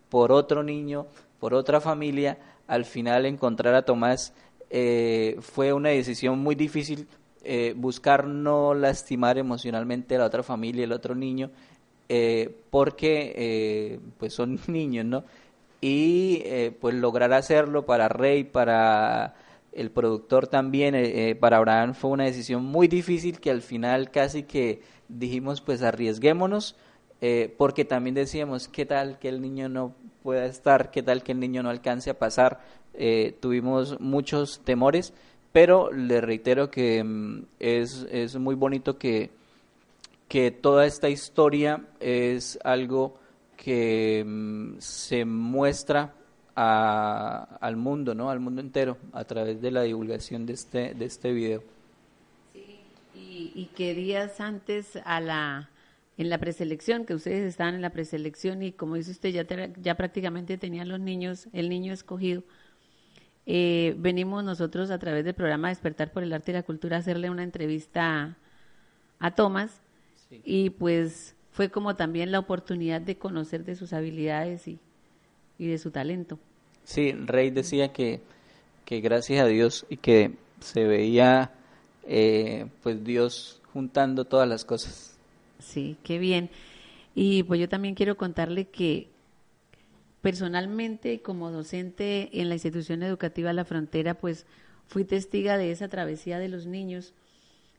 por 0.08 0.32
otro 0.32 0.62
niño, 0.62 1.06
por 1.38 1.54
otra 1.54 1.80
familia, 1.80 2.38
al 2.66 2.84
final 2.84 3.26
encontrar 3.26 3.74
a 3.74 3.82
Tomás 3.82 4.32
eh, 4.70 5.36
fue 5.40 5.72
una 5.72 5.90
decisión 5.90 6.38
muy 6.38 6.54
difícil, 6.54 7.06
eh, 7.44 7.74
buscar 7.76 8.26
no 8.26 8.74
lastimar 8.74 9.36
emocionalmente 9.36 10.16
a 10.16 10.20
la 10.20 10.26
otra 10.26 10.42
familia, 10.42 10.84
el 10.84 10.92
otro 10.92 11.14
niño, 11.14 11.50
eh, 12.08 12.54
porque 12.70 14.00
pues 14.18 14.32
son 14.32 14.58
niños, 14.66 15.04
¿no? 15.04 15.24
Y 15.82 16.70
pues 16.80 16.94
lograr 16.94 17.32
hacerlo 17.32 17.84
para 17.84 18.08
Rey, 18.08 18.44
para 18.44 19.34
el 19.72 19.90
productor 19.90 20.46
también, 20.46 20.94
para 21.40 21.56
Abraham 21.56 21.94
fue 21.94 22.12
una 22.12 22.24
decisión 22.24 22.64
muy 22.64 22.86
difícil 22.86 23.40
que 23.40 23.50
al 23.50 23.62
final 23.62 24.12
casi 24.12 24.44
que 24.44 24.80
dijimos 25.08 25.60
pues 25.60 25.82
arriesguémonos, 25.82 26.76
porque 27.58 27.84
también 27.84 28.14
decíamos, 28.14 28.68
¿qué 28.68 28.86
tal 28.86 29.18
que 29.18 29.28
el 29.28 29.42
niño 29.42 29.68
no 29.68 29.96
pueda 30.22 30.46
estar, 30.46 30.90
qué 30.90 31.02
tal 31.02 31.22
que 31.22 31.32
el 31.32 31.40
niño 31.40 31.62
no 31.62 31.70
alcance 31.70 32.10
a 32.10 32.18
pasar. 32.18 32.60
Eh, 32.94 33.36
tuvimos 33.40 34.00
muchos 34.00 34.60
temores, 34.64 35.12
pero 35.52 35.92
le 35.92 36.20
reitero 36.20 36.70
que 36.70 37.02
mm, 37.02 37.44
es, 37.58 38.06
es 38.10 38.36
muy 38.36 38.54
bonito 38.54 38.98
que, 38.98 39.30
que 40.28 40.50
toda 40.50 40.86
esta 40.86 41.08
historia 41.08 41.84
es 42.00 42.58
algo 42.64 43.18
que 43.62 44.24
mm, 44.26 44.78
se 44.80 45.24
muestra 45.24 46.12
a, 46.56 47.58
al 47.60 47.76
mundo, 47.76 48.12
¿no? 48.12 48.28
Al 48.28 48.40
mundo 48.40 48.60
entero 48.60 48.98
a 49.12 49.24
través 49.24 49.60
de 49.60 49.70
la 49.70 49.82
divulgación 49.82 50.46
de 50.46 50.54
este 50.54 50.94
de 50.94 51.04
este 51.04 51.32
video. 51.32 51.62
Sí, 52.52 52.80
y, 53.14 53.52
y 53.54 53.66
que 53.76 53.94
días 53.94 54.40
antes 54.40 54.98
a 55.04 55.20
la 55.20 55.70
en 56.18 56.28
la 56.28 56.38
preselección, 56.38 57.06
que 57.06 57.14
ustedes 57.14 57.48
estaban 57.48 57.74
en 57.76 57.82
la 57.82 57.90
preselección 57.90 58.62
y 58.62 58.72
como 58.72 58.96
dice 58.96 59.12
usted, 59.12 59.30
ya, 59.30 59.46
ya 59.80 59.94
prácticamente 59.96 60.58
tenían 60.58 60.88
los 60.88 61.00
niños, 61.00 61.48
el 61.52 61.68
niño 61.68 61.92
escogido. 61.92 62.42
Eh, 63.46 63.94
venimos 63.98 64.44
nosotros 64.44 64.90
a 64.90 64.98
través 64.98 65.24
del 65.24 65.34
programa 65.34 65.68
Despertar 65.68 66.12
por 66.12 66.22
el 66.22 66.32
Arte 66.32 66.50
y 66.50 66.54
la 66.54 66.62
Cultura 66.64 66.96
a 66.96 67.00
hacerle 67.00 67.30
una 67.30 67.42
entrevista 67.42 68.36
a, 69.18 69.30
Tomás 69.32 69.80
y 70.44 70.70
pues 70.70 71.34
fue 71.52 71.70
como 71.70 71.94
también 71.96 72.32
la 72.32 72.38
oportunidad 72.38 73.00
de 73.00 73.16
conocer 73.18 73.64
de 73.64 73.76
sus 73.76 73.92
habilidades 73.92 74.66
y, 74.66 74.78
y 75.58 75.66
de 75.66 75.78
su 75.78 75.90
talento. 75.90 76.38
Sí, 76.84 77.12
Rey 77.12 77.50
decía 77.50 77.92
que, 77.92 78.20
que 78.84 79.00
gracias 79.00 79.44
a 79.44 79.46
Dios 79.46 79.86
y 79.88 79.98
que 79.98 80.32
se 80.60 80.84
veía 80.84 81.52
eh, 82.04 82.66
pues 82.82 83.04
Dios 83.04 83.60
juntando 83.72 84.24
todas 84.24 84.48
las 84.48 84.64
cosas. 84.64 85.16
Sí, 85.58 85.96
qué 86.02 86.18
bien. 86.18 86.50
Y 87.14 87.42
pues 87.44 87.60
yo 87.60 87.68
también 87.68 87.94
quiero 87.94 88.16
contarle 88.16 88.66
que 88.66 89.08
personalmente 90.22 91.20
como 91.20 91.50
docente 91.50 92.40
en 92.40 92.48
la 92.48 92.54
institución 92.54 93.02
educativa 93.02 93.52
La 93.52 93.64
Frontera, 93.64 94.14
pues 94.14 94.46
fui 94.86 95.04
testiga 95.04 95.58
de 95.58 95.70
esa 95.70 95.88
travesía 95.88 96.38
de 96.38 96.48
los 96.48 96.66
niños, 96.66 97.12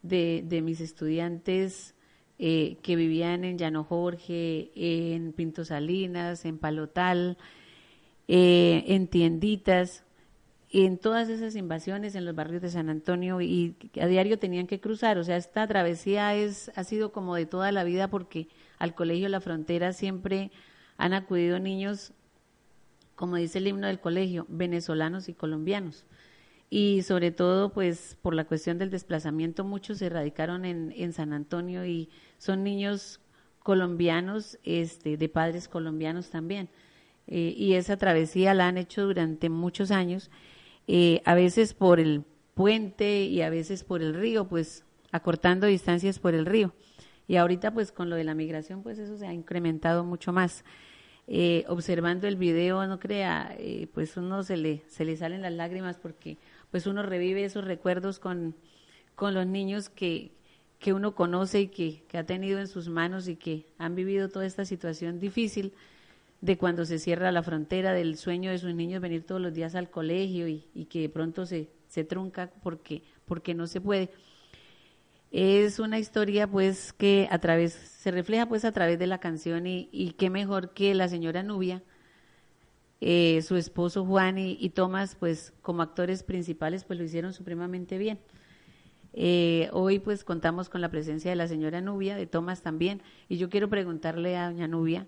de, 0.04 0.44
de 0.46 0.62
mis 0.62 0.80
estudiantes 0.80 1.96
eh, 2.40 2.78
que 2.82 2.96
vivían 2.96 3.44
en 3.44 3.58
Llano 3.58 3.84
Jorge, 3.84 4.72
en 4.76 5.34
Pinto 5.34 5.66
Salinas, 5.66 6.46
en 6.46 6.58
Palotal, 6.58 7.38
eh, 8.28 8.84
en 8.88 9.08
tienditas, 9.08 10.04
en 10.72 10.98
todas 10.98 11.30
esas 11.30 11.56
invasiones 11.56 12.16
en 12.16 12.26
los 12.26 12.34
barrios 12.34 12.62
de 12.62 12.70
San 12.70 12.90
Antonio 12.90 13.40
y 13.42 13.76
a 14.02 14.08
diario 14.08 14.40
tenían 14.40 14.66
que 14.66 14.80
cruzar. 14.80 15.20
O 15.20 15.24
sea, 15.24 15.38
esta 15.38 15.68
travesía 15.68 16.34
es, 16.36 16.72
ha 16.76 16.84
sido 16.84 17.12
como 17.12 17.36
de 17.36 17.46
toda 17.46 17.72
la 17.72 17.84
vida 17.84 18.10
porque 18.10 18.48
al 18.80 18.96
colegio 18.96 19.30
La 19.30 19.40
Frontera 19.40 19.94
siempre 19.94 20.52
han 20.98 21.14
acudido 21.14 21.60
niños, 21.60 22.14
como 23.16 23.36
dice 23.36 23.60
el 23.60 23.68
himno 23.68 23.86
del 23.86 24.00
colegio, 24.00 24.48
venezolanos 24.50 25.30
y 25.30 25.34
colombianos. 25.34 26.06
Y 26.76 27.04
sobre 27.04 27.30
todo, 27.30 27.72
pues 27.72 28.18
por 28.24 28.34
la 28.34 28.46
cuestión 28.46 28.80
del 28.80 28.90
desplazamiento, 28.90 29.64
muchos 29.64 30.00
se 30.00 30.10
radicaron 30.10 30.66
en, 30.66 30.92
en 30.98 31.14
San 31.14 31.32
Antonio 31.32 31.86
y 31.86 32.10
son 32.40 32.64
niños 32.64 33.20
colombianos, 33.60 34.58
este, 34.64 35.16
de 35.16 35.30
padres 35.30 35.68
colombianos 35.68 36.32
también. 36.32 36.70
Eh, 37.28 37.54
y 37.56 37.74
esa 37.74 37.98
travesía 37.98 38.56
la 38.56 38.68
han 38.68 38.80
hecho 38.80 39.04
durante 39.04 39.50
muchos 39.50 39.92
años 39.92 40.32
eh, 40.88 41.22
a 41.26 41.36
veces 41.36 41.76
por 41.76 42.00
el 42.00 42.24
puente 42.56 43.22
y 43.26 43.44
a 43.44 43.52
veces 43.52 43.84
por 43.84 44.02
el 44.02 44.16
río, 44.16 44.48
pues 44.48 44.84
acortando 45.12 45.68
distancias 45.68 46.18
por 46.18 46.34
el 46.34 46.48
río. 46.48 46.74
Y 47.28 47.36
ahorita 47.36 47.72
pues 47.72 47.92
con 47.92 48.10
lo 48.10 48.16
de 48.16 48.24
la 48.24 48.34
migración 48.34 48.82
pues 48.82 48.98
eso 48.98 49.16
se 49.16 49.28
ha 49.28 49.34
incrementado 49.34 50.04
mucho 50.04 50.34
más. 50.34 50.66
Eh, 51.28 51.66
observando 51.68 52.28
el 52.28 52.36
video, 52.36 52.86
no 52.88 53.00
crea, 53.00 53.56
eh, 53.60 53.88
pues 53.94 54.18
uno 54.18 54.42
se 54.42 54.58
le, 54.58 54.84
se 54.88 55.06
le 55.06 55.16
salen 55.16 55.44
las 55.44 55.54
lágrimas 55.54 55.98
porque 55.98 56.38
pues 56.74 56.88
uno 56.88 57.04
revive 57.04 57.46
esos 57.46 57.66
recuerdos 57.66 58.18
con, 58.18 58.56
con 59.14 59.36
los 59.36 59.46
niños 59.46 59.90
que, 59.90 60.32
que 60.80 60.92
uno 60.92 61.14
conoce 61.14 61.62
y 61.62 61.68
que, 61.68 62.02
que 62.08 62.18
ha 62.18 62.26
tenido 62.26 62.58
en 62.58 62.68
sus 62.68 62.90
manos 62.90 63.28
y 63.28 63.36
que 63.36 63.68
han 63.78 63.94
vivido 63.94 64.28
toda 64.28 64.48
esta 64.48 64.66
situación 64.66 65.20
difícil 65.20 65.74
de 66.42 66.58
cuando 66.58 66.84
se 66.86 66.98
cierra 66.98 67.32
la 67.32 67.44
frontera, 67.44 67.94
del 67.94 68.18
sueño 68.18 68.50
de 68.50 68.58
sus 68.58 68.74
niños 68.74 69.04
venir 69.04 69.24
todos 69.24 69.40
los 69.40 69.54
días 69.54 69.76
al 69.76 69.92
colegio 69.92 70.48
y, 70.48 70.62
que 70.90 71.02
de 71.02 71.10
pronto 71.10 71.46
se, 71.46 71.70
se 71.90 72.04
trunca 72.04 72.50
porque, 72.64 73.04
porque 73.26 73.54
no 73.54 73.68
se 73.68 73.80
puede. 73.80 74.10
Es 75.30 75.78
una 75.78 76.00
historia 76.00 76.48
pues 76.48 76.92
que 76.92 77.28
a 77.30 77.38
través, 77.38 77.74
se 77.74 78.10
refleja 78.10 78.48
pues 78.48 78.66
a 78.66 78.72
través 78.72 78.98
de 78.98 79.06
la 79.06 79.20
canción 79.20 79.68
y, 79.68 79.90
y 79.92 80.14
qué 80.14 80.32
mejor 80.32 80.74
que 80.74 80.96
la 80.96 81.08
señora 81.08 81.44
Nubia, 81.44 81.84
eh, 83.06 83.42
su 83.42 83.56
esposo 83.56 84.06
Juan 84.06 84.38
y, 84.38 84.70
Tomás 84.70 85.16
pues 85.16 85.54
como 85.62 85.82
actores 85.82 86.24
principales 86.24 86.84
pues 86.84 86.98
lo 86.98 87.06
hicieron 87.06 87.34
supremamente 87.34 87.98
bien. 87.98 88.20
Eh, 89.14 89.70
hoy 89.74 90.00
pues 90.00 90.24
contamos 90.24 90.70
con 90.70 90.82
la 90.82 90.90
presencia 90.90 91.30
de 91.30 91.36
la 91.36 91.48
señora 91.48 91.82
Nubia, 91.82 92.16
de 92.16 92.26
Tomás 92.26 92.62
también, 92.62 93.02
y 93.30 93.38
yo 93.38 93.50
quiero 93.50 93.70
preguntarle 93.70 94.38
a 94.38 94.46
doña 94.50 94.68
Nubia, 94.68 95.08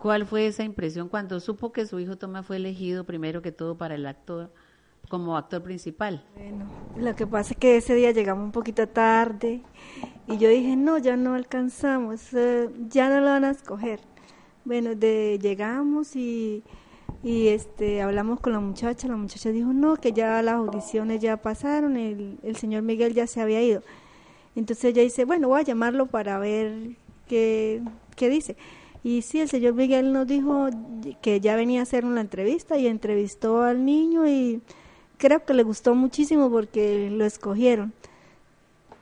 ¿Cuál 0.00 0.24
fue 0.24 0.46
esa 0.46 0.64
impresión 0.64 1.10
cuando 1.10 1.40
supo 1.40 1.72
que 1.72 1.84
su 1.84 2.00
hijo 2.00 2.16
Tomás 2.16 2.46
fue 2.46 2.56
elegido 2.56 3.04
primero 3.04 3.42
que 3.42 3.52
todo 3.52 3.76
para 3.76 3.96
el 3.96 4.06
actor 4.06 4.50
como 5.10 5.36
actor 5.36 5.62
principal? 5.62 6.24
Bueno, 6.34 6.64
lo 6.96 7.14
que 7.14 7.26
pasa 7.26 7.52
es 7.52 7.58
que 7.58 7.76
ese 7.76 7.94
día 7.94 8.10
llegamos 8.10 8.44
un 8.44 8.52
poquito 8.52 8.88
tarde 8.88 9.60
y 10.26 10.38
yo 10.38 10.48
dije, 10.48 10.74
no, 10.74 10.96
ya 10.96 11.18
no 11.18 11.34
alcanzamos, 11.34 12.32
eh, 12.32 12.70
ya 12.88 13.10
no 13.10 13.20
lo 13.20 13.26
van 13.26 13.44
a 13.44 13.50
escoger. 13.50 14.00
Bueno, 14.64 14.92
llegamos 14.94 16.16
y, 16.16 16.64
y 17.22 17.48
este 17.48 18.02
hablamos 18.02 18.40
con 18.40 18.52
la 18.52 18.60
muchacha, 18.60 19.08
la 19.08 19.16
muchacha 19.16 19.50
dijo, 19.50 19.72
no, 19.72 19.96
que 19.96 20.12
ya 20.12 20.40
las 20.42 20.54
audiciones 20.54 21.20
ya 21.20 21.36
pasaron, 21.36 21.96
el, 21.96 22.38
el 22.42 22.56
señor 22.56 22.82
Miguel 22.82 23.14
ya 23.14 23.26
se 23.26 23.40
había 23.40 23.62
ido. 23.62 23.82
Entonces 24.56 24.84
ella 24.86 25.02
dice, 25.02 25.24
bueno, 25.24 25.48
voy 25.48 25.60
a 25.60 25.64
llamarlo 25.64 26.06
para 26.06 26.38
ver 26.38 26.96
qué, 27.28 27.82
qué 28.16 28.28
dice 28.28 28.56
Y 29.04 29.22
sí, 29.22 29.40
el 29.40 29.48
señor 29.48 29.74
Miguel 29.74 30.12
nos 30.12 30.26
dijo 30.26 30.68
que 31.22 31.40
ya 31.40 31.56
venía 31.56 31.80
a 31.80 31.82
hacer 31.84 32.04
una 32.04 32.20
entrevista 32.20 32.76
y 32.76 32.86
entrevistó 32.86 33.62
al 33.62 33.84
niño 33.84 34.26
y 34.26 34.60
creo 35.18 35.44
que 35.44 35.54
le 35.54 35.62
gustó 35.62 35.94
muchísimo 35.94 36.50
porque 36.50 37.10
lo 37.10 37.24
escogieron. 37.24 37.92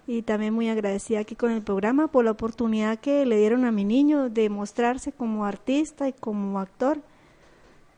Y 0.07 0.23
también 0.23 0.55
muy 0.55 0.69
agradecida 0.69 1.21
aquí 1.21 1.35
con 1.35 1.51
el 1.51 1.63
programa 1.63 2.09
por 2.09 2.25
la 2.25 2.31
oportunidad 2.31 2.99
que 2.99 3.27
le 3.27 3.39
dieron 3.39 3.65
a 3.65 3.73
mi 3.73 3.85
niño 3.85 4.31
de 4.31 4.49
mostrarse 4.49 5.13
como 5.13 5.45
artista 5.45 6.09
y 6.09 6.13
como 6.13 6.61
actor. 6.61 7.01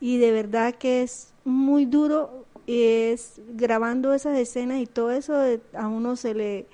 Y 0.01 0.19
de 0.19 0.33
verdad 0.33 0.75
que 0.75 1.03
es 1.03 1.33
muy 1.45 1.85
duro 1.85 2.47
es 2.67 3.41
grabando 3.55 4.15
esas 4.15 4.39
escenas 4.39 4.81
y 4.81 4.87
todo 4.87 5.11
eso 5.11 5.35
a 5.75 5.89
uno 5.89 6.17
se 6.17 6.35
le 6.35 6.67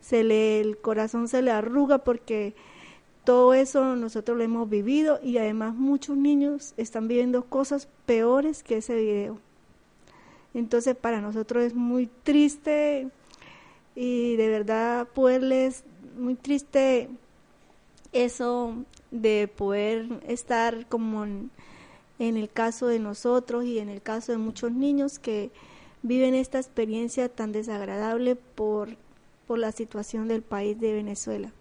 se 0.00 0.24
le 0.24 0.60
el 0.60 0.78
corazón 0.78 1.28
se 1.28 1.42
le 1.42 1.50
arruga 1.50 1.98
porque 1.98 2.54
todo 3.24 3.54
eso 3.54 3.96
nosotros 3.96 4.36
lo 4.36 4.44
hemos 4.44 4.68
vivido 4.68 5.18
y 5.22 5.38
además 5.38 5.74
muchos 5.74 6.16
niños 6.16 6.74
están 6.76 7.08
viviendo 7.08 7.44
cosas 7.44 7.88
peores 8.04 8.62
que 8.62 8.78
ese 8.78 8.96
video. 8.96 9.38
Entonces 10.52 10.94
para 10.94 11.20
nosotros 11.20 11.64
es 11.64 11.74
muy 11.74 12.08
triste 12.22 13.08
y 13.94 14.36
de 14.36 14.48
verdad 14.48 15.08
poderles, 15.08 15.84
muy 16.18 16.34
triste 16.34 17.08
eso 18.12 18.74
de 19.10 19.48
poder 19.48 20.06
estar 20.28 20.86
como 20.86 21.24
en, 21.24 21.50
en 22.18 22.36
el 22.36 22.48
caso 22.48 22.86
de 22.86 22.98
nosotros 22.98 23.64
y 23.64 23.78
en 23.78 23.88
el 23.88 24.02
caso 24.02 24.32
de 24.32 24.38
muchos 24.38 24.72
niños 24.72 25.18
que 25.18 25.50
viven 26.02 26.34
esta 26.34 26.58
experiencia 26.58 27.28
tan 27.28 27.52
desagradable 27.52 28.36
por, 28.36 28.90
por 29.46 29.58
la 29.58 29.72
situación 29.72 30.28
del 30.28 30.42
país 30.42 30.78
de 30.78 30.92
Venezuela. 30.92 31.52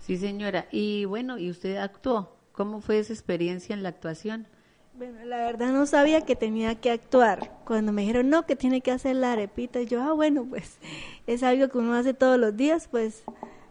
Sí, 0.00 0.16
señora. 0.16 0.66
Y 0.72 1.04
bueno, 1.04 1.38
¿y 1.38 1.50
usted 1.50 1.76
actuó? 1.76 2.32
¿Cómo 2.52 2.80
fue 2.80 2.98
esa 2.98 3.12
experiencia 3.12 3.74
en 3.74 3.82
la 3.82 3.90
actuación? 3.90 4.46
Bueno, 4.94 5.24
la 5.24 5.38
verdad 5.38 5.72
no 5.72 5.86
sabía 5.86 6.20
que 6.20 6.36
tenía 6.36 6.74
que 6.74 6.90
actuar. 6.90 7.50
Cuando 7.64 7.92
me 7.92 8.02
dijeron, 8.02 8.28
no, 8.28 8.44
que 8.44 8.56
tiene 8.56 8.82
que 8.82 8.90
hacer 8.90 9.16
la 9.16 9.32
arepita, 9.32 9.80
y 9.80 9.86
yo, 9.86 10.02
ah, 10.02 10.12
bueno, 10.12 10.44
pues 10.48 10.78
es 11.26 11.42
algo 11.42 11.68
que 11.68 11.78
uno 11.78 11.94
hace 11.94 12.12
todos 12.12 12.38
los 12.38 12.56
días, 12.56 12.88
pues 12.90 13.22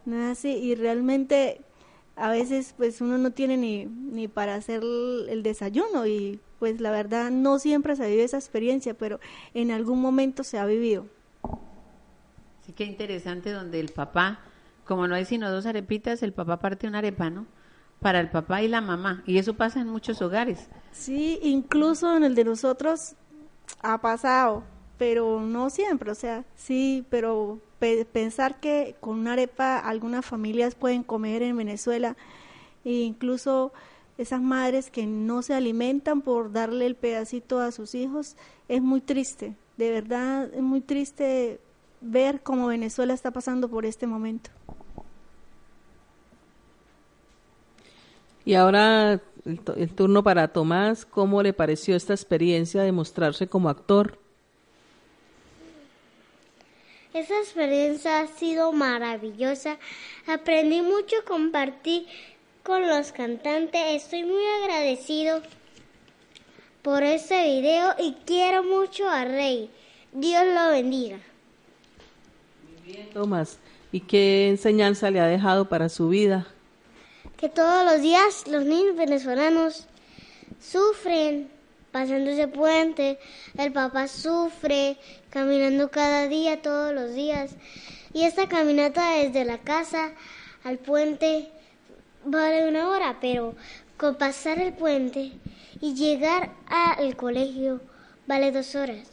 no 0.04 0.16
es 0.16 0.38
así. 0.38 0.50
Y 0.50 0.74
realmente 0.74 1.60
a 2.16 2.30
veces 2.30 2.74
pues 2.76 3.00
uno 3.00 3.18
no 3.18 3.30
tiene 3.30 3.56
ni, 3.56 3.86
ni 3.86 4.28
para 4.28 4.54
hacer 4.54 4.82
el 4.82 5.42
desayuno 5.42 6.06
y 6.06 6.40
pues 6.58 6.80
la 6.80 6.90
verdad 6.90 7.30
no 7.30 7.58
siempre 7.58 7.96
se 7.96 8.08
vive 8.08 8.24
esa 8.24 8.36
experiencia, 8.36 8.94
pero 8.94 9.18
en 9.54 9.70
algún 9.70 10.00
momento 10.00 10.44
se 10.44 10.58
ha 10.58 10.66
vivido. 10.66 11.06
Sí, 12.64 12.72
qué 12.72 12.84
interesante 12.84 13.50
donde 13.50 13.80
el 13.80 13.88
papá 13.88 14.40
como 14.84 15.06
no 15.08 15.14
hay 15.14 15.24
sino 15.24 15.50
dos 15.50 15.66
arepitas, 15.66 16.22
el 16.22 16.32
papá 16.32 16.58
parte 16.58 16.86
una 16.86 16.98
arepa, 16.98 17.30
¿no? 17.30 17.46
Para 18.00 18.20
el 18.20 18.30
papá 18.30 18.62
y 18.62 18.68
la 18.68 18.80
mamá. 18.80 19.22
Y 19.26 19.38
eso 19.38 19.54
pasa 19.54 19.80
en 19.80 19.86
muchos 19.86 20.20
hogares. 20.22 20.68
Sí, 20.90 21.38
incluso 21.42 22.16
en 22.16 22.24
el 22.24 22.34
de 22.34 22.44
nosotros 22.44 23.14
ha 23.80 24.00
pasado, 24.00 24.64
pero 24.98 25.40
no 25.40 25.70
siempre. 25.70 26.10
O 26.10 26.14
sea, 26.14 26.44
sí, 26.56 27.06
pero 27.10 27.60
pensar 28.12 28.60
que 28.60 28.96
con 29.00 29.18
una 29.18 29.32
arepa 29.32 29.78
algunas 29.78 30.24
familias 30.24 30.74
pueden 30.74 31.02
comer 31.02 31.42
en 31.42 31.56
Venezuela, 31.56 32.16
e 32.84 32.92
incluso 32.92 33.72
esas 34.18 34.40
madres 34.40 34.90
que 34.90 35.06
no 35.06 35.42
se 35.42 35.54
alimentan 35.54 36.20
por 36.20 36.52
darle 36.52 36.86
el 36.86 36.94
pedacito 36.94 37.60
a 37.60 37.72
sus 37.72 37.94
hijos, 37.94 38.36
es 38.68 38.82
muy 38.82 39.00
triste. 39.00 39.54
De 39.76 39.90
verdad, 39.90 40.52
es 40.52 40.62
muy 40.62 40.80
triste 40.80 41.60
ver 42.00 42.42
cómo 42.42 42.66
Venezuela 42.66 43.14
está 43.14 43.30
pasando 43.30 43.68
por 43.68 43.86
este 43.86 44.06
momento. 44.06 44.50
Y 48.44 48.54
ahora 48.54 49.20
el, 49.44 49.94
turno 49.94 50.22
para 50.22 50.48
Tomás, 50.48 51.04
¿cómo 51.04 51.42
le 51.42 51.52
pareció 51.52 51.96
esta 51.96 52.12
experiencia 52.12 52.82
de 52.82 52.92
mostrarse 52.92 53.46
como 53.46 53.68
actor? 53.68 54.18
Esa 57.14 57.38
experiencia 57.38 58.20
ha 58.20 58.26
sido 58.26 58.72
maravillosa. 58.72 59.78
Aprendí 60.26 60.82
mucho 60.82 61.16
a 61.20 61.24
compartir 61.24 62.06
con 62.62 62.88
los 62.88 63.12
cantantes. 63.12 63.80
Estoy 64.04 64.24
muy 64.24 64.44
agradecido 64.62 65.42
por 66.82 67.02
este 67.02 67.44
video 67.44 67.94
y 67.98 68.14
quiero 68.24 68.62
mucho 68.62 69.08
a 69.08 69.24
Rey. 69.24 69.70
Dios 70.12 70.44
lo 70.54 70.70
bendiga. 70.70 71.18
Muy 72.64 72.92
bien, 72.92 73.10
Tomás. 73.10 73.58
¿Y 73.92 74.00
qué 74.00 74.48
enseñanza 74.48 75.10
le 75.10 75.20
ha 75.20 75.26
dejado 75.26 75.68
para 75.68 75.88
su 75.88 76.08
vida? 76.08 76.46
que 77.42 77.48
todos 77.48 77.84
los 77.84 78.00
días 78.00 78.46
los 78.46 78.64
niños 78.64 78.94
venezolanos 78.96 79.88
sufren 80.60 81.50
pasando 81.92 82.30
ese 82.30 82.48
puente, 82.48 83.18
el 83.58 83.72
papá 83.72 84.08
sufre 84.08 84.96
caminando 85.30 85.90
cada 85.90 86.26
día, 86.26 86.62
todos 86.62 86.92
los 86.92 87.14
días, 87.14 87.54
y 88.12 88.24
esta 88.24 88.48
caminata 88.48 89.16
desde 89.16 89.44
la 89.44 89.58
casa 89.58 90.12
al 90.64 90.78
puente 90.78 91.50
vale 92.24 92.68
una 92.68 92.88
hora, 92.88 93.18
pero 93.20 93.54
con 93.96 94.16
pasar 94.16 94.58
el 94.58 94.72
puente 94.72 95.32
y 95.80 95.94
llegar 95.94 96.50
al 96.66 97.16
colegio 97.16 97.80
vale 98.26 98.50
dos 98.50 98.74
horas. 98.74 99.08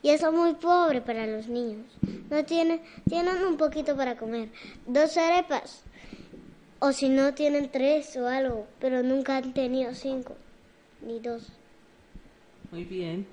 Y 0.00 0.10
eso 0.10 0.28
es 0.28 0.34
muy 0.34 0.54
pobre 0.54 1.00
para 1.00 1.26
los 1.26 1.48
niños. 1.48 1.86
No 2.30 2.44
tienen, 2.44 2.80
tienen 3.08 3.42
un 3.44 3.56
poquito 3.56 3.96
para 3.96 4.16
comer. 4.16 4.48
Dos 4.86 5.16
arepas 5.16 5.82
o 6.78 6.92
si 6.92 7.08
no 7.08 7.34
tienen 7.34 7.70
tres 7.70 8.16
o 8.16 8.28
algo, 8.28 8.66
pero 8.78 9.02
nunca 9.02 9.36
han 9.36 9.52
tenido 9.52 9.94
cinco 9.94 10.36
ni 11.02 11.18
dos. 11.18 11.57
Muy 12.70 12.84
bien. 12.84 13.26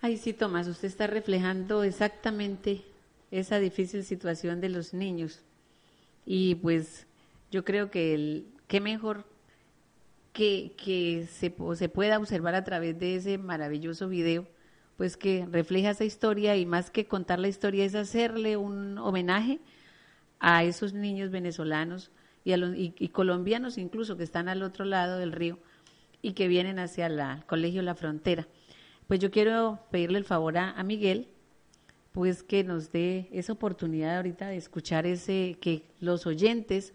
Ay, 0.00 0.16
sí, 0.16 0.32
Tomás, 0.32 0.68
usted 0.68 0.88
está 0.88 1.06
reflejando 1.06 1.82
exactamente 1.82 2.82
esa 3.30 3.58
difícil 3.58 4.04
situación 4.04 4.60
de 4.60 4.68
los 4.68 4.94
niños. 4.94 5.40
Y 6.24 6.54
pues 6.56 7.06
yo 7.50 7.64
creo 7.64 7.90
que 7.90 8.14
el, 8.14 8.46
qué 8.66 8.80
mejor 8.80 9.24
que, 10.32 10.72
que 10.82 11.26
se, 11.30 11.54
se 11.74 11.88
pueda 11.88 12.18
observar 12.18 12.54
a 12.54 12.64
través 12.64 12.98
de 12.98 13.16
ese 13.16 13.38
maravilloso 13.38 14.08
video, 14.08 14.46
pues 14.96 15.16
que 15.16 15.46
refleja 15.50 15.90
esa 15.90 16.04
historia 16.04 16.56
y 16.56 16.64
más 16.64 16.90
que 16.90 17.06
contar 17.06 17.38
la 17.38 17.48
historia 17.48 17.84
es 17.84 17.94
hacerle 17.94 18.56
un 18.56 18.98
homenaje 18.98 19.58
a 20.40 20.64
esos 20.64 20.92
niños 20.92 21.30
venezolanos 21.30 22.10
y, 22.44 22.52
a 22.52 22.56
los, 22.56 22.72
y, 22.76 23.08
colombianos 23.08 23.78
incluso 23.78 24.16
que 24.16 24.24
están 24.24 24.48
al 24.48 24.62
otro 24.62 24.84
lado 24.84 25.18
del 25.18 25.32
río 25.32 25.58
y 26.22 26.32
que 26.32 26.48
vienen 26.48 26.78
hacia 26.78 27.06
el 27.06 27.44
colegio 27.46 27.82
La 27.82 27.94
Frontera. 27.94 28.48
Pues 29.06 29.20
yo 29.20 29.30
quiero 29.30 29.80
pedirle 29.90 30.18
el 30.18 30.24
favor 30.24 30.58
a, 30.58 30.82
Miguel, 30.82 31.28
pues 32.12 32.42
que 32.42 32.64
nos 32.64 32.92
dé 32.92 33.28
esa 33.32 33.52
oportunidad 33.52 34.16
ahorita 34.16 34.48
de 34.48 34.56
escuchar 34.56 35.06
ese, 35.06 35.56
que 35.60 35.82
los 36.00 36.26
oyentes 36.26 36.92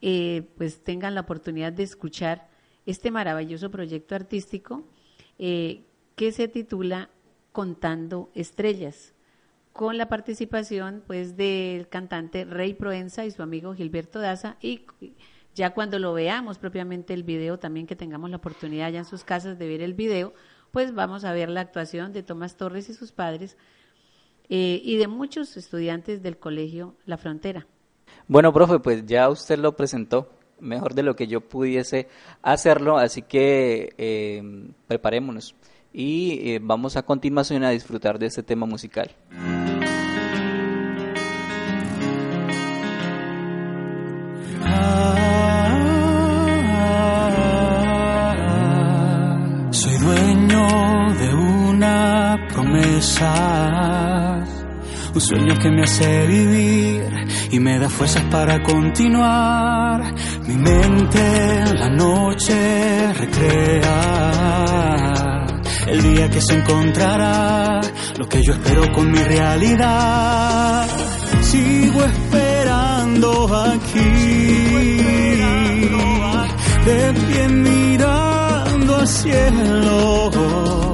eh, 0.00 0.48
pues 0.56 0.82
tengan 0.82 1.14
la 1.14 1.22
oportunidad 1.22 1.72
de 1.72 1.82
escuchar 1.82 2.48
este 2.86 3.10
maravilloso 3.10 3.70
proyecto 3.70 4.14
artístico 4.14 4.84
eh, 5.38 5.84
que 6.16 6.32
se 6.32 6.48
titula 6.48 7.10
Contando 7.52 8.30
Estrellas 8.34 9.14
con 9.74 9.98
la 9.98 10.08
participación 10.08 11.02
pues 11.04 11.36
del 11.36 11.88
cantante 11.88 12.44
Rey 12.44 12.74
Proenza 12.74 13.26
y 13.26 13.32
su 13.32 13.42
amigo 13.42 13.74
Gilberto 13.74 14.20
Daza 14.20 14.56
y 14.60 14.82
ya 15.54 15.70
cuando 15.70 15.98
lo 15.98 16.12
veamos 16.12 16.58
propiamente 16.58 17.14
el 17.14 17.22
video, 17.22 17.58
también 17.58 17.86
que 17.86 17.96
tengamos 17.96 18.30
la 18.30 18.36
oportunidad 18.36 18.90
ya 18.90 18.98
en 19.00 19.04
sus 19.04 19.24
casas 19.24 19.58
de 19.58 19.68
ver 19.68 19.82
el 19.82 19.94
video, 19.94 20.34
pues 20.70 20.94
vamos 20.94 21.24
a 21.24 21.32
ver 21.32 21.48
la 21.48 21.60
actuación 21.60 22.12
de 22.12 22.22
Tomás 22.22 22.56
Torres 22.56 22.88
y 22.88 22.94
sus 22.94 23.12
padres 23.12 23.56
eh, 24.48 24.80
y 24.82 24.96
de 24.96 25.06
muchos 25.06 25.56
estudiantes 25.56 26.22
del 26.22 26.38
colegio 26.38 26.96
La 27.06 27.16
Frontera. 27.16 27.66
Bueno, 28.26 28.52
profe, 28.52 28.78
pues 28.80 29.06
ya 29.06 29.28
usted 29.28 29.58
lo 29.58 29.76
presentó 29.76 30.30
mejor 30.60 30.94
de 30.94 31.02
lo 31.02 31.14
que 31.14 31.26
yo 31.26 31.40
pudiese 31.40 32.08
hacerlo, 32.42 32.98
así 32.98 33.22
que 33.22 33.94
eh, 33.98 34.70
preparémonos 34.86 35.54
y 35.92 36.50
eh, 36.50 36.60
vamos 36.60 36.96
a 36.96 37.04
continuación 37.04 37.62
a 37.62 37.70
disfrutar 37.70 38.18
de 38.18 38.26
este 38.26 38.42
tema 38.42 38.66
musical. 38.66 39.10
Un 55.14 55.20
sueño 55.20 55.58
que 55.58 55.70
me 55.70 55.82
hace 55.82 56.26
vivir 56.26 57.04
y 57.50 57.60
me 57.60 57.78
da 57.78 57.88
fuerzas 57.88 58.24
para 58.30 58.62
continuar. 58.62 60.14
Mi 60.46 60.56
mente 60.56 61.20
en 61.20 61.78
la 61.78 61.88
noche 61.90 63.12
recrea 63.12 64.26
el 65.86 66.02
día 66.02 66.28
que 66.30 66.40
se 66.40 66.54
encontrará 66.54 67.80
lo 68.18 68.28
que 68.28 68.42
yo 68.42 68.52
espero 68.52 68.90
con 68.92 69.10
mi 69.10 69.18
realidad. 69.18 70.86
Sigo 71.42 72.04
esperando 72.04 72.54
esperando 72.64 73.54
aquí, 73.54 74.28
de 76.84 77.12
pie 77.26 77.48
mirando 77.48 78.96
al 78.96 79.08
cielo. 79.08 80.93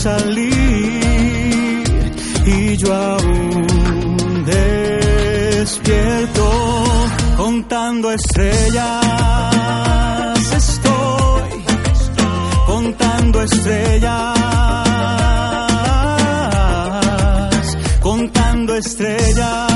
Salir 0.00 1.04
y 2.46 2.76
yo 2.78 2.94
aún 2.94 4.44
despierto 4.46 6.44
contando 7.36 8.10
estrellas. 8.10 9.04
Estoy 10.56 11.50
contando 12.66 13.42
estrellas. 13.42 14.36
Contando 18.00 18.76
estrellas. 18.76 19.69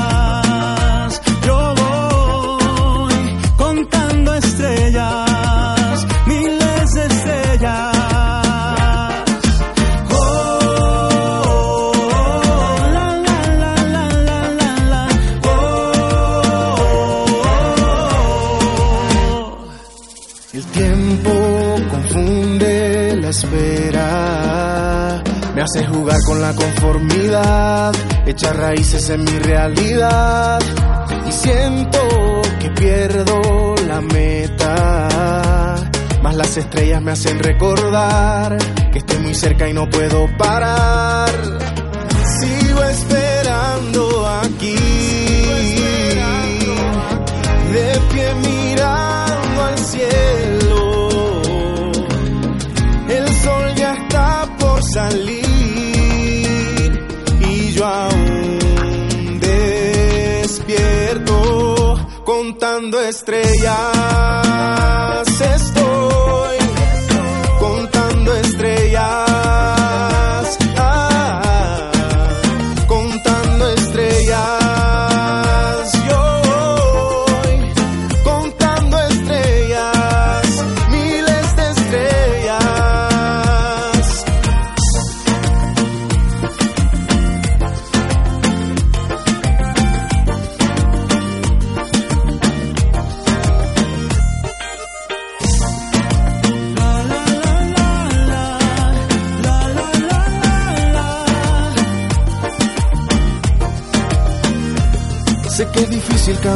Hace 25.75 25.87
jugar 25.87 26.21
con 26.25 26.41
la 26.41 26.53
conformidad, 26.53 27.93
echar 28.25 28.55
raíces 28.55 29.09
en 29.09 29.23
mi 29.25 29.39
realidad 29.39 30.61
y 31.27 31.31
siento 31.31 31.99
que 32.59 32.69
pierdo 32.69 33.75
la 33.85 33.99
meta. 33.99 35.75
Más 36.23 36.35
las 36.35 36.55
estrellas 36.55 37.01
me 37.01 37.11
hacen 37.11 37.39
recordar 37.39 38.57
que 38.93 38.99
estoy 38.99 39.19
muy 39.19 39.35
cerca 39.35 39.67
y 39.67 39.73
no 39.73 39.89
puedo 39.89 40.27
parar. 40.37 41.29
Sigo 42.39 42.83
esperando 42.83 44.27
aquí, 44.43 44.77
de 47.73 47.99
pie 48.13 48.33
mirando 48.35 49.63
al 49.63 49.77
cielo. 49.79 51.09
El 53.09 53.27
sol 53.27 53.75
ya 53.75 53.93
está 53.93 54.47
por 54.57 54.81
salir 54.83 55.34
contando 62.45 62.99
estrellas. 63.01 64.84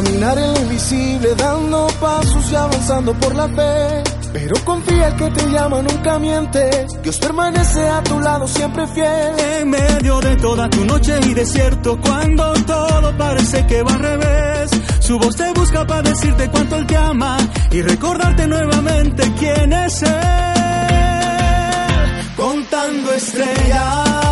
Caminar 0.02 0.38
en 0.38 0.54
lo 0.54 0.60
invisible, 0.60 1.34
dando 1.34 1.86
pasos 2.00 2.50
y 2.50 2.54
avanzando 2.54 3.12
por 3.14 3.34
la 3.34 3.48
fe. 3.48 4.02
Pero 4.32 4.54
confía 4.64 5.08
el 5.08 5.16
que 5.16 5.30
te 5.30 5.50
llama, 5.50 5.82
nunca 5.82 6.18
miente. 6.18 6.86
Dios 7.02 7.18
permanece 7.18 7.86
a 7.86 8.02
tu 8.02 8.18
lado, 8.18 8.48
siempre 8.48 8.86
fiel. 8.86 9.38
En 9.60 9.68
medio 9.68 10.20
de 10.20 10.36
toda 10.36 10.70
tu 10.70 10.84
noche 10.86 11.18
y 11.26 11.34
desierto, 11.34 11.98
cuando 12.00 12.52
todo 12.64 13.16
parece 13.18 13.66
que 13.66 13.82
va 13.82 13.92
al 13.92 14.00
revés, 14.00 14.70
su 15.00 15.18
voz 15.18 15.36
te 15.36 15.52
busca 15.52 15.86
para 15.86 16.02
decirte 16.02 16.48
cuánto 16.50 16.76
él 16.76 16.86
te 16.86 16.96
ama 16.96 17.36
y 17.70 17.82
recordarte 17.82 18.46
nuevamente 18.46 19.34
quién 19.38 19.72
es 19.72 20.02
él. 20.02 20.10
Contando 22.36 23.12
estrellas, 23.12 24.29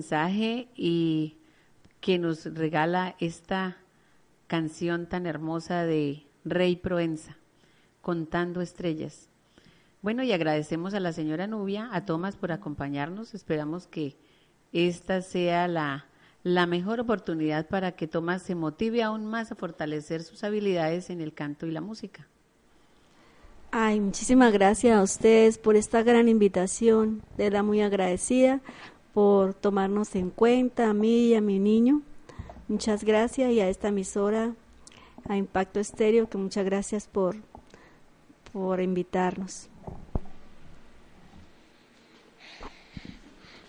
mensaje 0.00 0.68
y 0.74 1.36
que 2.00 2.18
nos 2.18 2.46
regala 2.46 3.16
esta 3.18 3.76
canción 4.46 5.06
tan 5.06 5.26
hermosa 5.26 5.84
de 5.84 6.22
Rey 6.42 6.76
Proenza, 6.76 7.36
Contando 8.00 8.62
Estrellas. 8.62 9.28
Bueno, 10.00 10.22
y 10.22 10.32
agradecemos 10.32 10.94
a 10.94 11.00
la 11.00 11.12
señora 11.12 11.46
Nubia, 11.46 11.90
a 11.92 12.06
Tomás 12.06 12.36
por 12.36 12.50
acompañarnos. 12.50 13.34
Esperamos 13.34 13.86
que 13.86 14.16
esta 14.72 15.20
sea 15.20 15.68
la, 15.68 16.06
la 16.44 16.64
mejor 16.64 16.98
oportunidad 17.00 17.68
para 17.68 17.92
que 17.92 18.08
Tomás 18.08 18.40
se 18.40 18.54
motive 18.54 19.02
aún 19.02 19.26
más 19.26 19.52
a 19.52 19.54
fortalecer 19.54 20.22
sus 20.22 20.42
habilidades 20.44 21.10
en 21.10 21.20
el 21.20 21.34
canto 21.34 21.66
y 21.66 21.72
la 21.72 21.82
música. 21.82 22.26
Ay, 23.70 24.00
muchísimas 24.00 24.52
gracias 24.52 24.98
a 24.98 25.02
ustedes 25.02 25.58
por 25.58 25.76
esta 25.76 26.02
gran 26.02 26.26
invitación. 26.26 27.22
De 27.36 27.44
verdad 27.44 27.62
muy 27.62 27.82
agradecida 27.82 28.60
por 29.14 29.54
tomarnos 29.54 30.14
en 30.14 30.30
cuenta, 30.30 30.90
a 30.90 30.94
mí 30.94 31.26
y 31.28 31.34
a 31.34 31.40
mi 31.40 31.58
niño. 31.58 32.02
Muchas 32.68 33.04
gracias 33.04 33.50
y 33.52 33.60
a 33.60 33.68
esta 33.68 33.88
emisora, 33.88 34.54
a 35.28 35.36
Impacto 35.36 35.80
Estéreo, 35.80 36.28
que 36.28 36.38
muchas 36.38 36.64
gracias 36.64 37.06
por, 37.08 37.36
por 38.52 38.80
invitarnos. 38.80 39.68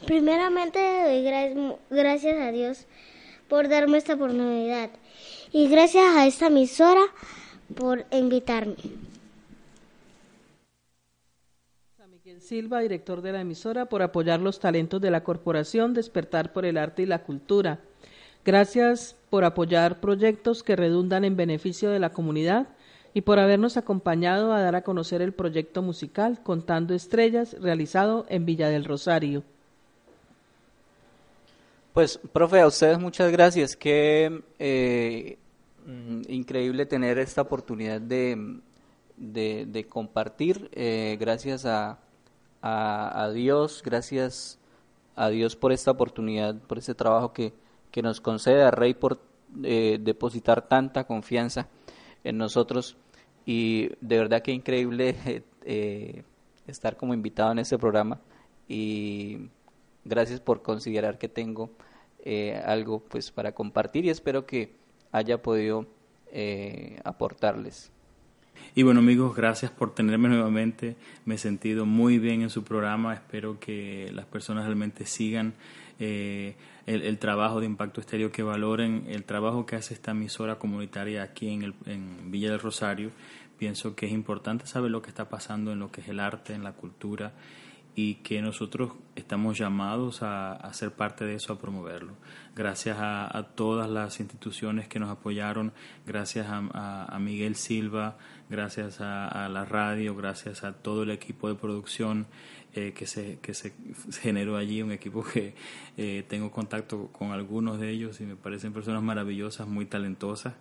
Primeramente 0.05 0.79
doy 0.79 1.23
gra- 1.23 1.77
gracias 1.89 2.39
a 2.39 2.51
Dios 2.51 2.85
por 3.47 3.67
darme 3.69 3.97
esta 3.97 4.15
oportunidad 4.15 4.89
y 5.51 5.67
gracias 5.67 6.15
a 6.15 6.25
esta 6.25 6.47
emisora 6.47 7.01
por 7.75 8.05
invitarme. 8.11 8.75
Miguel 12.09 12.40
Silva, 12.51 12.81
director 12.81 13.21
de 13.21 13.31
la 13.31 13.39
emisora, 13.39 13.85
por 13.85 14.01
apoyar 14.01 14.41
los 14.41 14.59
talentos 14.59 14.99
de 14.99 15.09
la 15.09 15.23
corporación 15.23 15.93
Despertar 15.93 16.51
por 16.51 16.65
el 16.65 16.77
Arte 16.77 17.03
y 17.03 17.05
la 17.05 17.23
Cultura. 17.23 17.79
Gracias 18.43 19.15
por 19.29 19.45
apoyar 19.45 20.01
proyectos 20.01 20.61
que 20.61 20.75
redundan 20.75 21.23
en 21.23 21.37
beneficio 21.37 21.91
de 21.91 21.99
la 21.99 22.09
comunidad 22.09 22.67
y 23.13 23.21
por 23.21 23.39
habernos 23.39 23.77
acompañado 23.77 24.51
a 24.51 24.59
dar 24.59 24.75
a 24.75 24.81
conocer 24.81 25.21
el 25.21 25.31
proyecto 25.31 25.81
musical 25.81 26.43
Contando 26.43 26.93
Estrellas, 26.93 27.55
realizado 27.57 28.25
en 28.27 28.45
Villa 28.45 28.67
del 28.67 28.83
Rosario. 28.83 29.43
Pues, 31.93 32.19
profe, 32.33 32.59
a 32.59 32.67
ustedes 32.67 32.99
muchas 32.99 33.31
gracias. 33.31 33.77
Qué 33.77 34.43
eh, 34.59 35.37
increíble 36.27 36.85
tener 36.85 37.17
esta 37.17 37.43
oportunidad 37.43 38.01
de 38.01 38.59
compartir. 39.87 40.69
eh, 40.73 41.15
gracias 41.17 41.65
a, 41.65 41.97
a, 42.61 43.23
a 43.23 43.31
Dios, 43.31 43.81
gracias 43.83 44.59
a 45.15 45.29
Dios 45.29 45.55
por 45.55 45.71
esta 45.71 45.91
oportunidad, 45.91 46.55
por 46.55 46.77
este 46.77 46.95
trabajo 46.95 47.33
que, 47.33 47.53
que 47.91 48.01
nos 48.01 48.21
concede, 48.21 48.63
a 48.63 48.71
Rey 48.71 48.93
por 48.93 49.19
eh, 49.63 49.99
depositar 50.01 50.67
tanta 50.67 51.03
confianza 51.03 51.67
en 52.23 52.37
nosotros. 52.37 52.97
Y 53.45 53.89
de 54.01 54.17
verdad 54.17 54.41
que 54.41 54.51
increíble 54.51 55.15
eh, 55.65 56.23
estar 56.67 56.95
como 56.95 57.13
invitado 57.13 57.51
en 57.51 57.59
este 57.59 57.77
programa. 57.77 58.19
Y 58.67 59.49
gracias 60.05 60.39
por 60.39 60.61
considerar 60.61 61.17
que 61.17 61.27
tengo 61.27 61.71
eh, 62.23 62.61
algo 62.65 62.99
pues 62.99 63.31
para 63.31 63.51
compartir 63.51 64.05
y 64.05 64.09
espero 64.09 64.45
que 64.45 64.75
haya 65.11 65.41
podido 65.41 65.85
aportarles. 67.03 67.91
Y 68.73 68.83
bueno 68.83 69.01
amigos, 69.01 69.35
gracias 69.35 69.69
por 69.69 69.93
tenerme 69.93 70.29
nuevamente. 70.29 70.95
Me 71.25 71.35
he 71.35 71.37
sentido 71.37 71.85
muy 71.85 72.19
bien 72.19 72.41
en 72.41 72.49
su 72.49 72.63
programa. 72.63 73.13
Espero 73.13 73.59
que 73.59 74.09
las 74.13 74.25
personas 74.25 74.65
realmente 74.65 75.05
sigan 75.05 75.55
eh, 75.99 76.55
el, 76.85 77.17
trabajo 77.19 77.59
de 77.59 77.65
Impacto 77.65 77.99
Estéreo, 77.99 78.31
que 78.31 78.43
valoren 78.43 79.05
el 79.07 79.25
trabajo 79.25 79.65
que 79.65 79.75
hace 79.75 79.93
esta 79.93 80.11
emisora 80.11 80.57
comunitaria 80.57 81.21
aquí 81.21 81.49
en, 81.49 81.63
el, 81.63 81.73
en 81.85 82.31
Villa 82.31 82.49
del 82.49 82.59
Rosario. 82.59 83.11
Pienso 83.57 83.93
que 83.93 84.05
es 84.05 84.11
importante 84.11 84.65
saber 84.65 84.89
lo 84.89 85.01
que 85.01 85.09
está 85.09 85.29
pasando 85.29 85.71
en 85.71 85.79
lo 85.79 85.91
que 85.91 86.01
es 86.01 86.07
el 86.07 86.19
arte, 86.19 86.53
en 86.53 86.63
la 86.63 86.71
cultura 86.73 87.33
y 87.95 88.15
que 88.15 88.41
nosotros 88.41 88.93
estamos 89.15 89.57
llamados 89.57 90.19
a, 90.21 90.71
ser 90.73 90.91
parte 90.91 91.25
de 91.25 91.35
eso, 91.35 91.53
a 91.53 91.59
promoverlo. 91.59 92.13
Gracias 92.55 92.97
a, 92.99 93.47
todas 93.55 93.89
las 93.89 94.19
instituciones 94.19 94.87
que 94.87 94.99
nos 94.99 95.09
apoyaron, 95.09 95.73
gracias 96.05 96.47
a, 96.49 97.17
Miguel 97.19 97.55
Silva, 97.55 98.17
gracias 98.51 99.01
a, 99.01 99.49
la 99.49 99.65
radio, 99.65 100.15
gracias 100.15 100.63
a 100.63 100.73
todo 100.73 101.03
el 101.03 101.09
equipo 101.09 101.47
de 101.49 101.55
producción 101.55 102.27
eh, 102.75 102.93
que, 102.95 103.07
se, 103.07 103.39
que 103.41 103.55
se 103.55 103.73
generó 104.21 104.57
allí, 104.57 104.83
un 104.83 104.91
equipo 104.91 105.23
que 105.33 105.55
eh, 105.97 106.23
tengo 106.27 106.51
contacto 106.51 107.07
con 107.07 107.31
algunos 107.31 107.79
de 107.79 107.89
ellos 107.89 108.21
y 108.21 108.25
me 108.25 108.35
parecen 108.35 108.73
personas 108.73 109.01
maravillosas, 109.01 109.67
muy 109.67 109.85
talentosas. 109.85 110.53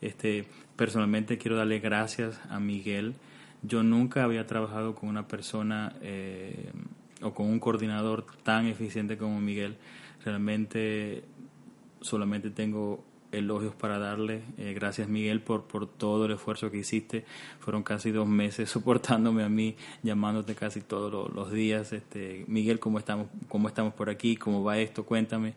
Este, 0.00 0.44
personalmente 0.76 1.36
quiero 1.38 1.56
darle 1.56 1.80
gracias 1.80 2.40
a 2.48 2.60
Miguel 2.60 3.16
yo 3.62 3.82
nunca 3.82 4.24
había 4.24 4.46
trabajado 4.46 4.94
con 4.94 5.08
una 5.08 5.28
persona 5.28 5.94
eh, 6.00 6.70
o 7.22 7.34
con 7.34 7.46
un 7.46 7.60
coordinador 7.60 8.24
tan 8.42 8.66
eficiente 8.66 9.18
como 9.18 9.40
Miguel. 9.40 9.76
Realmente 10.24 11.24
solamente 12.00 12.50
tengo 12.50 13.04
elogios 13.32 13.74
para 13.74 13.98
darle. 13.98 14.42
Eh, 14.58 14.72
gracias 14.74 15.08
Miguel 15.08 15.40
por, 15.40 15.64
por 15.64 15.86
todo 15.86 16.26
el 16.26 16.32
esfuerzo 16.32 16.70
que 16.70 16.78
hiciste. 16.78 17.24
Fueron 17.60 17.82
casi 17.82 18.10
dos 18.10 18.26
meses 18.26 18.70
soportándome 18.70 19.42
a 19.42 19.48
mí, 19.48 19.76
llamándote 20.02 20.54
casi 20.54 20.80
todos 20.80 21.32
los, 21.32 21.50
días. 21.50 21.92
Este, 21.92 22.44
Miguel, 22.48 22.78
¿cómo 22.78 22.98
estamos, 22.98 23.28
¿cómo 23.48 23.68
estamos 23.68 23.94
por 23.94 24.10
aquí? 24.10 24.36
¿Cómo 24.36 24.62
va 24.62 24.78
esto? 24.78 25.04
Cuéntame. 25.04 25.54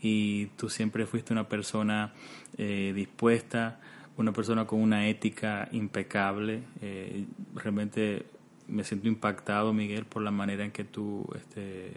Y 0.00 0.46
tú 0.56 0.68
siempre 0.68 1.06
fuiste 1.06 1.32
una 1.32 1.48
persona 1.48 2.12
eh, 2.58 2.92
dispuesta 2.94 3.80
una 4.16 4.32
persona 4.32 4.66
con 4.66 4.80
una 4.80 5.08
ética 5.08 5.68
impecable. 5.72 6.62
Eh, 6.80 7.24
realmente 7.54 8.26
me 8.68 8.84
siento 8.84 9.08
impactado, 9.08 9.72
Miguel, 9.72 10.04
por 10.04 10.22
la 10.22 10.30
manera 10.30 10.64
en 10.64 10.70
que 10.70 10.84
tú 10.84 11.26
este, 11.34 11.92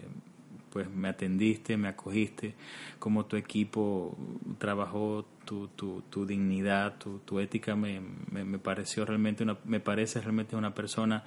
pues 0.78 0.88
me 0.94 1.08
atendiste, 1.08 1.76
me 1.76 1.88
acogiste, 1.88 2.54
cómo 3.00 3.26
tu 3.26 3.34
equipo 3.34 4.16
trabajó 4.58 5.26
tu, 5.44 5.66
tu, 5.66 6.04
tu 6.08 6.24
dignidad, 6.24 6.98
tu, 6.98 7.18
tu 7.18 7.40
ética 7.40 7.74
me, 7.74 8.00
me, 8.30 8.60
pareció 8.60 9.04
realmente 9.04 9.42
una, 9.42 9.58
me 9.64 9.80
parece 9.80 10.20
realmente 10.20 10.54
una 10.54 10.76
persona 10.76 11.24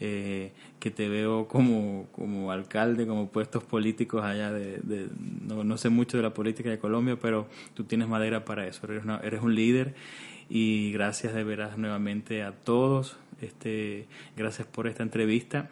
eh, 0.00 0.52
que 0.80 0.90
te 0.90 1.10
veo 1.10 1.46
como, 1.46 2.06
como 2.10 2.50
alcalde, 2.50 3.06
como 3.06 3.28
puestos 3.28 3.64
políticos 3.64 4.24
allá 4.24 4.50
de, 4.50 4.78
de 4.78 5.08
no, 5.42 5.62
no, 5.62 5.76
sé 5.76 5.90
mucho 5.90 6.16
de 6.16 6.22
la 6.22 6.32
política 6.32 6.70
de 6.70 6.78
Colombia, 6.78 7.18
pero 7.20 7.48
tú 7.74 7.84
tienes 7.84 8.08
madera 8.08 8.46
para 8.46 8.66
eso, 8.66 8.86
eres, 8.90 9.02
eres 9.22 9.42
un 9.42 9.54
líder 9.54 9.94
y 10.48 10.90
gracias 10.92 11.34
de 11.34 11.44
veras 11.44 11.76
nuevamente 11.76 12.42
a 12.42 12.52
todos, 12.52 13.18
este, 13.42 14.06
gracias 14.38 14.66
por 14.66 14.86
esta 14.86 15.02
entrevista 15.02 15.68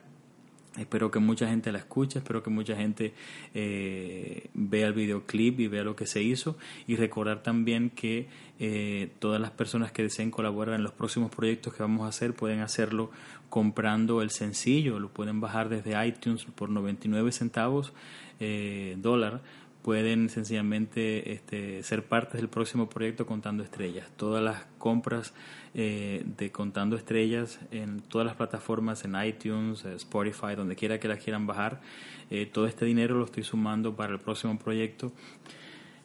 Espero 0.78 1.10
que 1.10 1.20
mucha 1.20 1.48
gente 1.48 1.70
la 1.70 1.78
escuche, 1.78 2.18
espero 2.18 2.42
que 2.42 2.50
mucha 2.50 2.74
gente 2.74 3.14
eh, 3.54 4.48
vea 4.54 4.88
el 4.88 4.92
videoclip 4.92 5.60
y 5.60 5.68
vea 5.68 5.84
lo 5.84 5.94
que 5.94 6.06
se 6.06 6.22
hizo. 6.22 6.56
Y 6.88 6.96
recordar 6.96 7.42
también 7.44 7.90
que 7.90 8.26
eh, 8.58 9.10
todas 9.20 9.40
las 9.40 9.52
personas 9.52 9.92
que 9.92 10.02
deseen 10.02 10.32
colaborar 10.32 10.74
en 10.74 10.82
los 10.82 10.92
próximos 10.92 11.30
proyectos 11.30 11.74
que 11.74 11.82
vamos 11.82 12.04
a 12.04 12.08
hacer 12.08 12.34
pueden 12.34 12.60
hacerlo 12.60 13.10
comprando 13.50 14.20
el 14.20 14.30
sencillo, 14.30 14.98
lo 14.98 15.10
pueden 15.10 15.40
bajar 15.40 15.68
desde 15.68 16.04
iTunes 16.06 16.44
por 16.44 16.70
99 16.70 17.30
centavos 17.30 17.92
eh, 18.40 18.96
dólar 18.98 19.42
pueden 19.84 20.30
sencillamente 20.30 21.34
este, 21.34 21.82
ser 21.82 22.06
parte 22.06 22.38
del 22.38 22.48
próximo 22.48 22.88
proyecto 22.88 23.26
Contando 23.26 23.62
Estrellas. 23.62 24.10
Todas 24.16 24.42
las 24.42 24.64
compras 24.78 25.34
eh, 25.74 26.24
de 26.38 26.50
Contando 26.50 26.96
Estrellas 26.96 27.58
en 27.70 28.00
todas 28.00 28.26
las 28.26 28.34
plataformas, 28.34 29.04
en 29.04 29.14
iTunes, 29.22 29.84
eh, 29.84 29.92
Spotify, 29.96 30.54
donde 30.56 30.74
quiera 30.74 30.98
que 30.98 31.06
las 31.06 31.18
quieran 31.22 31.46
bajar, 31.46 31.82
eh, 32.30 32.46
todo 32.46 32.66
este 32.66 32.86
dinero 32.86 33.18
lo 33.18 33.26
estoy 33.26 33.42
sumando 33.42 33.94
para 33.94 34.14
el 34.14 34.20
próximo 34.20 34.58
proyecto. 34.58 35.12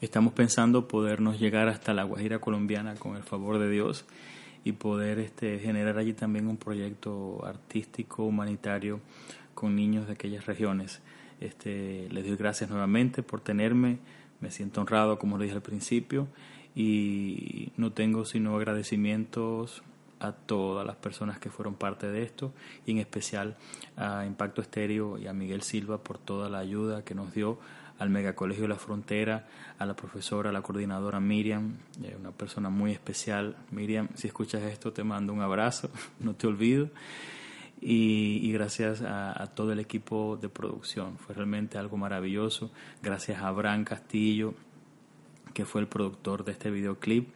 Estamos 0.02 0.34
pensando 0.34 0.90
podernos 0.90 1.40
llegar 1.40 1.70
hasta 1.70 1.94
la 1.94 2.04
Guajira 2.04 2.40
colombiana 2.40 2.96
con 2.96 3.16
el 3.16 3.24
favor 3.24 3.60
de 3.60 3.70
Dios 3.70 4.04
y 4.66 4.74
poder 4.74 5.20
este, 5.20 5.58
generar 5.58 5.98
allí 5.98 6.12
también 6.12 6.48
un 6.48 6.58
proyecto 6.58 7.46
artístico, 7.46 8.26
humanitario 8.26 9.00
con 9.54 9.78
niños 9.78 10.08
de 10.08 10.14
aquellas 10.14 10.48
regiones. 10.48 11.02
Este, 11.40 12.08
les 12.10 12.26
doy 12.26 12.36
gracias 12.36 12.70
nuevamente 12.70 13.24
por 13.24 13.42
tenerme, 13.42 14.00
me 14.42 14.52
siento 14.52 14.82
honrado 14.82 15.20
como 15.20 15.38
lo 15.38 15.44
dije 15.44 15.56
al 15.56 15.62
principio 15.62 16.28
y 16.76 17.72
no 17.78 17.92
tengo 17.92 18.26
sino 18.26 18.56
agradecimientos 18.56 19.84
a 20.20 20.34
todas 20.34 20.86
las 20.86 20.98
personas 20.98 21.40
que 21.40 21.50
fueron 21.50 21.76
parte 21.76 22.08
de 22.08 22.24
esto 22.24 22.54
y 22.86 22.92
en 22.92 22.98
especial 22.98 23.56
a 23.96 24.26
Impacto 24.26 24.62
Estéreo 24.62 25.18
y 25.18 25.28
a 25.28 25.34
Miguel 25.34 25.62
Silva 25.62 26.04
por 26.04 26.18
toda 26.18 26.50
la 26.50 26.60
ayuda 26.60 27.04
que 27.04 27.16
nos 27.16 27.34
dio 27.34 27.58
al 28.00 28.10
Megacolegio 28.10 28.64
de 28.64 28.70
la 28.70 28.78
Frontera, 28.78 29.48
a 29.78 29.86
la 29.86 29.96
profesora, 29.96 30.50
a 30.50 30.54
la 30.54 30.62
coordinadora 30.62 31.20
Miriam, 31.20 31.76
una 32.18 32.32
persona 32.32 32.70
muy 32.70 32.94
especial. 32.94 33.58
Miriam, 33.72 34.08
si 34.16 34.28
escuchas 34.28 34.64
esto 34.64 34.94
te 34.94 35.04
mando 35.04 35.34
un 35.34 35.42
abrazo, 35.42 35.90
no 36.20 36.34
te 36.34 36.48
olvido 36.48 36.90
y, 37.82 38.52
gracias 38.52 39.02
a, 39.02 39.52
todo 39.56 39.72
el 39.72 39.80
equipo 39.80 40.38
de 40.38 40.50
producción. 40.50 41.18
Fue 41.18 41.36
realmente 41.36 41.78
algo 41.78 41.98
maravilloso. 41.98 42.72
Gracias 43.02 43.42
a 43.42 43.48
Abraham 43.48 43.86
Castillo, 43.86 44.54
que 45.54 45.66
fue 45.66 45.82
el 45.82 45.88
productor 45.88 46.44
de 46.44 46.52
este 46.52 46.72
videoclip. 46.72 47.30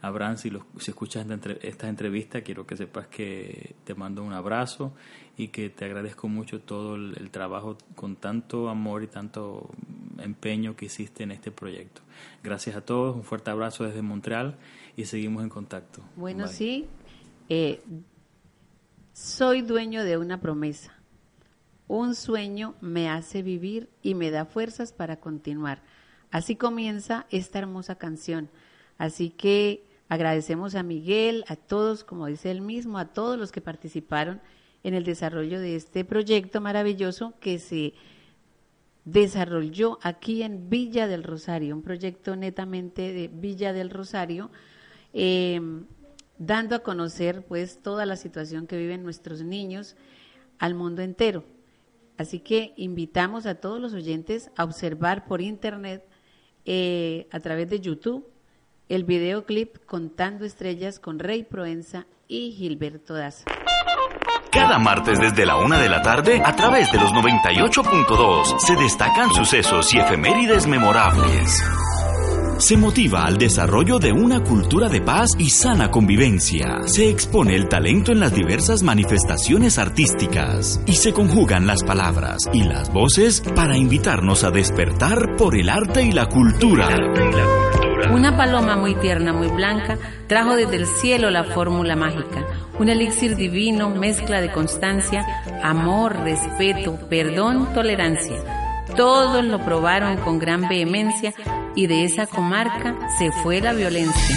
Abraham, 0.00 0.36
si, 0.36 0.52
si 0.78 0.90
escuchas 0.92 1.26
esta 1.62 1.88
entrevista, 1.88 2.42
quiero 2.42 2.64
que 2.64 2.76
sepas 2.76 3.08
que 3.08 3.74
te 3.82 3.94
mando 3.94 4.22
un 4.22 4.32
abrazo 4.32 4.92
y 5.36 5.48
que 5.48 5.70
te 5.70 5.84
agradezco 5.84 6.28
mucho 6.28 6.60
todo 6.60 6.94
el, 6.94 7.30
trabajo 7.30 7.76
con 7.96 8.14
tanto 8.14 8.68
amor 8.68 9.02
y 9.02 9.08
tanto 9.08 9.70
empeño 10.18 10.76
que 10.76 10.86
hiciste 10.86 11.24
en 11.24 11.32
este 11.32 11.50
proyecto. 11.50 12.02
Gracias 12.44 12.76
a 12.76 12.80
todos, 12.82 13.16
un 13.16 13.24
fuerte 13.24 13.50
abrazo 13.50 13.84
desde 13.84 14.02
Montreal 14.02 14.56
y 14.96 15.04
seguimos 15.06 15.42
en 15.42 15.48
contacto. 15.48 16.02
Bueno, 16.14 16.46
sí. 16.46 16.86
Eh, 17.48 17.80
soy 19.18 19.62
dueño 19.62 20.04
de 20.04 20.16
una 20.16 20.40
promesa. 20.40 20.92
Un 21.88 22.14
sueño 22.14 22.76
me 22.80 23.08
hace 23.08 23.42
vivir 23.42 23.90
y 24.00 24.14
me 24.14 24.30
da 24.30 24.44
fuerzas 24.44 24.92
para 24.92 25.18
continuar. 25.18 25.82
Así 26.30 26.54
comienza 26.54 27.26
esta 27.30 27.58
hermosa 27.58 27.96
canción. 27.96 28.48
Así 28.96 29.30
que 29.30 29.82
agradecemos 30.08 30.76
a 30.76 30.84
Miguel, 30.84 31.44
a 31.48 31.56
todos, 31.56 32.04
como 32.04 32.26
dice 32.26 32.52
él 32.52 32.60
mismo, 32.60 32.96
a 32.96 33.06
todos 33.06 33.36
los 33.36 33.50
que 33.50 33.60
participaron 33.60 34.40
en 34.84 34.94
el 34.94 35.02
desarrollo 35.02 35.58
de 35.58 35.74
este 35.74 36.04
proyecto 36.04 36.60
maravilloso 36.60 37.34
que 37.40 37.58
se 37.58 37.94
desarrolló 39.04 39.98
aquí 40.02 40.44
en 40.44 40.70
Villa 40.70 41.08
del 41.08 41.24
Rosario, 41.24 41.74
un 41.74 41.82
proyecto 41.82 42.36
netamente 42.36 43.12
de 43.12 43.26
Villa 43.26 43.72
del 43.72 43.90
Rosario. 43.90 44.52
Eh, 45.12 45.60
dando 46.38 46.76
a 46.76 46.80
conocer 46.80 47.44
pues 47.46 47.82
toda 47.82 48.06
la 48.06 48.16
situación 48.16 48.66
que 48.66 48.76
viven 48.76 49.02
nuestros 49.02 49.42
niños 49.42 49.96
al 50.58 50.74
mundo 50.74 51.02
entero. 51.02 51.44
Así 52.16 52.40
que 52.40 52.72
invitamos 52.76 53.46
a 53.46 53.56
todos 53.56 53.80
los 53.80 53.92
oyentes 53.92 54.50
a 54.56 54.64
observar 54.64 55.26
por 55.26 55.40
internet 55.40 56.04
eh, 56.64 57.28
a 57.30 57.40
través 57.40 57.68
de 57.70 57.80
YouTube 57.80 58.26
el 58.88 59.04
videoclip 59.04 59.84
Contando 59.86 60.44
Estrellas 60.44 60.98
con 60.98 61.18
Rey 61.18 61.44
Proenza 61.44 62.06
y 62.26 62.52
Gilberto 62.52 63.14
Daza. 63.14 63.44
Cada 64.50 64.78
martes 64.78 65.20
desde 65.20 65.44
la 65.44 65.56
una 65.56 65.78
de 65.78 65.88
la 65.88 66.00
tarde, 66.02 66.40
a 66.44 66.56
través 66.56 66.90
de 66.90 66.98
los 66.98 67.12
98.2, 67.12 68.58
se 68.58 68.76
destacan 68.76 69.30
sucesos 69.30 69.92
y 69.92 69.98
efemérides 69.98 70.66
memorables 70.66 71.62
se 72.58 72.76
motiva 72.76 73.24
al 73.24 73.38
desarrollo 73.38 73.98
de 73.98 74.12
una 74.12 74.42
cultura 74.42 74.88
de 74.88 75.00
paz 75.00 75.30
y 75.38 75.50
sana 75.50 75.90
convivencia. 75.90 76.80
Se 76.86 77.08
expone 77.08 77.54
el 77.54 77.68
talento 77.68 78.12
en 78.12 78.20
las 78.20 78.34
diversas 78.34 78.82
manifestaciones 78.82 79.78
artísticas 79.78 80.80
y 80.86 80.94
se 80.94 81.12
conjugan 81.12 81.66
las 81.66 81.84
palabras 81.84 82.38
y 82.52 82.64
las 82.64 82.92
voces 82.92 83.40
para 83.54 83.76
invitarnos 83.76 84.42
a 84.44 84.50
despertar 84.50 85.36
por 85.36 85.56
el 85.56 85.68
arte 85.68 86.02
y 86.02 86.12
la 86.12 86.26
cultura. 86.26 86.88
Una 88.12 88.36
paloma 88.36 88.76
muy 88.76 88.94
tierna, 88.96 89.32
muy 89.32 89.48
blanca, 89.48 89.96
trajo 90.26 90.56
desde 90.56 90.76
el 90.76 90.86
cielo 90.86 91.30
la 91.30 91.44
fórmula 91.44 91.94
mágica. 91.94 92.44
Un 92.78 92.88
elixir 92.88 93.36
divino, 93.36 93.90
mezcla 93.90 94.40
de 94.40 94.50
constancia, 94.50 95.24
amor, 95.62 96.16
respeto, 96.24 96.98
perdón, 97.08 97.72
tolerancia. 97.72 98.67
Todos 98.98 99.44
lo 99.44 99.64
probaron 99.64 100.16
con 100.16 100.40
gran 100.40 100.68
vehemencia 100.68 101.32
y 101.76 101.86
de 101.86 102.02
esa 102.02 102.26
comarca 102.26 102.96
se 103.16 103.30
fue 103.30 103.60
la 103.60 103.72
violencia. 103.72 104.36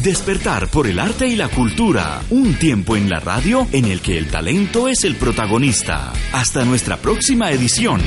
Despertar 0.00 0.68
por 0.68 0.86
el 0.86 1.00
arte 1.00 1.26
y 1.26 1.34
la 1.34 1.48
cultura. 1.48 2.20
Un 2.30 2.54
tiempo 2.54 2.94
en 2.94 3.10
la 3.10 3.18
radio 3.18 3.66
en 3.72 3.86
el 3.86 4.00
que 4.00 4.16
el 4.16 4.28
talento 4.28 4.86
es 4.86 5.02
el 5.02 5.16
protagonista. 5.16 6.12
Hasta 6.32 6.64
nuestra 6.64 6.98
próxima 6.98 7.50
edición. 7.50 8.00